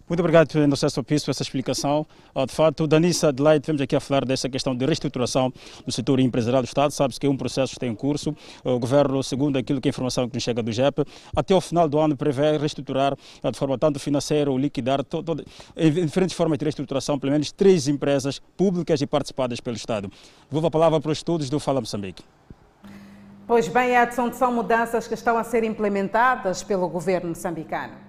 Muito 0.08 0.20
obrigado, 0.20 0.68
Nocesso 0.68 1.04
Piso, 1.04 1.26
por 1.26 1.32
essa 1.32 1.42
explicação. 1.42 2.06
Ah, 2.36 2.46
de 2.46 2.54
fato, 2.54 2.86
Danissa 2.86 3.30
Adelaide, 3.30 3.66
vemos 3.66 3.82
aqui 3.82 3.96
a 3.96 4.00
falar 4.00 4.24
dessa 4.24 4.48
questão 4.48 4.76
de 4.76 4.86
reestruturação 4.86 5.52
do 5.84 5.92
setor 5.92 6.20
empresarial 6.20 6.62
do 6.62 6.68
Estado. 6.68 6.92
Sabe-se 6.92 7.20
que 7.20 7.26
é 7.26 7.30
um 7.30 7.36
processo 7.36 7.72
que 7.72 7.78
está 7.78 7.88
em 7.88 7.96
curso. 7.96 8.36
O 8.64 8.78
Governo, 8.78 9.24
segundo 9.24 9.58
aquilo 9.58 9.82
que 9.82 9.88
a 9.88 9.90
informação 9.90 10.30
que 10.30 10.36
nos 10.36 10.44
chega 10.44 10.62
do 10.62 10.72
GEP, 10.72 11.04
até 11.36 11.56
o 11.56 11.60
final 11.60 11.90
do 11.90 11.98
ano 11.98 12.16
prevê 12.16 12.56
reestruturar 12.56 13.18
ah, 13.42 13.50
de 13.50 13.58
forma 13.58 13.80
tanto 13.80 14.00
financeira 14.00 14.52
ou 14.52 14.60
liquidar, 14.60 15.04
todo, 15.04 15.44
em 15.76 16.06
diferentes 16.06 16.36
formas 16.36 16.60
de 16.60 16.66
reestruturação, 16.66 17.18
pelo 17.18 17.32
menos 17.32 17.52
três 17.52 17.88
empresas 17.88 18.40
públicas 18.56 19.02
e 19.02 19.08
participadas 19.08 19.60
pelo 19.60 19.76
Estado. 19.76 20.12
Vou 20.52 20.64
a 20.64 20.70
palavra 20.70 21.02
para 21.02 21.12
os 21.12 21.18
estudos 21.18 21.50
do 21.50 21.60
Fala 21.60 21.82
Moçambique. 21.82 22.24
Pois 23.48 23.68
bem, 23.68 23.96
Edson, 23.96 24.32
são 24.34 24.54
mudanças 24.54 25.08
que 25.08 25.16
estão 25.16 25.36
a 25.36 25.44
ser 25.44 25.64
implementadas 25.64 26.62
pelo 26.62 26.88
governo 26.88 27.30
moçambicano. 27.30 28.05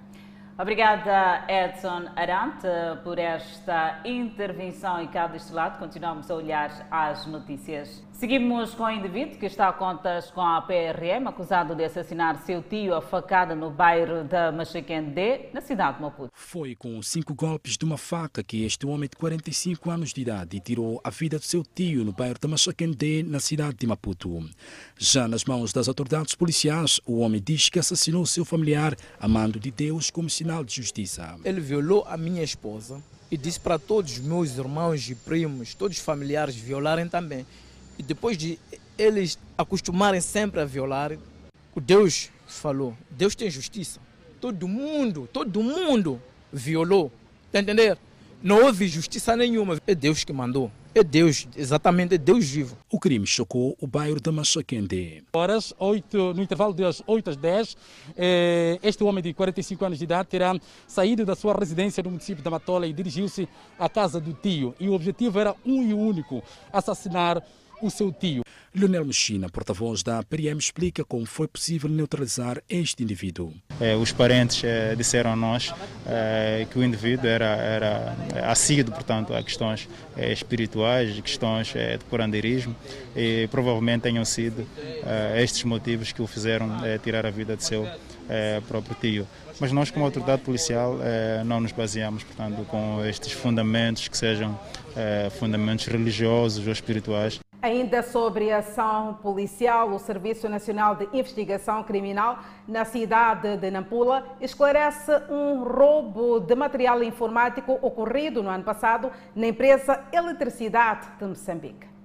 Obrigada, 0.58 1.44
Edson 1.50 2.06
Arante, 2.16 2.66
por 3.04 3.18
esta 3.18 4.00
intervenção 4.06 5.02
e 5.02 5.08
cá 5.08 5.26
deste 5.26 5.52
lado 5.52 5.78
continuamos 5.78 6.30
a 6.30 6.34
olhar 6.34 6.88
as 6.90 7.26
notícias. 7.26 8.02
Seguimos 8.18 8.74
com 8.74 8.84
o 8.84 8.90
indivíduo 8.90 9.38
que 9.38 9.44
está 9.44 9.68
a 9.68 9.72
contas 9.74 10.30
com 10.30 10.40
a 10.40 10.62
PRM, 10.62 11.28
acusado 11.28 11.74
de 11.74 11.84
assassinar 11.84 12.38
seu 12.46 12.62
tio 12.62 12.94
a 12.94 13.02
facada 13.02 13.54
no 13.54 13.70
bairro 13.70 14.24
da 14.24 14.50
Machaquendê, 14.50 15.50
na 15.52 15.60
cidade 15.60 15.98
de 15.98 16.02
Maputo. 16.02 16.30
Foi 16.32 16.74
com 16.74 17.02
cinco 17.02 17.34
golpes 17.34 17.76
de 17.76 17.84
uma 17.84 17.98
faca 17.98 18.42
que 18.42 18.64
este 18.64 18.86
homem 18.86 19.10
de 19.10 19.18
45 19.18 19.90
anos 19.90 20.14
de 20.14 20.22
idade 20.22 20.58
tirou 20.60 20.98
a 21.04 21.10
vida 21.10 21.38
de 21.38 21.44
seu 21.44 21.62
tio 21.62 22.06
no 22.06 22.12
bairro 22.12 22.38
da 22.40 22.48
Machaquendê, 22.48 23.22
na 23.22 23.38
cidade 23.38 23.76
de 23.76 23.86
Maputo. 23.86 24.48
Já 24.96 25.28
nas 25.28 25.44
mãos 25.44 25.74
das 25.74 25.86
autoridades 25.86 26.34
policiais, 26.34 26.98
o 27.04 27.18
homem 27.18 27.42
diz 27.44 27.68
que 27.68 27.78
assassinou 27.78 28.24
seu 28.24 28.46
familiar 28.46 28.96
a 29.20 29.28
mando 29.28 29.60
de 29.60 29.70
Deus 29.70 30.10
como 30.10 30.30
sinal 30.46 30.64
de 30.64 30.76
justiça. 30.76 31.36
Ele 31.44 31.60
violou 31.60 32.04
a 32.08 32.16
minha 32.16 32.42
esposa 32.42 33.02
e 33.28 33.36
disse 33.36 33.58
para 33.58 33.80
todos 33.80 34.12
os 34.12 34.18
meus 34.20 34.56
irmãos 34.56 35.10
e 35.10 35.14
primos, 35.16 35.74
todos 35.74 35.98
os 35.98 36.02
familiares 36.02 36.54
violarem 36.54 37.08
também. 37.08 37.44
E 37.98 38.02
depois 38.02 38.38
de 38.38 38.56
eles 38.96 39.36
acostumarem 39.58 40.20
sempre 40.20 40.60
a 40.60 40.64
violar, 40.64 41.12
o 41.74 41.80
Deus 41.80 42.30
falou: 42.46 42.96
Deus 43.10 43.34
tem 43.34 43.50
justiça. 43.50 43.98
Todo 44.40 44.68
mundo, 44.68 45.28
todo 45.32 45.62
mundo 45.62 46.22
violou. 46.52 47.10
Está 47.46 47.58
entender? 47.58 47.98
Não 48.40 48.62
houve 48.62 48.86
justiça 48.86 49.34
nenhuma. 49.34 49.80
É 49.84 49.94
Deus 49.94 50.22
que 50.22 50.32
mandou. 50.32 50.70
É 50.96 51.04
Deus, 51.04 51.46
exatamente, 51.54 52.14
é 52.14 52.18
Deus 52.18 52.48
vivo. 52.48 52.74
O 52.90 52.98
crime 52.98 53.26
chocou 53.26 53.76
o 53.78 53.86
bairro 53.86 54.18
da 54.18 54.32
Machaquende. 54.32 55.22
Horas 55.34 55.74
8, 55.78 56.32
no 56.32 56.42
intervalo 56.42 56.72
das 56.72 57.02
8 57.06 57.28
às 57.28 57.36
10, 57.36 57.76
eh, 58.16 58.78
este 58.82 59.04
homem 59.04 59.22
de 59.22 59.34
45 59.34 59.84
anos 59.84 59.98
de 59.98 60.04
idade 60.04 60.30
terá 60.30 60.58
saído 60.88 61.26
da 61.26 61.36
sua 61.36 61.52
residência 61.52 62.02
no 62.02 62.08
município 62.08 62.42
da 62.42 62.50
Matola 62.50 62.86
e 62.86 62.94
dirigiu-se 62.94 63.46
à 63.78 63.90
casa 63.90 64.18
do 64.18 64.32
tio. 64.32 64.74
E 64.80 64.88
o 64.88 64.94
objetivo 64.94 65.38
era 65.38 65.54
um 65.66 65.82
e 65.82 65.92
único: 65.92 66.42
assassinar 66.72 67.42
o 67.80 67.90
seu 67.90 68.12
tio. 68.12 68.42
Leonel 68.74 69.06
Mechina, 69.06 69.48
porta-voz 69.48 70.02
da 70.02 70.22
PRM, 70.22 70.58
explica 70.58 71.02
como 71.02 71.24
foi 71.24 71.48
possível 71.48 71.88
neutralizar 71.88 72.62
este 72.68 73.02
indivíduo. 73.02 73.50
É, 73.80 73.96
os 73.96 74.12
parentes 74.12 74.62
é, 74.62 74.94
disseram 74.94 75.32
a 75.32 75.36
nós 75.36 75.72
é, 76.06 76.66
que 76.70 76.78
o 76.78 76.84
indivíduo 76.84 77.26
era, 77.26 77.56
era 77.56 78.16
assíduo, 78.50 78.94
portanto, 78.94 79.34
a 79.34 79.42
questões 79.42 79.88
espirituais, 80.30 81.18
questões 81.20 81.68
de 81.68 82.04
curandeirismo 82.10 82.76
e 83.14 83.48
provavelmente 83.50 84.02
tenham 84.02 84.24
sido 84.24 84.66
estes 85.36 85.64
motivos 85.64 86.12
que 86.12 86.20
o 86.20 86.26
fizeram 86.26 86.68
tirar 87.02 87.24
a 87.24 87.30
vida 87.30 87.56
de 87.56 87.64
seu 87.64 87.86
próprio 88.68 88.96
tio. 89.00 89.28
Mas 89.58 89.72
nós, 89.72 89.90
como 89.90 90.04
autoridade 90.04 90.42
policial, 90.42 90.98
não 91.44 91.60
nos 91.60 91.72
baseamos, 91.72 92.24
portanto, 92.24 92.64
com 92.66 93.04
estes 93.04 93.32
fundamentos 93.32 94.08
que 94.08 94.16
sejam 94.16 94.58
fundamentos 95.38 95.86
religiosos 95.86 96.66
ou 96.66 96.72
espirituais. 96.72 97.40
Ainda 97.62 98.02
sobre 98.02 98.52
a 98.52 98.58
ação 98.58 99.14
policial, 99.14 99.90
o 99.90 99.98
Serviço 99.98 100.48
Nacional 100.48 100.94
de 100.94 101.08
Investigação 101.12 101.82
Criminal 101.82 102.38
na 102.68 102.84
cidade 102.84 103.56
de 103.56 103.70
Nampula 103.70 104.24
esclarece 104.40 105.10
um 105.30 105.64
roubo 105.64 106.38
de 106.38 106.54
material 106.54 107.02
informático 107.02 107.78
ocorrido 107.80 108.42
no 108.42 108.50
ano 108.50 108.62
passado 108.62 109.10
na 109.34 109.46
empresa 109.46 110.04
Eletricidade 110.12 111.08
de 111.18 111.24
Moçambique. 111.24 111.95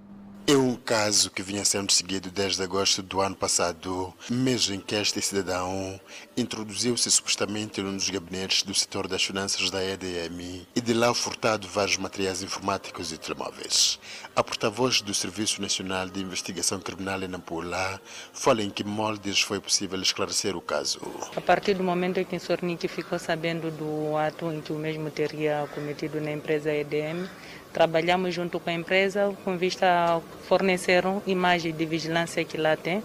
É 0.47 0.55
um 0.57 0.75
caso 0.75 1.29
que 1.29 1.43
vinha 1.43 1.63
sendo 1.63 1.91
seguido 1.91 2.31
desde 2.31 2.63
agosto 2.63 3.01
do 3.03 3.21
ano 3.21 3.35
passado, 3.35 4.13
mês 4.29 4.69
em 4.69 4.79
que 4.79 4.95
este 4.95 5.21
cidadão 5.21 5.99
introduziu-se 6.35 7.09
supostamente 7.11 7.81
num 7.81 7.95
dos 7.95 8.09
gabinetes 8.09 8.63
do 8.63 8.73
setor 8.73 9.07
das 9.07 9.23
finanças 9.23 9.69
da 9.69 9.83
EDM 9.83 10.65
e 10.75 10.81
de 10.81 10.93
lá 10.93 11.13
furtado 11.13 11.67
vários 11.67 11.97
materiais 11.97 12.41
informáticos 12.41 13.11
e 13.11 13.17
telemóveis. 13.17 13.99
A 14.35 14.43
porta-voz 14.43 15.01
do 15.01 15.13
Serviço 15.13 15.61
Nacional 15.61 16.09
de 16.09 16.21
Investigação 16.21 16.79
Criminal 16.79 17.21
em 17.21 17.27
Nampula 17.27 18.01
fala 18.33 18.63
em 18.63 18.69
que 18.69 18.83
moldes 18.83 19.41
foi 19.41 19.59
possível 19.59 20.01
esclarecer 20.01 20.55
o 20.55 20.61
caso. 20.61 20.99
A 21.35 21.41
partir 21.41 21.75
do 21.75 21.83
momento 21.83 22.19
em 22.19 22.25
que 22.25 22.35
o 22.35 22.39
Sornik 22.39 22.87
ficou 22.87 23.19
sabendo 23.19 23.69
do 23.71 24.17
ato 24.17 24.51
em 24.51 24.59
que 24.59 24.73
o 24.73 24.77
mesmo 24.77 25.11
teria 25.11 25.69
cometido 25.73 26.19
na 26.19 26.31
empresa 26.31 26.73
EDM, 26.73 27.29
Trabalhamos 27.73 28.33
junto 28.33 28.59
com 28.59 28.69
a 28.69 28.73
empresa 28.73 29.33
com 29.43 29.57
vista 29.57 29.85
a 29.85 30.21
fornecer 30.47 31.03
imagens 31.25 31.75
de 31.75 31.85
vigilância 31.85 32.43
que 32.43 32.57
lá 32.57 32.75
tem. 32.75 33.01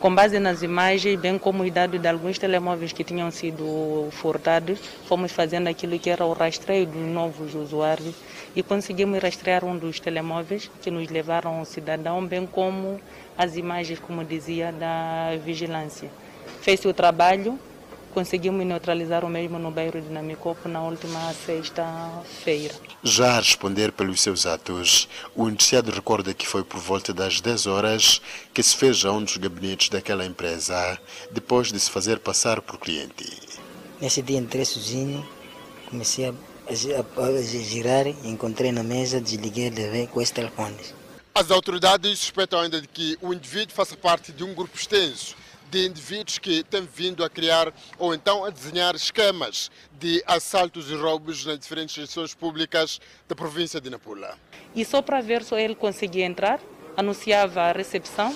Com 0.00 0.14
base 0.14 0.38
nas 0.38 0.62
imagens, 0.62 1.18
bem 1.18 1.36
como 1.36 1.64
o 1.64 1.70
dado 1.70 1.98
de 1.98 2.06
alguns 2.06 2.38
telemóveis 2.38 2.92
que 2.92 3.02
tinham 3.02 3.32
sido 3.32 4.08
furtados, 4.12 4.78
fomos 5.08 5.32
fazendo 5.32 5.66
aquilo 5.66 5.98
que 5.98 6.08
era 6.08 6.24
o 6.24 6.32
rastreio 6.32 6.86
dos 6.86 7.02
novos 7.02 7.52
usuários 7.56 8.14
e 8.54 8.62
conseguimos 8.62 9.20
rastrear 9.20 9.64
um 9.64 9.76
dos 9.76 9.98
telemóveis 9.98 10.70
que 10.80 10.88
nos 10.88 11.08
levaram 11.08 11.58
ao 11.58 11.64
cidadão, 11.64 12.24
bem 12.24 12.46
como 12.46 13.00
as 13.36 13.56
imagens, 13.56 13.98
como 13.98 14.24
dizia, 14.24 14.70
da 14.70 15.36
vigilância. 15.44 16.08
Fez 16.60 16.84
o 16.84 16.92
trabalho, 16.92 17.58
conseguimos 18.18 18.66
neutralizar 18.66 19.24
o 19.24 19.28
mesmo 19.28 19.60
no 19.60 19.70
bairro 19.70 20.00
de 20.00 20.08
Namicopo 20.08 20.68
na 20.68 20.82
última 20.82 21.32
sexta-feira. 21.34 22.74
Já 23.00 23.36
a 23.36 23.38
responder 23.38 23.92
pelos 23.92 24.20
seus 24.20 24.44
atos, 24.44 25.08
o 25.36 25.48
indiciado 25.48 25.92
recorda 25.92 26.34
que 26.34 26.44
foi 26.44 26.64
por 26.64 26.80
volta 26.80 27.14
das 27.14 27.40
10 27.40 27.68
horas 27.68 28.20
que 28.52 28.60
se 28.60 28.76
fez 28.76 29.04
a 29.04 29.12
um 29.12 29.22
dos 29.22 29.36
gabinetes 29.36 29.88
daquela 29.88 30.26
empresa, 30.26 30.98
depois 31.30 31.70
de 31.70 31.78
se 31.78 31.88
fazer 31.92 32.18
passar 32.18 32.60
por 32.60 32.76
cliente. 32.80 33.24
Nesse 34.00 34.20
dia 34.20 34.38
entrei 34.38 34.64
sozinho, 34.64 35.24
comecei 35.88 36.26
a, 36.26 36.30
a, 36.30 37.24
a 37.24 37.42
girar, 37.42 38.08
encontrei 38.24 38.72
na 38.72 38.82
mesa, 38.82 39.20
desliguei 39.20 39.68
e 39.68 39.70
levei 39.70 40.08
com 40.08 40.20
esses 40.20 40.34
telefones. 40.34 40.92
As 41.32 41.52
autoridades 41.52 42.18
suspeitam 42.18 42.58
ainda 42.58 42.80
de 42.80 42.88
que 42.88 43.16
o 43.22 43.32
indivíduo 43.32 43.76
faça 43.76 43.96
parte 43.96 44.32
de 44.32 44.42
um 44.42 44.54
grupo 44.54 44.76
extenso 44.76 45.36
de 45.70 45.86
indivíduos 45.86 46.38
que 46.38 46.62
têm 46.64 46.86
vindo 46.92 47.24
a 47.24 47.30
criar 47.30 47.72
ou 47.98 48.14
então 48.14 48.44
a 48.44 48.50
desenhar 48.50 48.94
esquemas 48.94 49.70
de 49.98 50.22
assaltos 50.26 50.90
e 50.90 50.94
roubos 50.94 51.44
nas 51.44 51.58
diferentes 51.58 51.96
instituições 51.96 52.34
públicas 52.34 53.00
da 53.28 53.34
província 53.34 53.80
de 53.80 53.90
Nampula. 53.90 54.36
E 54.74 54.84
só 54.84 55.02
para 55.02 55.20
ver 55.20 55.42
se 55.42 55.54
ele 55.54 55.74
conseguia 55.74 56.24
entrar, 56.24 56.60
anunciava 56.96 57.62
a 57.62 57.72
recepção, 57.72 58.34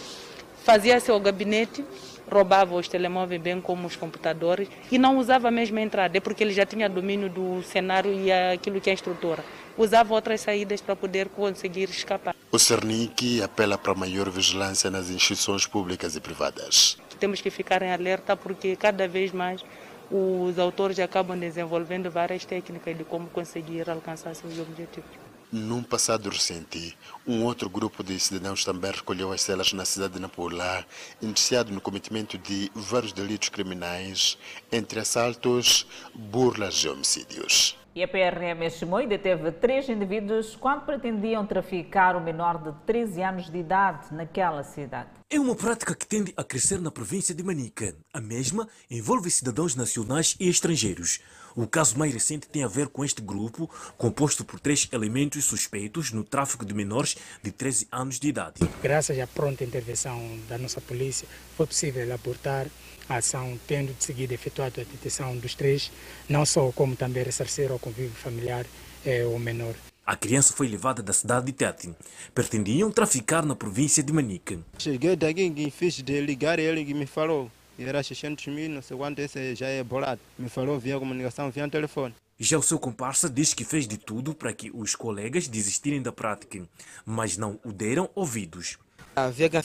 fazia 0.64 1.00
seu 1.00 1.18
gabinete, 1.18 1.84
roubava 2.30 2.74
os 2.74 2.88
telemóveis 2.88 3.40
bem 3.40 3.60
como 3.60 3.86
os 3.86 3.96
computadores 3.96 4.68
e 4.90 4.98
não 4.98 5.18
usava 5.18 5.50
mesmo 5.50 5.78
a 5.78 5.82
entrada, 5.82 6.16
é 6.16 6.20
porque 6.20 6.42
ele 6.42 6.52
já 6.52 6.64
tinha 6.64 6.88
domínio 6.88 7.28
do 7.28 7.62
cenário 7.62 8.12
e 8.12 8.32
aquilo 8.32 8.80
que 8.80 8.88
é 8.88 8.92
a 8.92 8.94
estrutura. 8.94 9.44
Usava 9.76 10.12
outras 10.14 10.42
saídas 10.42 10.80
para 10.80 10.94
poder 10.94 11.28
conseguir 11.30 11.88
escapar. 11.88 12.34
O 12.50 12.58
Cernic 12.58 13.42
apela 13.42 13.78
para 13.78 13.94
maior 13.94 14.28
vigilância 14.28 14.90
nas 14.90 15.08
instituições 15.08 15.66
públicas 15.66 16.14
e 16.14 16.20
privadas 16.20 16.98
temos 17.22 17.40
que 17.40 17.50
ficar 17.50 17.82
em 17.82 17.92
alerta 17.92 18.36
porque 18.36 18.74
cada 18.74 19.06
vez 19.06 19.30
mais 19.30 19.64
os 20.10 20.58
autores 20.58 20.98
acabam 20.98 21.38
desenvolvendo 21.38 22.10
várias 22.10 22.44
técnicas 22.44 22.98
de 22.98 23.04
como 23.04 23.28
conseguir 23.28 23.88
alcançar 23.88 24.34
seus 24.34 24.58
objetivos. 24.58 25.08
Num 25.52 25.84
passado 25.84 26.28
recente, 26.28 26.98
um 27.24 27.44
outro 27.44 27.70
grupo 27.70 28.02
de 28.02 28.18
cidadãos 28.18 28.64
também 28.64 28.90
recolheu 28.90 29.30
as 29.32 29.40
celas 29.40 29.72
na 29.72 29.84
cidade 29.84 30.14
de 30.14 30.20
Nampula, 30.20 30.84
indiciado 31.22 31.72
no 31.72 31.80
cometimento 31.80 32.36
de 32.36 32.72
vários 32.74 33.12
delitos 33.12 33.50
criminais, 33.50 34.36
entre 34.72 34.98
assaltos, 34.98 35.86
burlas 36.12 36.74
e 36.74 36.88
homicídios. 36.88 37.81
E 37.94 38.02
a 38.02 38.08
PRM 38.08 38.62
estimou 38.64 39.02
e 39.02 39.06
deteve 39.06 39.52
três 39.52 39.86
indivíduos 39.86 40.56
quando 40.56 40.86
pretendiam 40.86 41.46
traficar 41.46 42.16
o 42.16 42.22
menor 42.22 42.56
de 42.56 42.72
13 42.86 43.22
anos 43.22 43.50
de 43.50 43.58
idade 43.58 44.14
naquela 44.14 44.62
cidade. 44.62 45.10
É 45.28 45.38
uma 45.38 45.54
prática 45.54 45.94
que 45.94 46.06
tende 46.06 46.32
a 46.34 46.42
crescer 46.42 46.80
na 46.80 46.90
província 46.90 47.34
de 47.34 47.42
Manica. 47.42 47.94
A 48.10 48.18
mesma 48.18 48.66
envolve 48.90 49.30
cidadãos 49.30 49.76
nacionais 49.76 50.34
e 50.40 50.48
estrangeiros. 50.48 51.20
O 51.54 51.66
caso 51.66 51.98
mais 51.98 52.14
recente 52.14 52.48
tem 52.48 52.64
a 52.64 52.68
ver 52.68 52.88
com 52.88 53.04
este 53.04 53.20
grupo, 53.20 53.68
composto 53.98 54.42
por 54.42 54.58
três 54.58 54.88
elementos 54.90 55.44
suspeitos 55.44 56.12
no 56.12 56.24
tráfico 56.24 56.64
de 56.64 56.72
menores 56.72 57.16
de 57.42 57.52
13 57.52 57.88
anos 57.92 58.18
de 58.18 58.28
idade. 58.28 58.60
Graças 58.82 59.18
à 59.18 59.26
pronta 59.26 59.62
intervenção 59.64 60.18
da 60.48 60.56
nossa 60.56 60.80
polícia, 60.80 61.28
foi 61.58 61.66
possível 61.66 62.10
abortar 62.14 62.68
a 63.08 63.16
ação, 63.16 63.58
tendo 63.66 63.92
de 63.92 64.02
seguida 64.02 64.34
efetuado 64.34 64.80
a 64.80 64.84
detenção 64.84 65.36
dos 65.36 65.54
três, 65.54 65.90
não 66.28 66.44
só 66.44 66.70
como 66.72 66.96
também 66.96 67.22
ressarcir 67.22 67.70
ao 67.70 67.78
convívio 67.78 68.12
familiar 68.12 68.66
eh, 69.04 69.24
o 69.24 69.38
menor. 69.38 69.74
A 70.04 70.16
criança 70.16 70.52
foi 70.52 70.66
levada 70.66 71.02
da 71.02 71.12
cidade 71.12 71.46
de 71.46 71.52
Tete. 71.52 71.94
Pretendiam 72.34 72.90
traficar 72.90 73.44
na 73.44 73.54
província 73.54 74.02
de 74.02 74.12
Manica. 74.12 74.58
Cheguei 74.78 75.14
daqui 75.14 75.52
e 75.56 75.70
fiz 75.70 75.94
de 75.94 76.20
ligar 76.20 76.58
ele 76.58 76.84
que 76.84 76.94
me 76.94 77.06
falou 77.06 77.50
era 77.78 78.02
600 78.02 78.46
mil, 78.48 78.68
não 78.70 78.82
sei 78.82 78.96
quanto, 78.96 79.18
esse 79.20 79.54
já 79.54 79.66
é 79.66 79.82
bolado. 79.82 80.20
Me 80.38 80.48
falou 80.48 80.78
via 80.78 80.98
comunicação, 80.98 81.50
via 81.50 81.68
telefone. 81.68 82.14
Já 82.38 82.58
o 82.58 82.62
seu 82.62 82.78
comparsa 82.78 83.28
diz 83.30 83.54
que 83.54 83.64
fez 83.64 83.86
de 83.86 83.96
tudo 83.96 84.34
para 84.34 84.52
que 84.52 84.70
os 84.74 84.94
colegas 84.94 85.46
desistirem 85.46 86.02
da 86.02 86.12
prática, 86.12 86.62
mas 87.04 87.36
não 87.36 87.58
o 87.64 87.72
deram 87.72 88.10
ouvidos. 88.14 88.78
Havia 89.14 89.48
que 89.48 89.56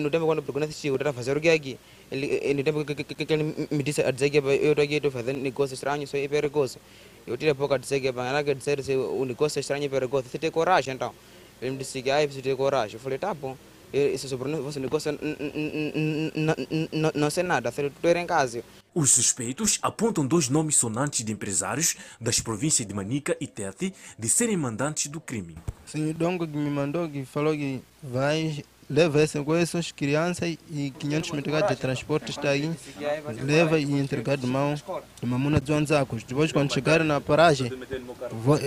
no 0.00 0.10
tempo 0.10 0.24
quando 0.24 0.42
procurei 0.42 0.68
assistir, 0.68 0.88
eu 0.88 1.12
fazendo 1.12 1.38
o 1.38 1.40
que 1.40 1.48
aqui. 1.48 1.78
Ele, 2.10 2.54
no 2.54 2.64
tempo 2.64 2.84
que 2.84 3.32
ele 3.32 3.68
me 3.70 3.82
disse 3.82 4.00
a 4.00 4.10
dizer 4.10 4.30
que 4.30 4.38
eu 4.38 4.82
estou 4.82 5.10
fazendo 5.10 5.38
negócio 5.40 5.74
estranho, 5.74 6.08
é 6.12 6.28
perigoso. 6.28 6.78
Eu 7.26 7.36
tirei 7.36 7.52
pouco 7.54 7.74
a 7.74 7.78
dizer 7.78 8.00
que 8.00 8.12
para 8.12 8.42
dizer 8.42 8.82
se 8.82 8.96
o 8.96 9.24
negócio 9.24 9.58
é 9.58 9.60
estranho 9.60 9.84
e 9.84 9.88
perigoso, 9.88 10.28
você 10.28 10.38
tem 10.38 10.50
coragem 10.50 10.94
então. 10.94 11.14
Ele 11.60 11.72
me 11.72 11.78
disse 11.78 12.00
que 12.00 12.10
aí 12.10 12.26
você 12.26 12.40
tem 12.40 12.56
coragem. 12.56 12.94
Eu 12.94 13.00
falei, 13.00 13.18
tá 13.18 13.34
bom 13.34 13.56
esse 13.92 14.28
sobre 14.28 14.54
você 14.56 14.78
negócio 14.80 15.18
não 17.14 17.30
sei 17.30 17.42
nada, 17.42 17.72
tudo 17.72 17.92
era 18.02 18.20
em 18.20 18.26
casa. 18.26 18.62
Os 18.94 19.12
suspeitos 19.12 19.78
apontam 19.82 20.26
dois 20.26 20.48
nomes 20.48 20.76
sonantes 20.76 21.24
de 21.24 21.32
empresários 21.32 21.96
das 22.20 22.40
províncias 22.40 22.86
de 22.86 22.94
Manica 22.94 23.36
e 23.40 23.46
Tete 23.46 23.94
de 24.18 24.28
serem 24.28 24.56
mandantes 24.56 25.06
do 25.06 25.20
crime. 25.20 25.56
Sim, 25.86 26.10
o 26.10 26.14
Dongo 26.14 26.46
que 26.46 26.56
me 26.56 26.70
mandou 26.70 27.08
que 27.08 27.24
falou 27.24 27.54
que 27.54 27.80
vai 28.02 28.64
leva 28.90 29.22
esse 29.22 29.42
com 29.42 29.54
essas 29.54 29.92
crianças 29.92 30.56
e 30.70 30.90
500 30.98 31.30
metros 31.32 31.68
de 31.68 31.76
transporte 31.76 32.30
está 32.30 32.50
aí, 32.50 32.70
leva 33.42 33.78
e 33.78 33.92
entregar 33.92 34.36
de 34.36 34.46
mão 34.46 34.74
de 34.74 35.26
mamuna 35.26 35.60
de 35.60 35.72
Anzacos. 35.72 36.22
Depois 36.24 36.52
quando 36.52 36.72
chegar 36.72 37.04
na 37.04 37.20
paragem, 37.20 37.70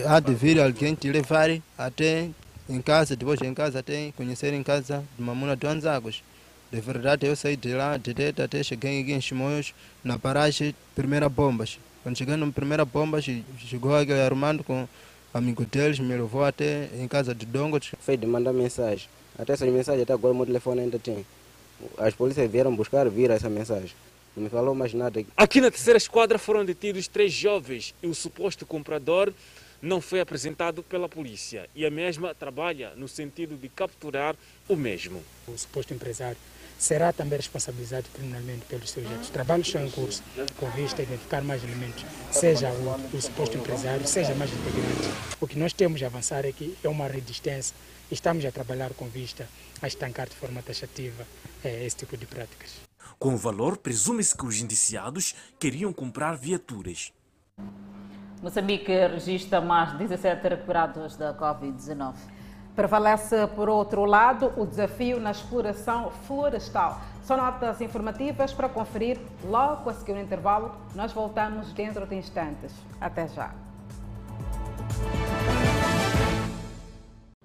há 0.07 0.19
de 0.19 0.33
vir 0.33 0.59
alguém 0.59 0.93
te 0.93 1.11
levar 1.11 1.49
até 1.77 2.29
em 2.69 2.81
casa, 2.81 3.15
depois 3.15 3.41
em 3.41 3.53
casa 3.53 3.79
até 3.79 4.11
conhecer 4.15 4.53
em 4.53 4.63
casa 4.63 5.03
de 5.17 5.23
Mamuna 5.23 5.55
Duas 5.55 5.85
Águas. 5.85 6.23
De 6.71 6.79
verdade, 6.79 7.25
eu 7.27 7.35
saí 7.35 7.57
de 7.57 7.73
lá, 7.73 7.97
de 7.97 8.13
Teta, 8.13 8.45
até 8.45 8.63
cheguei 8.63 9.01
aqui 9.01 9.11
em 9.11 9.19
Chimoios, 9.19 9.73
na 10.01 10.17
paragem, 10.17 10.73
primeira 10.95 11.27
bombas. 11.27 11.77
Quando 12.01 12.17
cheguei 12.17 12.37
na 12.37 12.49
primeira 12.49 12.85
bomba, 12.85 13.19
chegou 13.21 13.95
aqui 13.95 14.13
Armando 14.13 14.63
com 14.63 14.87
amigo 15.33 15.65
deles, 15.65 15.99
me 15.99 16.15
levou 16.15 16.45
até 16.45 16.89
em 16.97 17.07
casa 17.07 17.35
de 17.35 17.45
Dongo. 17.45 17.77
Foi 17.99 18.15
de 18.15 18.25
mandar 18.25 18.53
mensagem. 18.53 19.07
Até 19.37 19.53
essas 19.53 19.69
mensagens, 19.69 20.03
até 20.03 20.13
agora 20.13 20.33
o 20.33 20.37
meu 20.37 20.45
telefone 20.45 20.81
ainda 20.81 20.99
tem. 20.99 21.25
As 21.97 22.13
polícias 22.13 22.49
vieram 22.49 22.75
buscar, 22.75 23.09
viram 23.09 23.35
essa 23.35 23.49
mensagem. 23.49 23.91
Não 24.35 24.43
me 24.43 24.49
falou 24.49 24.73
mais 24.73 24.93
nada. 24.93 25.23
Aqui 25.35 25.59
na 25.59 25.69
terceira 25.69 25.97
esquadra 25.97 26.37
foram 26.37 26.63
detidos 26.63 27.07
três 27.07 27.33
jovens 27.33 27.93
e 28.01 28.07
o 28.07 28.15
suposto 28.15 28.65
comprador 28.65 29.33
não 29.81 29.99
foi 29.99 30.21
apresentado 30.21 30.83
pela 30.83 31.09
polícia 31.09 31.67
e 31.75 31.85
a 31.85 31.89
mesma 31.89 32.35
trabalha 32.35 32.93
no 32.95 33.07
sentido 33.07 33.57
de 33.57 33.67
capturar 33.67 34.35
o 34.69 34.75
mesmo. 34.75 35.21
O 35.47 35.57
suposto 35.57 35.93
empresário 35.93 36.37
será 36.77 37.11
também 37.11 37.37
responsabilizado 37.37 38.07
criminalmente 38.13 38.65
pelos 38.65 38.89
seus 38.89 39.05
atos. 39.05 39.29
Trabalhos 39.29 39.67
estão 39.67 39.85
em 39.85 39.91
curso 39.91 40.23
com 40.57 40.69
vista 40.71 41.01
a 41.01 41.03
identificar 41.03 41.43
mais 41.43 41.63
elementos, 41.63 42.05
seja 42.31 42.71
o, 42.71 43.17
o 43.17 43.21
suposto 43.21 43.57
empresário, 43.57 44.07
seja 44.07 44.33
mais 44.35 44.51
integrante. 44.51 45.09
O 45.39 45.47
que 45.47 45.59
nós 45.59 45.73
temos 45.73 46.01
a 46.01 46.05
avançar 46.07 46.45
aqui 46.45 46.75
é 46.83 46.87
uma 46.87 47.07
rede 47.07 47.31
extensa. 47.31 47.73
Estamos 48.11 48.43
a 48.43 48.51
trabalhar 48.51 48.93
com 48.93 49.07
vista 49.07 49.47
a 49.81 49.87
estancar 49.87 50.27
de 50.27 50.35
forma 50.35 50.61
taxativa 50.61 51.25
eh, 51.63 51.85
esse 51.85 51.95
tipo 51.95 52.17
de 52.17 52.25
práticas. 52.25 52.81
Com 53.17 53.33
o 53.33 53.37
valor, 53.37 53.77
presume-se 53.77 54.35
que 54.35 54.45
os 54.45 54.59
indiciados 54.59 55.33
queriam 55.57 55.93
comprar 55.93 56.35
viaturas. 56.35 57.13
Moçambique 58.41 58.91
registra 59.07 59.61
mais 59.61 59.97
17 59.97 60.45
recuperados 60.45 61.15
da 61.15 61.33
Covid-19. 61.33 62.15
Prevalece, 62.75 63.47
por 63.55 63.69
outro 63.69 64.03
lado, 64.03 64.51
o 64.57 64.65
desafio 64.65 65.17
na 65.19 65.31
exploração 65.31 66.11
florestal. 66.27 66.99
São 67.23 67.37
notas 67.37 67.79
informativas 67.79 68.53
para 68.53 68.67
conferir 68.67 69.19
logo 69.45 69.89
a 69.89 69.93
seguir 69.93 70.13
o 70.13 70.19
intervalo. 70.19 70.75
Nós 70.95 71.13
voltamos 71.13 71.71
dentro 71.71 72.05
de 72.05 72.15
instantes. 72.15 72.73
Até 72.99 73.27
já. 73.29 73.53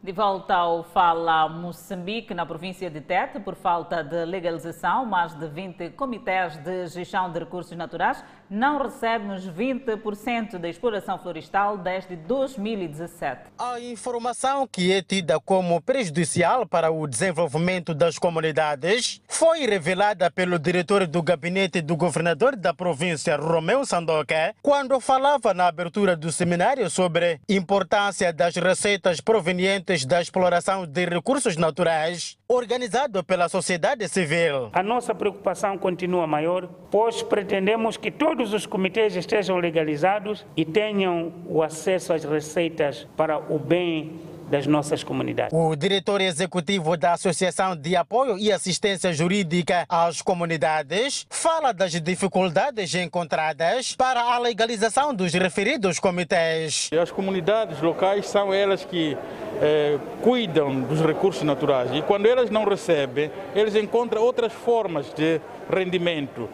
De 0.07 0.13
volta 0.13 0.55
ao 0.55 0.85
Fala 0.85 1.49
Moçambique, 1.49 2.33
na 2.33 2.47
província 2.47 2.89
de 2.89 3.01
Tete, 3.01 3.41
por 3.41 3.57
falta 3.57 4.05
de 4.05 4.25
legalização, 4.25 5.05
mais 5.05 5.35
de 5.35 5.49
20 5.49 5.91
comitês 5.97 6.57
de 6.59 6.87
gestão 6.87 7.33
de 7.33 7.41
recursos 7.41 7.77
naturais 7.77 8.25
não 8.49 8.83
recebem 8.83 9.33
os 9.33 9.49
20% 9.49 10.59
da 10.59 10.69
exploração 10.69 11.19
florestal 11.19 11.77
desde 11.77 12.17
2017. 12.17 13.51
A 13.59 13.81
informação 13.81 14.67
que 14.67 14.93
é 14.93 15.03
tida 15.03 15.39
como 15.41 15.81
prejudicial 15.81 16.67
para 16.67 16.91
o 16.91 17.07
desenvolvimento 17.07 17.95
das 17.95 18.19
comunidades 18.19 19.21
foi 19.29 19.67
revelada 19.67 20.31
pelo 20.31 20.59
diretor 20.59 21.07
do 21.07 21.23
gabinete 21.23 21.81
do 21.81 21.97
governador 21.97 22.57
da 22.57 22.73
província, 22.73 23.37
Romeu 23.37 23.85
Sandoka, 23.85 24.55
quando 24.63 24.99
falava 25.01 25.53
na 25.53 25.67
abertura 25.67 26.17
do 26.17 26.31
seminário 26.33 26.89
sobre 26.91 27.41
importância 27.49 28.33
das 28.33 28.57
receitas 28.57 29.21
provenientes 29.21 30.05
da 30.05 30.21
exploração 30.21 30.87
de 30.87 31.05
recursos 31.07 31.57
naturais, 31.57 32.37
organizado 32.49 33.25
pela 33.25 33.49
sociedade 33.49 34.09
civil. 34.09 34.71
A 34.73 34.83
nossa 34.83 35.15
preocupação 35.15 35.77
continua 35.77 36.27
maior, 36.27 36.69
pois 36.91 37.23
pretendemos 37.23 37.97
que 37.97 38.11
todos 38.11 38.53
os 38.53 38.67
comitês 38.67 39.17
estejam 39.17 39.59
legalizados 39.59 40.47
e 40.57 40.65
tenham 40.65 41.33
o 41.47 41.63
acesso 41.63 42.13
às 42.13 42.25
receitas 42.25 43.07
para 43.17 43.39
o 43.39 43.59
bem 43.59 44.21
das 44.49 44.67
nossas 44.67 45.03
comunidades. 45.03 45.53
O 45.53 45.75
diretor 45.75 46.21
executivo 46.21 46.97
da 46.97 47.13
Associação 47.13 47.77
de 47.77 47.97
Apoio 47.97 48.39
e 48.39 48.53
Assistência 48.53 49.13
Jurídica 49.13 49.85
às 49.89 50.23
Comunidades 50.23 51.27
fala 51.31 51.73
das 51.73 51.93
dificuldades 52.01 52.95
encontradas 52.95 53.95
para 53.95 54.21
a 54.21 54.39
legalização 54.39 55.15
dos 55.15 55.33
referidos 55.33 55.99
comitês. 55.99 56.91
As 57.01 57.11
comunidades 57.11 57.81
locais 57.81 58.29
são 58.29 58.53
elas 58.53 58.85
que 58.85 59.17
eh, 59.61 59.99
cuidam 60.23 60.81
dos 60.83 61.01
recursos 61.01 61.43
naturais 61.43 61.91
e 61.93 62.03
quando 62.03 62.27
elas 62.27 62.51
não 62.51 62.65
recebem, 62.65 63.31
eles 63.55 63.75
encontram 63.75 64.23
outras 64.23 64.53
formas 64.53 65.13
de 65.15 65.41
rendimento. 65.73 66.49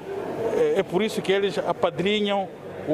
É, 0.57 0.81
é 0.81 0.83
por 0.83 1.03
isso 1.03 1.21
que 1.21 1.33
eles 1.33 1.59
apadrinham 1.59 2.49
o, 2.89 2.93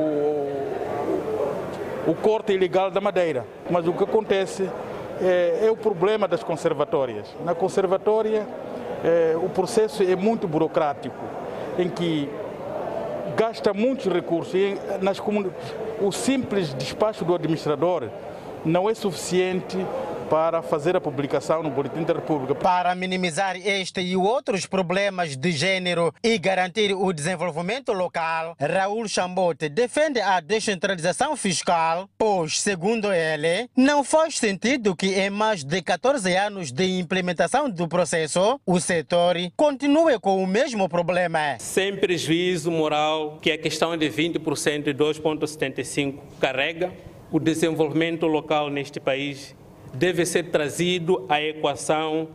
o 2.08 2.14
corte 2.14 2.54
ilegal 2.54 2.90
da 2.90 3.02
madeira. 3.02 3.44
Mas 3.70 3.86
o 3.86 3.92
que 3.92 4.02
acontece 4.02 4.68
é, 5.20 5.66
é 5.66 5.70
o 5.70 5.76
problema 5.76 6.26
das 6.26 6.42
conservatórias. 6.42 7.28
Na 7.44 7.54
conservatória, 7.54 8.46
é, 9.04 9.36
o 9.36 9.50
processo 9.50 10.02
é 10.02 10.16
muito 10.16 10.48
burocrático, 10.48 11.22
em 11.78 11.90
que 11.90 12.26
gasta 13.36 13.74
muitos 13.74 14.06
recursos. 14.06 14.54
E 14.54 14.78
nas 15.02 15.20
o 16.00 16.10
simples 16.10 16.72
despacho 16.72 17.26
do 17.26 17.34
administrador 17.34 18.08
não 18.64 18.88
é 18.88 18.94
suficiente 18.94 19.76
para 20.28 20.62
fazer 20.62 20.94
a 20.94 21.00
publicação 21.00 21.62
no 21.62 21.70
Boletim 21.70 22.02
da 22.02 22.12
República. 22.12 22.54
Para 22.54 22.94
minimizar 22.94 23.56
este 23.56 24.00
e 24.00 24.16
outros 24.16 24.66
problemas 24.66 25.36
de 25.36 25.50
gênero 25.52 26.12
e 26.22 26.36
garantir 26.38 26.92
o 26.94 27.12
desenvolvimento 27.12 27.92
local, 27.92 28.54
Raul 28.60 29.08
Chambote 29.08 29.68
defende 29.68 30.20
a 30.20 30.40
descentralização 30.40 31.36
fiscal, 31.36 32.08
pois, 32.18 32.60
segundo 32.60 33.12
ele, 33.12 33.68
não 33.76 34.04
faz 34.04 34.36
sentido 34.38 34.94
que 34.94 35.14
em 35.18 35.30
mais 35.30 35.64
de 35.64 35.80
14 35.82 36.34
anos 36.36 36.70
de 36.70 36.98
implementação 36.98 37.70
do 37.70 37.88
processo, 37.88 38.60
o 38.66 38.78
setor 38.80 39.36
continue 39.56 40.18
com 40.18 40.42
o 40.42 40.46
mesmo 40.46 40.88
problema. 40.88 41.58
Sem 41.58 41.96
prejuízo 41.96 42.70
moral, 42.70 43.38
que 43.40 43.50
a 43.50 43.58
questão 43.58 43.96
de 43.96 44.08
20% 44.10 44.88
e 44.88 44.94
2,75% 44.94 46.18
carrega, 46.40 46.92
o 47.30 47.38
desenvolvimento 47.38 48.26
local 48.26 48.70
neste 48.70 48.98
país 48.98 49.54
deve 49.94 50.24
ser 50.26 50.50
trazido 50.50 51.24
à 51.28 51.40
equação 51.40 52.28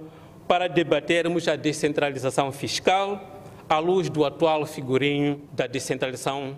para 0.47 0.67
debatermos 0.67 1.47
a 1.47 1.55
descentralização 1.55 2.51
fiscal 2.51 3.33
à 3.69 3.79
luz 3.79 4.09
do 4.09 4.25
atual 4.25 4.65
figurinho 4.65 5.41
da 5.51 5.67
descentralização, 5.67 6.57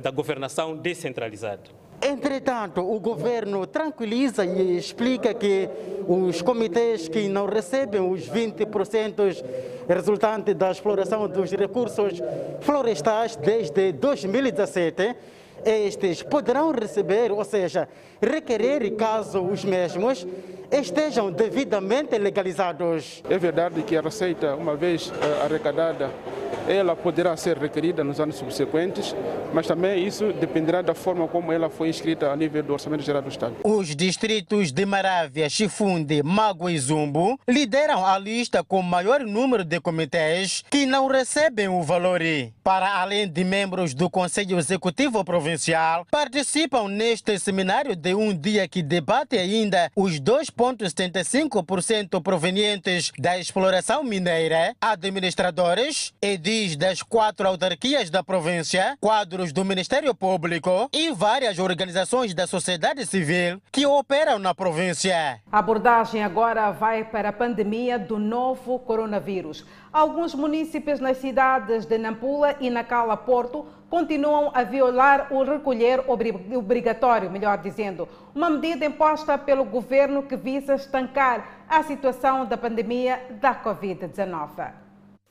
da 0.00 0.10
governação 0.10 0.76
descentralizada. 0.76 1.62
Entretanto, 2.02 2.82
o 2.82 3.00
governo 3.00 3.66
tranquiliza 3.66 4.44
e 4.44 4.76
explica 4.76 5.32
que 5.32 5.68
os 6.06 6.42
comitês 6.42 7.08
que 7.08 7.26
não 7.26 7.46
recebem 7.46 8.00
os 8.00 8.28
20% 8.28 9.44
resultantes 9.88 10.54
da 10.54 10.70
exploração 10.70 11.26
dos 11.26 11.50
recursos 11.52 12.20
florestais 12.60 13.34
desde 13.36 13.92
2017 13.92 15.16
estes 15.66 16.22
poderão 16.22 16.70
receber, 16.70 17.32
ou 17.32 17.44
seja, 17.44 17.88
requerer 18.22 18.94
caso 18.94 19.42
os 19.42 19.64
mesmos 19.64 20.26
estejam 20.70 21.30
devidamente 21.30 22.16
legalizados. 22.18 23.22
É 23.28 23.38
verdade 23.38 23.82
que 23.82 23.96
a 23.96 24.00
receita, 24.00 24.54
uma 24.54 24.76
vez 24.76 25.08
uh, 25.08 25.44
arrecadada, 25.44 26.10
ela 26.68 26.96
poderá 26.96 27.36
ser 27.36 27.56
requerida 27.56 28.02
nos 28.02 28.18
anos 28.18 28.36
subsequentes, 28.36 29.14
mas 29.52 29.66
também 29.66 30.04
isso 30.04 30.32
dependerá 30.32 30.82
da 30.82 30.94
forma 30.94 31.28
como 31.28 31.52
ela 31.52 31.70
foi 31.70 31.88
inscrita 31.88 32.30
a 32.30 32.36
nível 32.36 32.62
do 32.62 32.72
Orçamento 32.72 33.04
Geral 33.04 33.22
do 33.22 33.28
Estado. 33.28 33.54
Os 33.62 33.94
distritos 33.94 34.72
de 34.72 34.84
Marávia, 34.84 35.48
Chifunde, 35.48 36.22
Mágua 36.22 36.72
e 36.72 36.78
Zumbo 36.78 37.38
lideram 37.48 38.04
a 38.04 38.18
lista 38.18 38.64
com 38.64 38.82
maior 38.82 39.20
número 39.20 39.64
de 39.64 39.80
comitês 39.80 40.64
que 40.68 40.86
não 40.86 41.06
recebem 41.06 41.68
o 41.68 41.82
valor. 41.82 42.20
Para 42.62 43.00
além 43.00 43.28
de 43.28 43.42
membros 43.42 43.92
do 43.92 44.08
Conselho 44.08 44.58
Executivo 44.58 45.24
Provincial, 45.24 45.55
participam 46.10 46.88
neste 46.88 47.38
seminário 47.38 47.96
de 47.96 48.14
um 48.14 48.36
dia 48.36 48.68
que 48.68 48.82
debate 48.82 49.38
ainda 49.38 49.90
os 49.96 50.20
2,75% 50.20 52.22
provenientes 52.22 53.10
da 53.18 53.38
exploração 53.38 54.02
mineira, 54.02 54.74
administradores, 54.80 56.12
edis 56.20 56.76
das 56.76 57.02
quatro 57.02 57.48
autarquias 57.48 58.10
da 58.10 58.22
província, 58.22 58.96
quadros 59.00 59.52
do 59.52 59.64
Ministério 59.64 60.14
Público 60.14 60.90
e 60.92 61.10
várias 61.12 61.58
organizações 61.58 62.34
da 62.34 62.46
sociedade 62.46 63.06
civil 63.06 63.60
que 63.72 63.86
operam 63.86 64.38
na 64.38 64.54
província. 64.54 65.40
A 65.50 65.58
abordagem 65.58 66.22
agora 66.22 66.70
vai 66.70 67.04
para 67.04 67.30
a 67.30 67.32
pandemia 67.32 67.98
do 67.98 68.18
novo 68.18 68.78
coronavírus. 68.78 69.64
Alguns 69.92 70.34
municípios 70.34 71.00
nas 71.00 71.18
cidades 71.18 71.86
de 71.86 71.96
Nampula 71.96 72.56
e 72.60 72.68
Nacala 72.68 73.16
Porto 73.16 73.66
continuam 73.88 74.50
a 74.54 74.62
violar 74.62 75.32
o 75.32 75.42
recolher 75.42 76.04
obrigatório, 76.08 77.30
melhor 77.30 77.58
dizendo, 77.58 78.08
uma 78.34 78.50
medida 78.50 78.84
imposta 78.84 79.38
pelo 79.38 79.64
governo 79.64 80.22
que 80.22 80.36
visa 80.36 80.74
estancar 80.74 81.64
a 81.68 81.82
situação 81.82 82.46
da 82.46 82.56
pandemia 82.56 83.20
da 83.40 83.54
Covid-19. 83.54 84.85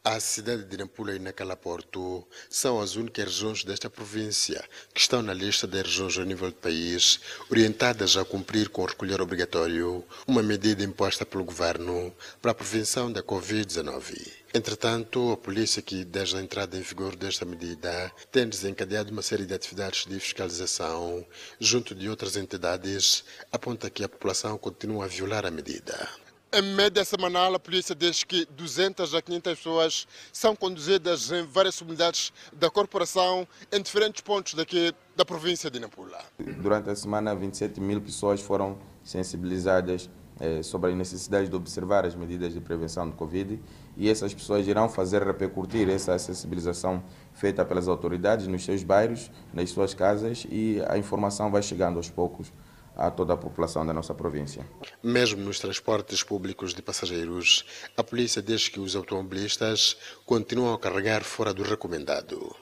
A 0.08 0.20
cidade 0.20 0.66
de 0.66 0.78
Nampula 0.78 1.16
e 1.16 1.20
Nacalaporto 1.20 2.24
são 2.48 2.80
as 2.80 2.96
únicas 2.96 3.26
regiões 3.26 3.64
desta 3.64 3.90
província 3.90 4.64
que 4.94 5.02
estão 5.02 5.24
na 5.24 5.34
lista 5.34 5.66
das 5.66 5.82
regiões 5.82 6.16
a 6.20 6.24
nível 6.24 6.52
do 6.52 6.58
país 6.58 7.20
orientadas 7.50 8.16
a 8.16 8.24
cumprir 8.24 8.70
com 8.70 8.84
o 8.84 8.86
recolher 8.86 9.20
obrigatório, 9.20 10.06
uma 10.28 10.44
medida 10.44 10.84
imposta 10.84 11.26
pelo 11.26 11.44
governo 11.44 12.14
para 12.40 12.52
a 12.52 12.54
prevenção 12.54 13.12
da 13.12 13.24
Covid-19. 13.24 14.32
Entretanto, 14.54 15.32
a 15.32 15.38
polícia 15.38 15.82
que, 15.82 16.06
desde 16.06 16.38
a 16.38 16.42
entrada 16.42 16.78
em 16.78 16.82
vigor 16.82 17.16
desta 17.16 17.44
medida, 17.44 18.12
tem 18.32 18.48
desencadeado 18.48 19.12
uma 19.12 19.24
série 19.24 19.48
de 19.48 19.56
atividades 19.56 20.06
de 20.06 20.20
fiscalização 20.20 21.26
junto 21.60 21.96
de 21.96 22.08
outras 22.08 22.38
entidades, 22.38 23.26
aponta 23.52 23.90
que 23.90 24.04
a 24.04 24.10
população 24.10 24.56
continua 24.56 25.06
a 25.06 25.08
violar 25.08 25.48
a 25.48 25.52
medida. 25.52 26.25
Em 26.58 26.62
média 26.62 27.04
semanal, 27.04 27.54
a 27.54 27.60
polícia 27.60 27.94
diz 27.94 28.24
que 28.24 28.46
200 28.46 29.14
a 29.14 29.22
500 29.22 29.58
pessoas 29.58 30.08
são 30.32 30.56
conduzidas 30.56 31.30
em 31.30 31.46
várias 31.46 31.82
unidades 31.82 32.32
da 32.54 32.70
corporação 32.70 33.46
em 33.70 33.82
diferentes 33.82 34.22
pontos 34.22 34.54
daqui 34.54 34.94
da 35.18 35.26
província 35.26 35.70
de 35.70 35.82
Nampula. 35.82 36.18
Durante 36.40 36.90
a 36.90 36.96
semana, 36.96 37.36
27 37.36 37.82
mil 37.82 38.00
pessoas 38.00 38.40
foram 38.40 38.78
sensibilizadas 39.04 40.10
eh, 40.40 40.64
sobre 40.64 40.94
a 40.94 40.96
necessidade 40.96 41.50
de 41.50 41.56
observar 41.58 42.06
as 42.06 42.16
medidas 42.16 42.54
de 42.54 42.62
prevenção 42.62 43.10
do 43.10 43.18
Covid 43.18 43.62
e 43.98 44.10
essas 44.10 44.34
pessoas 44.34 44.66
irão 44.66 44.88
fazer 44.88 45.24
repercutir 45.24 45.90
essa 45.90 46.18
sensibilização 46.18 47.04
feita 47.34 47.66
pelas 47.66 47.90
autoridades 47.90 48.48
nos 48.48 48.64
seus 48.64 48.82
bairros, 48.82 49.30
nas 49.54 49.72
suas 49.72 49.94
casas 49.94 50.48
e 50.50 50.82
a 50.88 50.98
informação 50.98 51.52
vai 51.52 51.62
chegando 51.62 51.98
aos 51.98 52.10
poucos 52.10 52.50
a 52.96 53.12
toda 53.12 53.34
a 53.34 53.38
população 53.38 53.86
da 53.86 53.94
nossa 53.94 54.14
província. 54.14 54.66
Mesmo 55.04 55.44
nos 55.44 55.60
transportes 55.60 56.24
públicos 56.24 56.74
de 56.74 56.82
passageiros, 56.82 57.66
a 57.98 58.04
polícia 58.04 58.42
diz 58.42 58.70
que 58.70 58.80
os 58.80 58.96
automobilistas 58.96 59.98
continuam 60.26 60.74
a 60.74 60.80
carregar 60.80 61.24
fora 61.24 61.54
do 61.54 61.64
recomendado. 61.64 62.56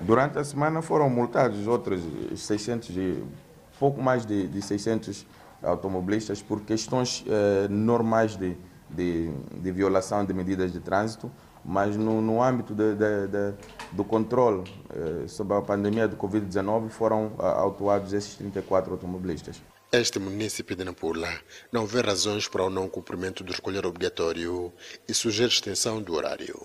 Durante 0.00 0.38
a 0.38 0.44
semana 0.44 0.82
foram 0.82 1.08
multados 1.08 1.66
outros 1.66 2.00
600 2.36 2.90
e 2.96 3.24
pouco 3.78 4.02
mais 4.02 4.26
de, 4.26 4.48
de 4.48 4.60
600 4.62 5.26
automobilistas 5.62 6.40
por 6.42 6.62
questões 6.62 7.24
eh, 7.26 7.68
normais 7.68 8.36
de, 8.36 8.56
de, 8.88 9.30
de, 9.60 9.72
violação 9.72 10.24
de 10.24 10.32
medidas 10.32 10.72
de 10.72 10.80
trânsito, 10.80 11.30
mas 11.68 11.98
no, 11.98 12.22
no 12.22 12.42
âmbito 12.42 12.74
de, 12.74 12.94
do 13.92 14.02
controle 14.02 14.64
eh, 14.88 15.28
sobre 15.28 15.54
a 15.54 15.60
pandemia 15.60 16.08
do 16.08 16.16
Covid-19 16.16 16.88
foram 16.88 17.34
ah, 17.38 17.60
autuados 17.60 18.14
esses 18.14 18.36
34 18.36 18.90
automobilistas. 18.90 19.60
Este 19.92 20.18
município 20.18 20.74
de 20.74 20.82
Nampula 20.82 21.28
não 21.70 21.84
vê 21.84 22.00
razões 22.00 22.48
para 22.48 22.64
o 22.64 22.70
não 22.70 22.88
cumprimento 22.88 23.44
do 23.44 23.52
recolher 23.52 23.84
obrigatório 23.84 24.72
e 25.06 25.12
sugere 25.12 25.52
extensão 25.52 26.00
do 26.00 26.14
horário. 26.14 26.58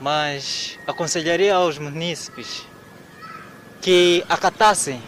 Mas 0.00 0.76
aconselharia 0.88 1.54
aos 1.54 1.78
municípios 1.78 2.66
que 3.80 4.24
acatassem 4.28 5.00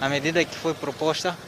a 0.00 0.08
medida 0.08 0.44
que 0.44 0.56
foi 0.56 0.74
proposta 0.74 1.38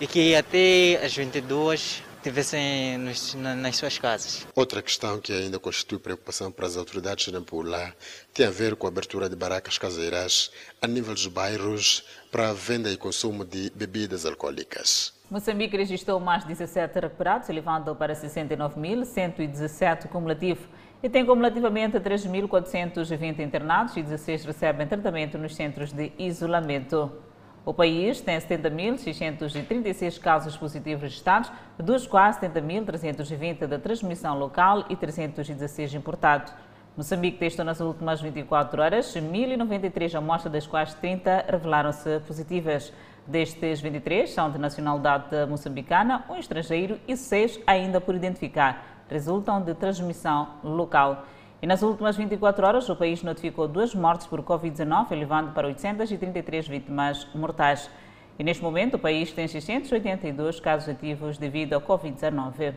e 0.00 0.06
que 0.06 0.34
até 0.34 0.98
as 1.04 1.14
22 1.14 2.05
estivessem 2.26 2.98
nos, 2.98 3.34
nas 3.34 3.76
suas 3.76 3.98
casas. 3.98 4.46
Outra 4.54 4.82
questão 4.82 5.20
que 5.20 5.32
ainda 5.32 5.58
constitui 5.58 5.98
preocupação 5.98 6.50
para 6.50 6.66
as 6.66 6.76
autoridades 6.76 7.24
de 7.24 7.32
Nampula 7.32 7.94
tem 8.34 8.46
a 8.46 8.50
ver 8.50 8.74
com 8.74 8.86
a 8.86 8.90
abertura 8.90 9.28
de 9.28 9.36
barracas 9.36 9.78
caseiras 9.78 10.50
a 10.82 10.88
nível 10.88 11.14
dos 11.14 11.28
bairros 11.28 12.04
para 12.32 12.50
a 12.50 12.52
venda 12.52 12.90
e 12.90 12.96
consumo 12.96 13.44
de 13.44 13.70
bebidas 13.74 14.26
alcoólicas. 14.26 15.14
Moçambique 15.30 15.76
registrou 15.76 16.18
mais 16.20 16.44
17 16.44 16.98
recuperados, 17.00 17.48
elevando 17.48 17.94
para 17.94 18.14
69.117 18.14 20.08
cumulativo 20.08 20.66
e 21.02 21.08
tem 21.08 21.24
cumulativamente 21.24 21.98
3.420 21.98 23.40
internados 23.40 23.96
e 23.96 24.02
16 24.02 24.44
recebem 24.44 24.86
tratamento 24.86 25.38
nos 25.38 25.54
centros 25.54 25.92
de 25.92 26.12
isolamento. 26.18 27.25
O 27.66 27.74
país 27.74 28.20
tem 28.20 28.38
70.636 28.38 30.20
casos 30.20 30.56
positivos 30.56 31.02
registrados, 31.02 31.50
dos 31.76 32.06
quais 32.06 32.36
70.320 32.36 33.66
da 33.66 33.76
transmissão 33.76 34.38
local 34.38 34.84
e 34.88 34.94
316 34.94 35.94
importados. 35.94 36.54
Moçambique 36.96 37.38
testou 37.38 37.64
nas 37.64 37.80
últimas 37.80 38.20
24 38.20 38.80
horas 38.80 39.12
1.093 39.16 40.14
amostras, 40.14 40.52
das 40.52 40.64
quais 40.64 40.94
30 40.94 41.46
revelaram-se 41.48 42.20
positivas. 42.20 42.92
Destes 43.26 43.80
23 43.80 44.30
são 44.30 44.48
de 44.48 44.58
nacionalidade 44.58 45.34
moçambicana, 45.48 46.24
um 46.30 46.36
estrangeiro 46.36 47.00
e 47.08 47.16
6 47.16 47.58
ainda 47.66 48.00
por 48.00 48.14
identificar. 48.14 49.02
Resultam 49.10 49.60
de 49.60 49.74
transmissão 49.74 50.50
local. 50.62 51.24
E 51.62 51.66
nas 51.66 51.82
últimas 51.82 52.16
24 52.16 52.66
horas, 52.66 52.88
o 52.88 52.96
país 52.96 53.22
notificou 53.22 53.66
duas 53.66 53.94
mortes 53.94 54.26
por 54.26 54.42
Covid-19, 54.42 55.12
elevando 55.12 55.52
para 55.52 55.66
833 55.66 56.68
vítimas 56.68 57.26
mortais. 57.34 57.90
E 58.38 58.44
neste 58.44 58.62
momento, 58.62 58.94
o 58.94 58.98
país 58.98 59.32
tem 59.32 59.48
682 59.48 60.60
casos 60.60 60.88
ativos 60.88 61.38
devido 61.38 61.72
ao 61.72 61.80
Covid-19. 61.80 62.74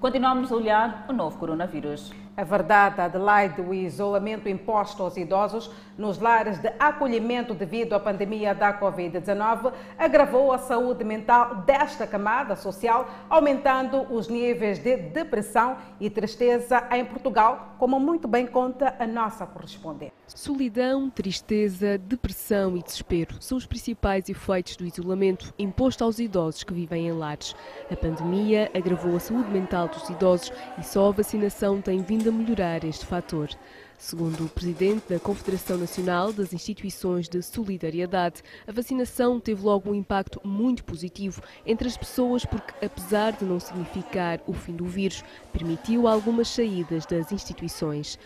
Continuamos 0.00 0.50
a 0.50 0.56
olhar 0.56 1.06
o 1.08 1.12
novo 1.12 1.38
coronavírus. 1.38 2.12
É 2.38 2.44
verdade, 2.44 3.00
Adelaide, 3.00 3.60
o 3.60 3.74
isolamento 3.74 4.48
imposto 4.48 5.02
aos 5.02 5.16
idosos 5.16 5.72
nos 5.98 6.20
lares 6.20 6.60
de 6.60 6.72
acolhimento 6.78 7.52
devido 7.52 7.94
à 7.94 7.98
pandemia 7.98 8.54
da 8.54 8.72
Covid-19 8.78 9.72
agravou 9.98 10.52
a 10.52 10.58
saúde 10.58 11.02
mental 11.02 11.56
desta 11.66 12.06
camada 12.06 12.54
social, 12.54 13.10
aumentando 13.28 14.06
os 14.14 14.28
níveis 14.28 14.78
de 14.78 14.96
depressão 14.96 15.78
e 15.98 16.08
tristeza 16.08 16.86
em 16.92 17.04
Portugal, 17.04 17.74
como 17.76 17.98
muito 17.98 18.28
bem 18.28 18.46
conta 18.46 18.94
a 19.00 19.06
nossa 19.08 19.44
correspondente. 19.44 20.12
Solidão, 20.28 21.10
tristeza, 21.10 21.98
depressão 21.98 22.76
e 22.76 22.82
desespero 22.84 23.34
são 23.40 23.58
os 23.58 23.66
principais 23.66 24.28
efeitos 24.28 24.76
do 24.76 24.86
isolamento 24.86 25.52
imposto 25.58 26.04
aos 26.04 26.20
idosos 26.20 26.62
que 26.62 26.72
vivem 26.72 27.08
em 27.08 27.12
lares. 27.12 27.56
A 27.90 27.96
pandemia 27.96 28.70
agravou 28.72 29.16
a 29.16 29.20
saúde 29.20 29.50
mental 29.50 29.88
dos 29.88 30.08
idosos 30.08 30.52
e 30.78 30.84
só 30.84 31.08
a 31.08 31.12
vacinação 31.12 31.80
tem 31.80 32.00
vindo 32.00 32.27
a 32.28 32.32
melhorar 32.32 32.84
este 32.84 33.06
fator. 33.06 33.48
Segundo 33.96 34.44
o 34.44 34.48
presidente 34.48 35.08
da 35.08 35.18
Confederação 35.18 35.76
Nacional 35.76 36.32
das 36.32 36.52
Instituições 36.52 37.28
de 37.28 37.42
Solidariedade, 37.42 38.42
a 38.66 38.70
vacinação 38.70 39.40
teve 39.40 39.62
logo 39.62 39.90
um 39.90 39.94
impacto 39.94 40.40
muito 40.44 40.84
positivo 40.84 41.42
entre 41.66 41.88
as 41.88 41.96
pessoas 41.96 42.44
porque, 42.44 42.72
apesar 42.84 43.32
de 43.32 43.44
não 43.44 43.58
significar 43.58 44.40
o 44.46 44.52
fim 44.52 44.76
do 44.76 44.84
vírus, 44.84 45.24
permitiu 45.52 46.06
algumas 46.06 46.48
saídas 46.48 47.06
das 47.06 47.32
instituições. 47.32 48.18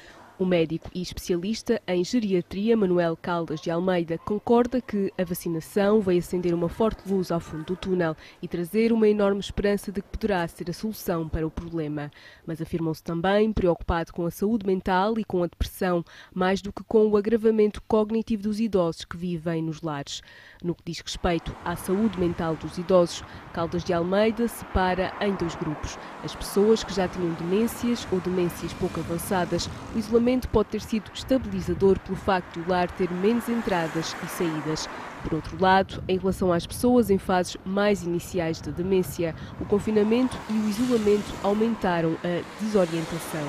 O 0.43 0.45
médico 0.45 0.91
e 0.93 1.01
especialista 1.01 1.81
em 1.87 2.03
geriatria, 2.03 2.77
Manuel 2.77 3.17
Caldas 3.17 3.61
de 3.61 3.71
Almeida, 3.71 4.19
concorda 4.19 4.81
que 4.81 5.13
a 5.17 5.23
vacinação 5.23 6.01
veio 6.01 6.19
acender 6.19 6.53
uma 6.53 6.69
forte 6.69 7.09
luz 7.09 7.31
ao 7.31 7.39
fundo 7.39 7.65
do 7.65 7.77
túnel 7.77 8.17
e 8.43 8.49
trazer 8.49 8.93
uma 8.93 9.07
enorme 9.07 9.39
esperança 9.39 9.93
de 9.93 10.03
que 10.03 10.09
poderá 10.09 10.49
ser 10.49 10.69
a 10.69 10.73
solução 10.73 11.29
para 11.29 11.47
o 11.47 11.51
problema. 11.51 12.11
Mas 12.45 12.61
afirmou-se 12.61 13.05
também 13.05 13.53
preocupado 13.53 14.13
com 14.13 14.27
a 14.27 14.33
saúde 14.33 14.67
mental 14.67 15.17
e 15.17 15.25
com 15.25 15.45
a 15.45 15.47
depressão, 15.47 16.05
mais 16.35 16.61
do 16.61 16.73
que 16.73 16.83
com 16.83 17.07
o 17.07 17.17
agravamento 17.17 17.81
cognitivo 17.87 18.43
dos 18.43 18.59
idosos 18.59 19.05
que 19.05 19.17
vivem 19.17 19.63
nos 19.63 19.81
lares. 19.81 20.23
No 20.61 20.75
que 20.75 20.83
diz 20.87 20.99
respeito 20.99 21.55
à 21.65 21.77
saúde 21.77 22.19
mental 22.19 22.57
dos 22.57 22.79
idosos, 22.79 23.23
Caldas 23.53 23.85
de 23.85 23.93
Almeida 23.93 24.49
separa 24.49 25.13
em 25.21 25.37
dois 25.37 25.55
grupos: 25.55 25.97
as 26.25 26.35
pessoas 26.35 26.83
que 26.83 26.93
já 26.93 27.07
tinham 27.07 27.33
demências 27.35 28.09
ou 28.11 28.19
demências 28.19 28.73
pouco 28.73 28.99
avançadas. 28.99 29.69
O 29.95 29.99
isolamento 29.99 30.32
pode 30.41 30.71
ter 30.71 30.81
sido 30.81 31.11
estabilizador 31.13 31.99
pelo 32.01 32.17
facto 32.17 32.55
de 32.55 32.61
o 32.61 32.71
lar 32.71 32.91
ter 32.91 33.11
menos 33.11 33.49
entradas 33.49 34.17
e 34.23 34.27
saídas. 34.27 34.89
Por 35.23 35.35
outro 35.35 35.61
lado, 35.61 36.03
em 36.09 36.19
relação 36.19 36.53
às 36.53 36.67
pessoas 36.67 37.11
em 37.11 37.19
fases 37.19 37.57
mais 37.65 38.03
iniciais 38.03 38.61
da 38.61 38.73
demência, 38.73 39.35
o 39.61 39.65
confinamento 39.65 40.37
e 40.51 40.53
o 40.53 40.69
isolamento 40.69 41.33
aumentaram 41.43 42.17
a 42.25 42.63
desorientação. 42.63 43.47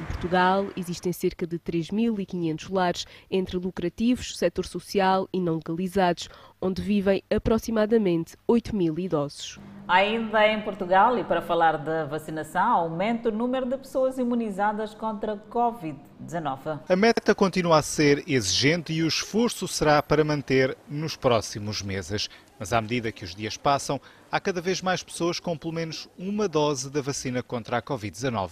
Em 0.00 0.04
Portugal, 0.04 0.66
existem 0.76 1.12
cerca 1.12 1.44
de 1.46 1.58
3.500 1.58 2.72
lares 2.72 3.06
entre 3.28 3.56
lucrativos, 3.56 4.38
setor 4.38 4.64
social 4.64 5.28
e 5.32 5.40
não 5.40 5.56
legalizados, 5.56 6.28
onde 6.60 6.80
vivem 6.80 7.22
aproximadamente 7.28 8.36
8 8.46 8.76
mil 8.76 8.96
idosos. 8.98 9.58
Ainda 9.88 10.46
em 10.46 10.60
Portugal, 10.60 11.18
e 11.18 11.24
para 11.24 11.40
falar 11.40 11.78
da 11.78 12.04
vacinação, 12.04 12.62
aumenta 12.62 13.30
o 13.30 13.32
número 13.32 13.64
de 13.64 13.78
pessoas 13.78 14.18
imunizadas 14.18 14.92
contra 14.92 15.42
Covid-19. 15.50 16.80
A 16.86 16.94
meta 16.94 17.34
continua 17.34 17.78
a 17.78 17.82
ser 17.82 18.22
exigente 18.28 18.92
e 18.92 19.02
o 19.02 19.08
esforço 19.08 19.66
será 19.66 20.02
para 20.02 20.22
manter 20.22 20.76
nos 20.86 21.16
próximos 21.16 21.80
meses. 21.80 22.28
Mas 22.58 22.70
à 22.74 22.82
medida 22.82 23.10
que 23.10 23.24
os 23.24 23.34
dias 23.34 23.56
passam, 23.56 23.98
há 24.30 24.38
cada 24.38 24.60
vez 24.60 24.82
mais 24.82 25.02
pessoas 25.02 25.40
com 25.40 25.56
pelo 25.56 25.72
menos 25.72 26.06
uma 26.18 26.46
dose 26.46 26.90
da 26.90 27.00
vacina 27.00 27.42
contra 27.42 27.78
a 27.78 27.82
Covid-19. 27.82 28.50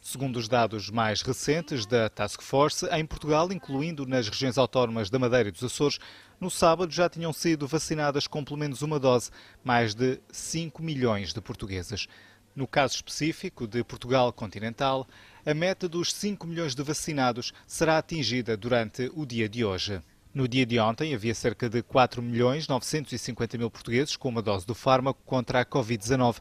Segundo 0.00 0.36
os 0.36 0.46
dados 0.46 0.88
mais 0.88 1.20
recentes 1.20 1.84
da 1.84 2.08
Task 2.08 2.40
Force, 2.40 2.86
em 2.92 3.04
Portugal, 3.04 3.50
incluindo 3.50 4.06
nas 4.06 4.28
regiões 4.28 4.56
autónomas 4.56 5.10
da 5.10 5.18
Madeira 5.18 5.48
e 5.48 5.52
dos 5.52 5.64
Açores, 5.64 5.98
no 6.40 6.50
sábado 6.50 6.92
já 6.92 7.08
tinham 7.08 7.32
sido 7.32 7.66
vacinadas 7.66 8.26
com 8.26 8.44
pelo 8.44 8.58
menos 8.58 8.82
uma 8.82 8.98
dose 8.98 9.30
mais 9.64 9.94
de 9.94 10.20
5 10.30 10.82
milhões 10.82 11.32
de 11.32 11.40
portugueses. 11.40 12.06
No 12.54 12.66
caso 12.66 12.94
específico 12.94 13.66
de 13.66 13.84
Portugal 13.84 14.32
continental, 14.32 15.06
a 15.44 15.54
meta 15.54 15.88
dos 15.88 16.12
5 16.12 16.46
milhões 16.46 16.74
de 16.74 16.82
vacinados 16.82 17.52
será 17.66 17.98
atingida 17.98 18.56
durante 18.56 19.10
o 19.14 19.26
dia 19.26 19.48
de 19.48 19.64
hoje. 19.64 20.00
No 20.32 20.46
dia 20.46 20.66
de 20.66 20.78
ontem 20.78 21.14
havia 21.14 21.34
cerca 21.34 21.68
de 21.68 21.82
4 21.82 22.22
milhões 22.22 22.68
950 22.68 23.56
mil 23.56 23.70
portugueses 23.70 24.16
com 24.16 24.28
uma 24.28 24.42
dose 24.42 24.66
do 24.66 24.74
fármaco 24.74 25.20
contra 25.24 25.60
a 25.60 25.64
Covid-19. 25.64 26.36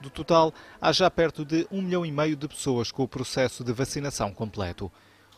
Do 0.00 0.10
total, 0.10 0.52
há 0.80 0.92
já 0.92 1.10
perto 1.10 1.44
de 1.44 1.66
um 1.70 1.80
milhão 1.80 2.04
e 2.04 2.10
meio 2.10 2.36
de 2.36 2.48
pessoas 2.48 2.90
com 2.90 3.04
o 3.04 3.08
processo 3.08 3.62
de 3.62 3.72
vacinação 3.72 4.32
completo. 4.32 4.90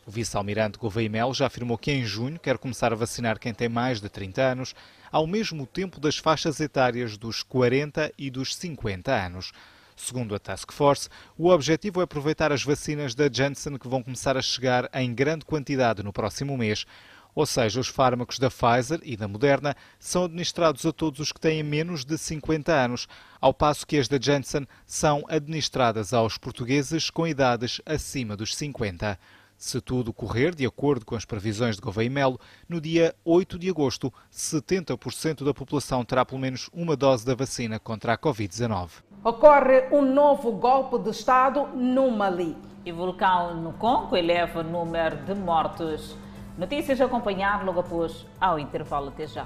O 0.09 0.11
vice-almirante 0.11 0.79
Gouveia 0.79 1.11
Mel 1.11 1.35
já 1.35 1.49
afirmou 1.49 1.77
que 1.77 1.93
em 1.93 2.03
junho 2.03 2.41
quer 2.41 2.57
começar 2.57 2.95
a 2.95 2.97
vacinar 2.97 3.39
quem 3.39 3.53
tem 3.53 3.69
mais 3.69 4.01
de 4.01 4.09
30 4.09 4.41
anos, 4.41 4.75
ao 5.13 5.27
mesmo 5.27 5.67
tempo 5.67 6.01
das 6.01 6.17
faixas 6.17 6.61
etárias 6.61 7.19
dos 7.19 7.43
40 7.43 8.11
e 8.17 8.31
dos 8.31 8.57
50 8.57 9.13
anos. 9.13 9.53
Segundo 9.95 10.35
a 10.35 10.39
Task 10.39 10.73
Force, 10.73 11.11
o 11.37 11.51
objetivo 11.51 12.01
é 12.01 12.05
aproveitar 12.05 12.51
as 12.51 12.65
vacinas 12.65 13.15
da 13.15 13.29
Janssen 13.31 13.77
que 13.77 13.87
vão 13.87 14.03
começar 14.03 14.35
a 14.35 14.41
chegar 14.41 14.89
em 14.95 15.13
grande 15.13 15.45
quantidade 15.45 16.03
no 16.03 16.11
próximo 16.11 16.57
mês. 16.57 16.87
Ou 17.35 17.45
seja, 17.45 17.79
os 17.79 17.89
fármacos 17.89 18.39
da 18.39 18.49
Pfizer 18.49 19.01
e 19.03 19.15
da 19.15 19.29
Moderna 19.29 19.77
são 19.99 20.25
administrados 20.25 20.87
a 20.87 20.93
todos 20.93 21.21
os 21.21 21.33
que 21.33 21.39
têm 21.39 21.63
menos 21.63 22.07
de 22.07 22.17
50 22.17 22.73
anos, 22.73 23.07
ao 23.39 23.53
passo 23.53 23.87
que 23.87 23.99
as 23.99 24.09
da 24.09 24.19
Janssen 24.19 24.67
são 24.87 25.23
administradas 25.29 26.15
aos 26.15 26.39
portugueses 26.39 27.11
com 27.11 27.27
idades 27.27 27.79
acima 27.85 28.35
dos 28.35 28.57
50. 28.57 29.19
Se 29.59 29.81
tudo 29.81 30.13
correr 30.13 30.55
de 30.55 30.65
acordo 30.65 31.05
com 31.05 31.17
as 31.17 31.25
previsões 31.25 31.75
de 31.75 31.83
Gouveia 31.83 32.09
Melo, 32.09 32.39
no 32.69 32.81
dia 32.81 33.13
8 33.25 33.59
de 33.59 33.69
agosto, 33.69 34.15
70% 34.33 35.45
da 35.45 35.53
população 35.53 36.05
terá 36.05 36.25
pelo 36.25 36.41
menos 36.41 36.71
uma 36.73 36.95
dose 36.95 37.27
da 37.27 37.35
vacina 37.35 37.77
contra 37.81 38.13
a 38.13 38.19
Covid-19. 38.19 39.03
Ocorre 39.25 39.89
um 39.91 40.03
novo 40.03 40.53
golpe 40.53 41.01
de 41.01 41.11
Estado 41.11 41.67
no 41.75 42.09
Mali. 42.09 42.57
E 42.87 42.93
vulcão 42.93 43.61
no 43.61 43.73
Congo 43.73 44.17
eleva 44.17 44.61
o 44.61 44.63
número 44.63 45.17
de 45.25 45.35
mortos. 45.35 46.17
Notícias 46.57 47.01
a 47.01 47.07
acompanhar 47.07 47.65
logo 47.65 47.81
após 47.81 48.25
ao 48.41 48.61
intervalo. 48.61 49.09
Até 49.09 49.27
já. 49.27 49.45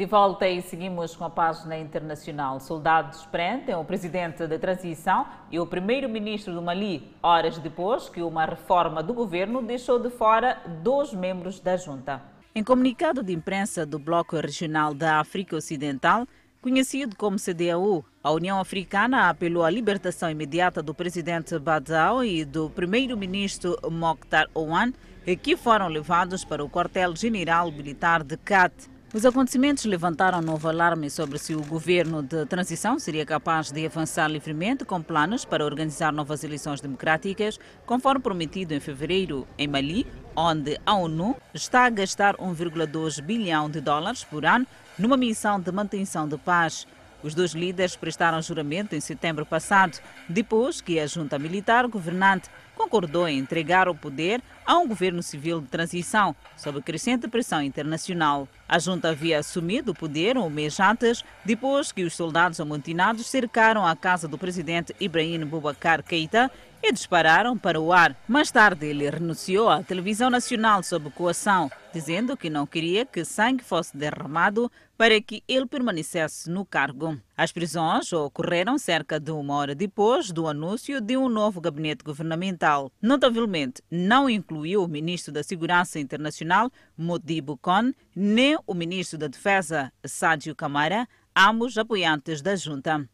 De 0.00 0.06
volta 0.06 0.48
e 0.48 0.62
seguimos 0.62 1.14
com 1.14 1.26
a 1.26 1.28
página 1.28 1.78
internacional. 1.78 2.58
Soldados 2.58 3.26
prendem 3.26 3.74
o 3.74 3.84
presidente 3.84 4.46
da 4.46 4.58
transição 4.58 5.26
e 5.50 5.60
o 5.60 5.66
primeiro-ministro 5.66 6.54
do 6.54 6.62
Mali, 6.62 7.14
horas 7.22 7.58
depois 7.58 8.08
que 8.08 8.22
uma 8.22 8.46
reforma 8.46 9.02
do 9.02 9.12
governo 9.12 9.60
deixou 9.60 9.98
de 9.98 10.08
fora 10.08 10.56
dois 10.82 11.12
membros 11.12 11.60
da 11.60 11.76
junta. 11.76 12.22
Em 12.54 12.64
comunicado 12.64 13.22
de 13.22 13.34
imprensa 13.34 13.84
do 13.84 13.98
Bloco 13.98 14.40
Regional 14.40 14.94
da 14.94 15.20
África 15.20 15.54
Ocidental, 15.54 16.26
conhecido 16.62 17.14
como 17.14 17.36
CDAO, 17.38 18.02
a 18.24 18.32
União 18.32 18.58
Africana 18.58 19.28
apelou 19.28 19.64
à 19.64 19.68
libertação 19.68 20.30
imediata 20.30 20.82
do 20.82 20.94
presidente 20.94 21.58
Badao 21.58 22.24
e 22.24 22.42
do 22.42 22.70
primeiro-ministro 22.70 23.76
Mokhtar 23.90 24.48
Ouane, 24.54 24.94
que 25.42 25.58
foram 25.58 25.88
levados 25.88 26.42
para 26.42 26.64
o 26.64 26.70
quartel-general 26.70 27.70
militar 27.70 28.24
de 28.24 28.38
Cat. 28.38 28.88
Os 29.12 29.26
acontecimentos 29.26 29.84
levantaram 29.86 30.40
novo 30.40 30.68
alarme 30.68 31.10
sobre 31.10 31.36
se 31.36 31.52
o 31.52 31.64
governo 31.64 32.22
de 32.22 32.46
transição 32.46 32.96
seria 32.96 33.26
capaz 33.26 33.72
de 33.72 33.84
avançar 33.84 34.28
livremente 34.28 34.84
com 34.84 35.02
planos 35.02 35.44
para 35.44 35.64
organizar 35.64 36.12
novas 36.12 36.44
eleições 36.44 36.80
democráticas, 36.80 37.58
conforme 37.84 38.20
prometido 38.20 38.72
em 38.72 38.78
fevereiro 38.78 39.48
em 39.58 39.66
Mali, 39.66 40.06
onde 40.36 40.78
a 40.86 40.94
ONU 40.94 41.36
está 41.52 41.86
a 41.86 41.90
gastar 41.90 42.36
1,2 42.36 43.20
bilhão 43.20 43.68
de 43.68 43.80
dólares 43.80 44.22
por 44.22 44.46
ano 44.46 44.64
numa 44.96 45.16
missão 45.16 45.58
de 45.58 45.72
manutenção 45.72 46.28
de 46.28 46.38
paz. 46.38 46.86
Os 47.20 47.34
dois 47.34 47.50
líderes 47.50 47.96
prestaram 47.96 48.40
juramento 48.40 48.94
em 48.94 49.00
setembro 49.00 49.44
passado, 49.44 49.98
depois 50.28 50.80
que 50.80 51.00
a 51.00 51.06
junta 51.08 51.36
militar 51.36 51.88
governante 51.88 52.48
concordou 52.80 53.28
em 53.28 53.38
entregar 53.38 53.90
o 53.90 53.94
poder 53.94 54.40
a 54.64 54.78
um 54.78 54.88
governo 54.88 55.22
civil 55.22 55.60
de 55.60 55.66
transição, 55.66 56.34
sob 56.56 56.80
crescente 56.80 57.28
pressão 57.28 57.60
internacional. 57.62 58.48
A 58.66 58.78
junta 58.78 59.10
havia 59.10 59.38
assumido 59.38 59.92
o 59.92 59.94
poder 59.94 60.38
um 60.38 60.48
mês 60.48 60.80
antes, 60.80 61.22
depois 61.44 61.92
que 61.92 62.04
os 62.04 62.14
soldados 62.14 62.58
amotinados 62.58 63.26
cercaram 63.26 63.86
a 63.86 63.94
casa 63.94 64.26
do 64.26 64.38
presidente 64.38 64.96
Ibrahim 64.98 65.44
Boubacar 65.44 66.02
Keita 66.02 66.50
e 66.82 66.90
dispararam 66.90 67.58
para 67.58 67.78
o 67.78 67.92
ar. 67.92 68.16
Mais 68.26 68.50
tarde, 68.50 68.86
ele 68.86 69.10
renunciou 69.10 69.68
à 69.68 69.82
televisão 69.82 70.30
nacional 70.30 70.82
sob 70.82 71.10
coação, 71.10 71.70
dizendo 71.92 72.34
que 72.34 72.48
não 72.48 72.66
queria 72.66 73.04
que 73.04 73.26
sangue 73.26 73.62
fosse 73.62 73.94
derramado 73.94 74.72
para 75.00 75.18
que 75.18 75.42
ele 75.48 75.64
permanecesse 75.64 76.50
no 76.50 76.62
cargo. 76.62 77.18
As 77.34 77.50
prisões 77.50 78.12
ocorreram 78.12 78.76
cerca 78.76 79.18
de 79.18 79.30
uma 79.30 79.54
hora 79.54 79.74
depois 79.74 80.30
do 80.30 80.46
anúncio 80.46 81.00
de 81.00 81.16
um 81.16 81.26
novo 81.26 81.58
gabinete 81.58 82.04
governamental. 82.04 82.92
Notavelmente, 83.00 83.82
não 83.90 84.28
incluiu 84.28 84.84
o 84.84 84.88
ministro 84.88 85.32
da 85.32 85.42
Segurança 85.42 85.98
Internacional, 85.98 86.70
Modibo 86.98 87.56
Kon, 87.56 87.94
nem 88.14 88.58
o 88.66 88.74
ministro 88.74 89.16
da 89.16 89.26
Defesa, 89.26 89.90
Sádio 90.04 90.54
Camara, 90.54 91.08
ambos 91.34 91.78
apoiantes 91.78 92.42
da 92.42 92.54
junta. 92.54 93.08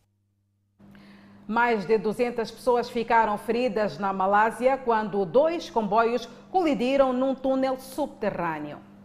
Mais 1.47 1.87
de 1.87 1.99
200 1.99 2.51
pessoas 2.51 2.91
ficaram 2.91 3.39
feridas 3.39 3.97
na 3.97 4.12
Malásia 4.12 4.76
quando 4.76 5.24
dois 5.24 5.70
comboios 5.70 6.28
colidiram 6.51 7.12
num 7.12 7.32
túnel 7.32 7.78
subterrâneo. 7.78 8.95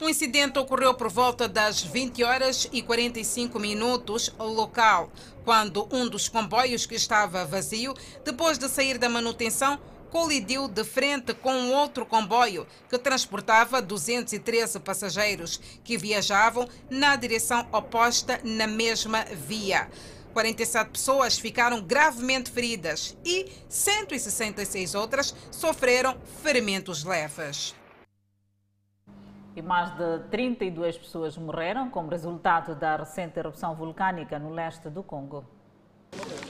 O 0.00 0.08
incidente 0.08 0.58
ocorreu 0.58 0.94
por 0.94 1.10
volta 1.10 1.46
das 1.46 1.82
20 1.82 2.24
horas 2.24 2.66
e 2.72 2.80
45 2.80 3.60
minutos 3.60 4.32
local, 4.38 5.12
quando 5.44 5.86
um 5.92 6.08
dos 6.08 6.26
comboios 6.26 6.86
que 6.86 6.94
estava 6.94 7.44
vazio, 7.44 7.94
depois 8.24 8.56
de 8.56 8.66
sair 8.66 8.96
da 8.96 9.10
manutenção, 9.10 9.78
colidiu 10.08 10.66
de 10.68 10.84
frente 10.84 11.34
com 11.34 11.72
outro 11.72 12.06
comboio 12.06 12.66
que 12.88 12.98
transportava 12.98 13.82
213 13.82 14.80
passageiros 14.80 15.60
que 15.84 15.98
viajavam 15.98 16.66
na 16.88 17.14
direção 17.14 17.68
oposta 17.70 18.40
na 18.42 18.66
mesma 18.66 19.26
via. 19.46 19.86
47 20.32 20.92
pessoas 20.92 21.38
ficaram 21.38 21.82
gravemente 21.82 22.50
feridas 22.50 23.14
e 23.22 23.52
166 23.68 24.94
outras 24.94 25.34
sofreram 25.50 26.16
ferimentos 26.42 27.04
leves. 27.04 27.78
E 29.60 29.62
mais 29.62 29.90
de 29.94 30.20
32 30.30 30.96
pessoas 30.96 31.36
morreram 31.36 31.90
como 31.90 32.08
resultado 32.08 32.74
da 32.74 32.96
recente 32.96 33.38
erupção 33.38 33.74
vulcânica 33.74 34.38
no 34.38 34.48
leste 34.48 34.88
do 34.88 35.02
Congo. 35.02 35.44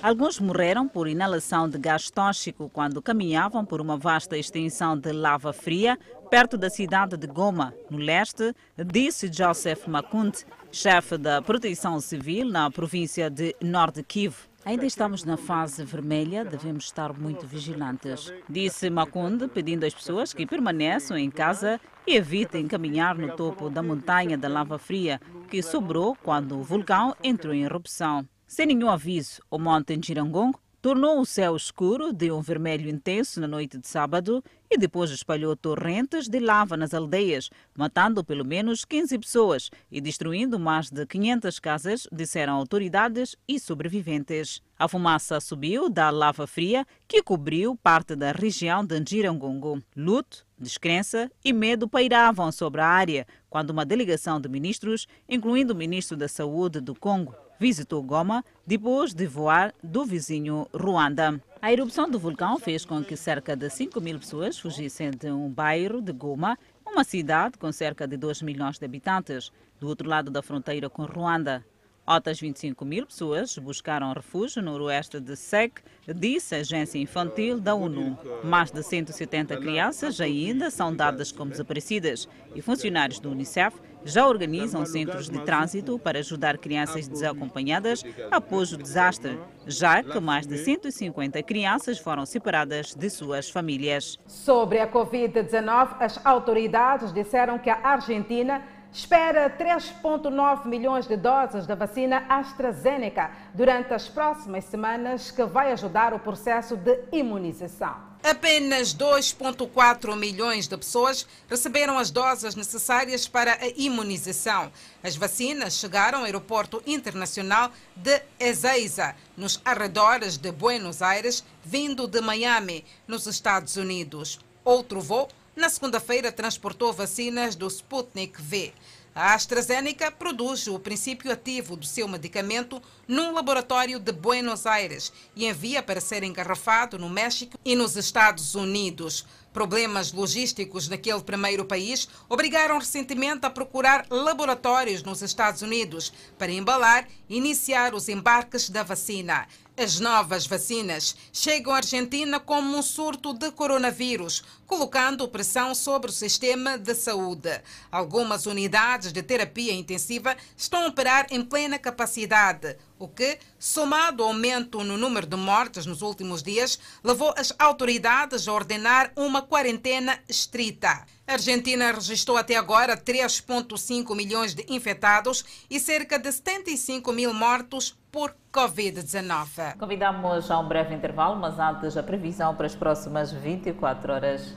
Alguns 0.01 0.39
morreram 0.39 0.87
por 0.87 1.09
inalação 1.09 1.69
de 1.69 1.77
gás 1.77 2.09
tóxico 2.09 2.71
quando 2.73 3.03
caminhavam 3.03 3.65
por 3.65 3.81
uma 3.81 3.97
vasta 3.97 4.39
extensão 4.39 4.97
de 4.97 5.11
lava 5.11 5.53
fria 5.53 5.99
perto 6.31 6.57
da 6.57 6.71
cidade 6.71 7.17
de 7.17 7.27
Goma, 7.27 7.75
no 7.91 7.99
leste, 7.99 8.55
disse 8.87 9.29
Joseph 9.33 9.89
Makunt, 9.89 10.45
chefe 10.71 11.19
da 11.19 11.43
Proteção 11.43 11.99
Civil 11.99 12.49
na 12.49 12.71
província 12.71 13.29
de 13.29 13.57
Nord 13.61 14.05
Kivu. 14.05 14.50
Ainda 14.63 14.85
estamos 14.85 15.25
na 15.25 15.39
fase 15.39 15.85
vermelha, 15.85 16.45
devemos 16.45 16.85
estar 16.85 17.19
muito 17.19 17.47
vigilantes, 17.47 18.31
disse 18.49 18.91
Makunde, 18.91 19.49
pedindo 19.49 19.87
às 19.87 19.95
pessoas 19.95 20.35
que 20.35 20.47
permaneçam 20.47 21.17
em 21.17 21.31
casa 21.31 21.81
e 22.07 22.15
evitem 22.15 22.69
caminhar 22.69 23.17
no 23.17 23.35
topo 23.35 23.71
da 23.71 23.83
montanha 23.83 24.37
da 24.37 24.49
lava 24.49 24.79
fria 24.79 25.19
que 25.49 25.63
sobrou 25.63 26.15
quando 26.23 26.59
o 26.59 26.63
vulcão 26.63 27.17
entrou 27.23 27.55
em 27.55 27.63
erupção. 27.63 28.29
Sem 28.47 28.67
nenhum 28.67 28.91
aviso, 28.91 29.41
o 29.51 29.59
monte 29.59 29.99
Girangong 30.05 30.53
tornou 30.83 31.21
o 31.21 31.27
céu 31.27 31.55
escuro 31.55 32.13
de 32.13 32.33
um 32.33 32.41
vermelho 32.41 32.89
intenso 32.89 33.41
na 33.41 33.47
noite 33.47 33.77
de 33.77 33.87
sábado 33.87 34.43
e 34.71 34.79
depois 34.79 35.11
espalhou 35.11 35.55
torrentes 35.55 36.29
de 36.29 36.41
lava 36.41 36.77
nas 36.77 36.95
aldeias, 36.95 37.51
matando 37.77 38.25
pelo 38.25 38.45
menos 38.45 38.85
15 38.85 39.19
pessoas 39.19 39.71
e 39.91 40.01
destruindo 40.01 40.59
mais 40.59 40.91
de 40.91 41.05
500 41.05 41.59
casas, 41.59 42.07
disseram 42.11 42.55
autoridades 42.55 43.37
e 43.47 43.61
sobreviventes. 43.61 44.63
A 44.79 44.89
fumaça 44.89 45.41
subiu 45.41 45.91
da 45.91 46.09
lava 46.09 46.47
fria 46.47 46.87
que 47.07 47.23
cobriu 47.23 47.77
parte 47.77 48.17
da 48.17 48.33
região 48.33 48.85
de 48.85 48.99
Njirangongo. 48.99 49.83
Luto, 49.95 50.47
descrença 50.59 51.31
e 51.45 51.53
medo 51.53 51.87
pairavam 51.89 52.51
sobre 52.51 52.81
a 52.81 52.87
área 52.87 53.27
quando 53.51 53.71
uma 53.71 53.85
delegação 53.85 54.41
de 54.41 54.49
ministros, 54.49 55.07
incluindo 55.29 55.75
o 55.75 55.77
ministro 55.77 56.17
da 56.17 56.29
Saúde 56.29 56.81
do 56.81 56.95
Congo, 56.95 57.35
visitou 57.61 58.03
Goma 58.03 58.43
depois 58.67 59.13
de 59.13 59.27
voar 59.27 59.75
do 59.85 60.07
vizinho 60.07 60.67
Ruanda. 60.75 61.39
A 61.61 61.71
erupção 61.71 62.11
do 62.11 62.19
vulcão 62.19 62.59
fez 62.59 62.87
com 62.87 63.05
que 63.05 63.15
cerca 63.15 63.55
de 63.55 63.69
5 63.69 64.01
mil 64.01 64.19
pessoas 64.19 64.59
fugissem 64.59 65.11
de 65.11 65.31
um 65.31 65.51
bairro 65.51 66.01
de 66.01 66.11
Goma, 66.11 66.59
uma 66.87 67.05
cidade 67.05 67.59
com 67.59 67.71
cerca 67.71 68.09
de 68.09 68.17
2 68.17 68.41
milhões 68.41 68.79
de 68.79 68.85
habitantes, 68.87 69.53
do 69.79 69.87
outro 69.87 70.09
lado 70.09 70.31
da 70.31 70.43
fronteira 70.43 70.89
com 70.89 71.05
Ruanda. 71.05 71.63
Outras 72.11 72.41
25 72.41 72.85
mil 72.85 73.07
pessoas 73.07 73.57
buscaram 73.57 74.13
refúgio 74.13 74.61
no 74.61 74.73
oeste 74.83 75.21
de 75.21 75.37
SEC, 75.37 75.81
disse 76.09 76.57
a 76.57 76.59
agência 76.59 76.99
infantil 76.99 77.61
da 77.61 77.73
ONU. 77.73 78.19
Mais 78.43 78.73
de 78.73 78.83
170 78.83 79.57
crianças 79.59 80.21
ainda 80.21 80.73
são 80.73 80.93
dadas 80.93 81.31
como 81.31 81.53
desaparecidas 81.53 82.29
e 82.53 82.61
funcionários 82.61 83.21
do 83.21 83.31
Unicef 83.31 83.77
já 84.05 84.27
organizam 84.27 84.85
centros 84.87 85.29
de 85.29 85.39
trânsito 85.45 85.99
para 85.99 86.19
ajudar 86.19 86.59
crianças 86.59 87.07
desacompanhadas 87.07 88.03
após 88.31 88.73
o 88.73 88.77
desastre, 88.77 89.39
já 89.67 90.03
que 90.03 90.19
mais 90.19 90.47
de 90.47 90.59
150 90.59 91.41
crianças 91.43 91.99
foram 91.99 92.27
separadas 92.27 92.95
de 92.95 93.11
suas 93.11 93.49
famílias. 93.49 94.19
Sobre 94.27 94.81
a 94.81 94.91
Covid-19, 94.91 95.97
as 96.01 96.25
autoridades 96.27 97.13
disseram 97.13 97.59
que 97.59 97.71
a 97.71 97.79
Argentina 97.85 98.63
espera 98.93 99.49
3,9 99.51 100.67
milhões 100.67 101.07
de 101.07 101.17
doses 101.17 101.67
da 101.67 101.75
vacina 101.75 102.25
AstraZeneca 102.29 103.31
durante 103.55 103.95
as 103.95 104.09
próximas 104.09 104.65
semanas, 104.65 105.31
que 105.31 105.45
vai 105.45 105.73
ajudar 105.73 106.13
o 106.13 106.19
processo 106.19 106.77
de 106.77 106.99
imunização. 107.13 108.11
Apenas 108.23 108.95
2,4 108.95 110.15
milhões 110.15 110.69
de 110.69 110.77
pessoas 110.77 111.27
receberam 111.49 111.99
as 111.99 112.11
doses 112.11 112.55
necessárias 112.55 113.27
para 113.27 113.55
a 113.55 113.69
imunização. 113.77 114.71
As 115.03 115.17
vacinas 115.17 115.75
chegaram 115.75 116.19
ao 116.19 116.25
aeroporto 116.25 116.83
internacional 116.87 117.71
de 117.97 118.21
Ezeiza, 118.39 119.15
nos 119.39 119.59
arredores 119.65 120.37
de 120.37 120.53
Buenos 120.53 121.01
Aires, 121.01 121.43
vindo 121.65 122.07
de 122.07 122.21
Miami, 122.21 122.85
nos 123.09 123.27
Estados 123.27 123.77
Unidos. 123.77 124.39
Outro 124.63 125.01
voo 125.01 125.27
na 125.55 125.69
segunda-feira 125.69 126.31
transportou 126.31 126.93
vacinas 126.93 127.55
do 127.55 127.67
Sputnik 127.69 128.41
V. 128.41 128.73
A 129.13 129.35
AstraZeneca 129.35 130.11
produz 130.11 130.69
o 130.69 130.79
princípio 130.79 131.33
ativo 131.33 131.75
do 131.75 131.85
seu 131.85 132.07
medicamento 132.07 132.81
num 133.09 133.33
laboratório 133.33 133.99
de 133.99 134.13
Buenos 134.13 134.67
Aires 134.67 135.13
e 135.35 135.47
envia 135.47 135.83
para 135.83 136.01
ser 136.01 136.23
engarrafado 136.23 136.97
no 136.97 137.09
México 137.09 137.59
e 137.65 137.75
nos 137.75 137.97
Estados 137.97 138.55
Unidos. 138.55 139.27
Problemas 139.53 140.13
logísticos 140.13 140.87
naquele 140.87 141.23
primeiro 141.23 141.65
país 141.65 142.09
obrigaram 142.29 142.79
recentemente 142.79 143.45
a 143.45 143.51
procurar 143.51 144.07
laboratórios 144.09 145.03
nos 145.03 145.23
Estados 145.23 145.61
Unidos 145.61 146.13
para 146.39 146.53
embalar 146.53 147.09
e 147.29 147.37
iniciar 147.37 147.93
os 147.93 148.09
embarques 148.09 148.71
da 148.71 148.85
vacina. 148.85 149.49
As 149.77 149.99
novas 149.99 150.47
vacinas 150.47 151.17
chegam 151.33 151.73
à 151.73 151.79
Argentina 151.79 152.39
como 152.39 152.77
um 152.77 152.83
surto 152.83 153.33
de 153.33 153.51
coronavírus, 153.51 154.45
colocando 154.71 155.27
pressão 155.27 155.75
sobre 155.75 156.11
o 156.11 156.15
sistema 156.15 156.79
de 156.79 156.95
saúde. 156.95 157.61
Algumas 157.91 158.47
unidades 158.47 159.13
de 159.13 159.21
terapia 159.21 159.75
intensiva 159.75 160.37
estão 160.57 160.85
a 160.85 160.87
operar 160.87 161.27
em 161.29 161.45
plena 161.45 161.77
capacidade, 161.77 162.77
o 162.97 163.09
que, 163.09 163.39
somado 163.59 164.23
ao 164.23 164.29
aumento 164.29 164.85
no 164.85 164.97
número 164.97 165.27
de 165.27 165.37
mortes 165.37 165.87
nos 165.87 166.03
últimos 166.03 166.41
dias, 166.41 166.79
levou 167.03 167.35
as 167.37 167.53
autoridades 167.59 168.47
a 168.47 168.53
ordenar 168.53 169.11
uma 169.17 169.43
quarentena 169.43 170.21
estrita. 170.29 171.05
A 171.27 171.33
Argentina 171.33 171.91
registrou 171.91 172.37
até 172.37 172.55
agora 172.57 172.97
3,5 172.97 174.15
milhões 174.15 174.55
de 174.55 174.65
infectados 174.69 175.45
e 175.69 175.81
cerca 175.81 176.17
de 176.17 176.31
75 176.31 177.13
mil 177.13 177.33
mortos 177.33 177.99
por 178.13 178.35
Covid-19. 178.53 179.79
Convidamos 179.79 180.51
a 180.51 180.59
um 180.59 180.69
breve 180.69 180.95
intervalo, 180.95 181.37
mas 181.37 181.59
antes 181.59 181.97
a 181.97 182.03
previsão 182.03 182.55
para 182.55 182.67
as 182.67 182.75
próximas 182.75 183.33
24 183.33 184.13
horas. 184.13 184.55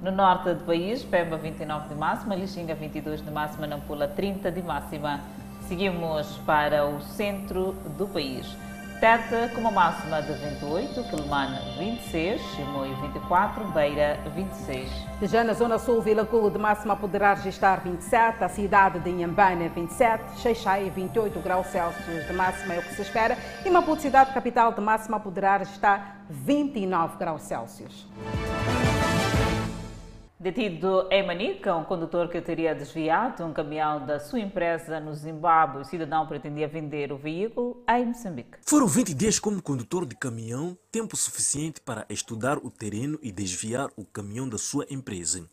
No 0.00 0.12
norte 0.12 0.54
do 0.54 0.64
país, 0.64 1.02
Pemba 1.02 1.36
29 1.36 1.88
de 1.88 1.94
máxima, 1.96 2.36
Lixinga 2.36 2.72
22 2.72 3.20
de 3.20 3.30
máxima, 3.32 3.66
Nampula 3.66 4.06
30 4.06 4.52
de 4.52 4.62
máxima. 4.62 5.20
Seguimos 5.66 6.38
para 6.46 6.86
o 6.86 7.00
centro 7.00 7.72
do 7.96 8.06
país. 8.06 8.46
Teta 9.00 9.48
com 9.54 9.60
uma 9.60 9.70
máxima 9.72 10.22
de 10.22 10.32
28, 10.32 11.04
Quelimane 11.10 11.56
26, 11.78 12.40
Chimoio 12.40 12.94
24, 12.96 13.64
Beira 13.72 14.18
26. 14.34 14.88
Já 15.22 15.42
na 15.42 15.52
zona 15.52 15.78
sul, 15.78 16.00
Vila 16.00 16.24
Culo 16.24 16.50
de 16.50 16.58
máxima 16.58 16.96
poderá 16.96 17.34
registrar 17.34 17.80
27, 17.80 18.42
a 18.42 18.48
cidade 18.48 19.00
de 19.00 19.10
Inhambane 19.10 19.68
27, 19.68 20.40
Xeixai 20.40 20.90
28 20.90 21.40
graus 21.40 21.66
Celsius 21.68 22.26
de 22.26 22.32
máxima 22.32 22.74
é 22.74 22.78
o 22.78 22.82
que 22.82 22.94
se 22.94 23.02
espera 23.02 23.36
e 23.64 23.70
Maputo, 23.70 24.02
cidade 24.02 24.32
capital 24.32 24.72
de 24.72 24.80
máxima 24.80 25.20
poderá 25.20 25.56
registrar 25.56 26.22
29 26.28 27.18
graus 27.18 27.42
Celsius. 27.42 28.06
Detido 30.40 31.08
em 31.10 31.26
Manica, 31.26 31.74
um 31.74 31.82
condutor 31.82 32.28
que 32.28 32.40
teria 32.40 32.72
desviado 32.72 33.44
um 33.44 33.52
caminhão 33.52 34.06
da 34.06 34.20
sua 34.20 34.38
empresa 34.38 35.00
no 35.00 35.12
Zimbábue, 35.12 35.80
o 35.80 35.84
cidadão 35.84 36.28
pretendia 36.28 36.68
vender 36.68 37.10
o 37.10 37.16
veículo 37.16 37.82
em 37.88 38.06
Moçambique. 38.06 38.56
Foram 38.62 38.86
20 38.86 39.14
dias 39.14 39.40
como 39.40 39.60
condutor 39.60 40.06
de 40.06 40.14
caminhão, 40.14 40.78
tempo 40.92 41.16
suficiente 41.16 41.80
para 41.80 42.06
estudar 42.08 42.56
o 42.58 42.70
terreno 42.70 43.18
e 43.20 43.32
desviar 43.32 43.90
o 43.96 44.04
caminhão 44.04 44.48
da 44.48 44.58
sua 44.58 44.86
empresa. 44.88 45.44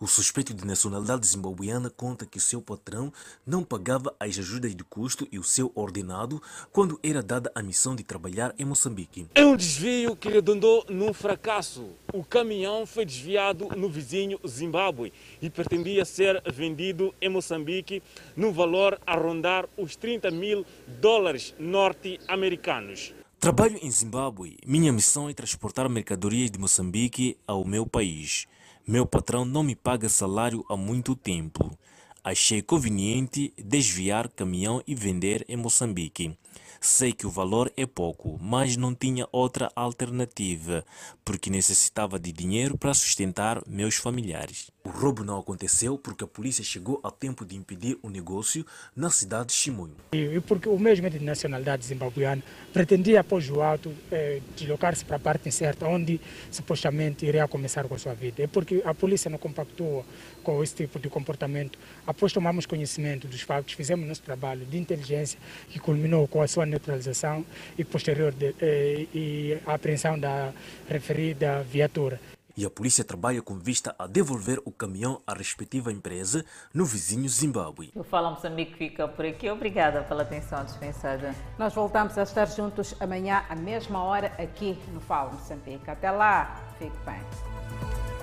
O 0.00 0.06
suspeito 0.06 0.52
de 0.52 0.66
nacionalidade 0.66 1.26
zimbabuiana 1.26 1.88
conta 1.88 2.26
que 2.26 2.40
seu 2.40 2.60
patrão 2.60 3.12
não 3.46 3.62
pagava 3.62 4.14
as 4.18 4.38
ajudas 4.38 4.74
de 4.74 4.82
custo 4.84 5.26
e 5.30 5.38
o 5.38 5.44
seu 5.44 5.70
ordenado 5.74 6.42
quando 6.72 6.98
era 7.02 7.22
dada 7.22 7.50
a 7.54 7.62
missão 7.62 7.94
de 7.94 8.02
trabalhar 8.02 8.54
em 8.58 8.64
Moçambique. 8.64 9.26
É 9.34 9.44
um 9.44 9.56
desvio 9.56 10.16
que 10.16 10.28
redundou 10.28 10.84
num 10.88 11.12
fracasso. 11.12 11.86
O 12.12 12.24
caminhão 12.24 12.86
foi 12.86 13.04
desviado 13.04 13.68
no 13.76 13.88
vizinho 13.88 14.38
Zimbábue 14.46 15.12
e 15.40 15.48
pretendia 15.48 16.04
ser 16.04 16.42
vendido 16.52 17.14
em 17.20 17.28
Moçambique 17.28 18.02
no 18.36 18.52
valor 18.52 19.00
a 19.06 19.16
rondar 19.16 19.68
os 19.76 19.96
30 19.96 20.30
mil 20.30 20.66
dólares 21.00 21.54
norte-americanos. 21.58 23.14
Trabalho 23.38 23.78
em 23.82 23.90
Zimbábue. 23.90 24.56
Minha 24.66 24.90
missão 24.90 25.28
é 25.28 25.34
transportar 25.34 25.86
mercadorias 25.88 26.50
de 26.50 26.58
Moçambique 26.58 27.36
ao 27.46 27.64
meu 27.64 27.86
país. 27.86 28.46
Meu 28.86 29.06
patrão 29.06 29.46
não 29.46 29.62
me 29.62 29.74
paga 29.74 30.10
salário 30.10 30.62
há 30.68 30.76
muito 30.76 31.16
tempo. 31.16 31.74
Achei 32.22 32.60
conveniente 32.60 33.50
desviar 33.56 34.28
caminhão 34.28 34.82
e 34.86 34.94
vender 34.94 35.42
em 35.48 35.56
Moçambique. 35.56 36.36
Sei 36.82 37.10
que 37.10 37.26
o 37.26 37.30
valor 37.30 37.72
é 37.78 37.86
pouco, 37.86 38.38
mas 38.38 38.76
não 38.76 38.94
tinha 38.94 39.26
outra 39.32 39.72
alternativa, 39.74 40.84
porque 41.24 41.48
necessitava 41.48 42.18
de 42.18 42.30
dinheiro 42.30 42.76
para 42.76 42.92
sustentar 42.92 43.62
meus 43.66 43.94
familiares. 43.94 44.70
O 44.86 44.90
roubo 44.90 45.24
não 45.24 45.38
aconteceu 45.38 45.96
porque 45.96 46.24
a 46.24 46.26
polícia 46.26 46.62
chegou 46.62 47.00
a 47.02 47.10
tempo 47.10 47.42
de 47.42 47.56
impedir 47.56 47.98
o 48.02 48.10
negócio 48.10 48.66
na 48.94 49.08
cidade 49.08 49.46
de 49.46 49.54
Chimoio. 49.54 49.96
E 50.12 50.38
porque 50.40 50.68
o 50.68 50.78
mesmo 50.78 51.08
de 51.08 51.20
nacionalidade 51.20 51.86
zimbabuiana 51.86 52.42
pretendia, 52.70 53.20
após 53.20 53.48
o 53.48 53.62
auto, 53.62 53.90
eh, 54.12 54.42
deslocar-se 54.54 55.02
para 55.02 55.16
a 55.16 55.18
parte 55.18 55.48
incerta, 55.48 55.86
onde 55.86 56.20
supostamente 56.50 57.24
iria 57.24 57.48
começar 57.48 57.88
com 57.88 57.94
a 57.94 57.98
sua 57.98 58.12
vida. 58.12 58.42
É 58.42 58.46
porque 58.46 58.82
a 58.84 58.92
polícia 58.92 59.30
não 59.30 59.38
compactou 59.38 60.04
com 60.42 60.62
esse 60.62 60.74
tipo 60.74 60.98
de 60.98 61.08
comportamento. 61.08 61.78
Após 62.06 62.30
tomarmos 62.30 62.66
conhecimento 62.66 63.26
dos 63.26 63.40
fatos, 63.40 63.72
fizemos 63.72 64.06
nosso 64.06 64.22
trabalho 64.22 64.66
de 64.66 64.76
inteligência 64.76 65.40
que 65.70 65.78
culminou 65.78 66.28
com 66.28 66.42
a 66.42 66.46
sua 66.46 66.66
neutralização 66.66 67.42
e 67.78 67.84
posterior 67.84 68.32
de, 68.32 68.54
eh, 68.60 69.06
e 69.14 69.58
a 69.64 69.72
apreensão 69.72 70.18
da 70.18 70.52
referida 70.86 71.62
viatura 71.62 72.20
e 72.56 72.64
a 72.64 72.70
polícia 72.70 73.04
trabalha 73.04 73.42
com 73.42 73.58
vista 73.58 73.94
a 73.98 74.06
devolver 74.06 74.60
o 74.64 74.70
caminhão 74.70 75.20
à 75.26 75.34
respectiva 75.34 75.92
empresa 75.92 76.44
no 76.72 76.84
vizinho 76.84 77.28
Zimbábue. 77.28 77.92
O 77.94 78.04
Fala 78.04 78.30
Moçambique 78.30 78.74
fica 78.76 79.08
por 79.08 79.24
aqui. 79.24 79.50
Obrigada 79.50 80.02
pela 80.02 80.22
atenção 80.22 80.64
dispensada. 80.64 81.34
Nós 81.58 81.74
voltamos 81.74 82.16
a 82.16 82.22
estar 82.22 82.46
juntos 82.46 82.94
amanhã, 83.00 83.44
à 83.48 83.56
mesma 83.56 84.02
hora, 84.02 84.28
aqui 84.38 84.78
no 84.92 85.00
Fala 85.00 85.32
Moçambique. 85.32 85.90
Até 85.90 86.10
lá, 86.10 86.60
fique 86.78 86.96
bem. 87.04 88.13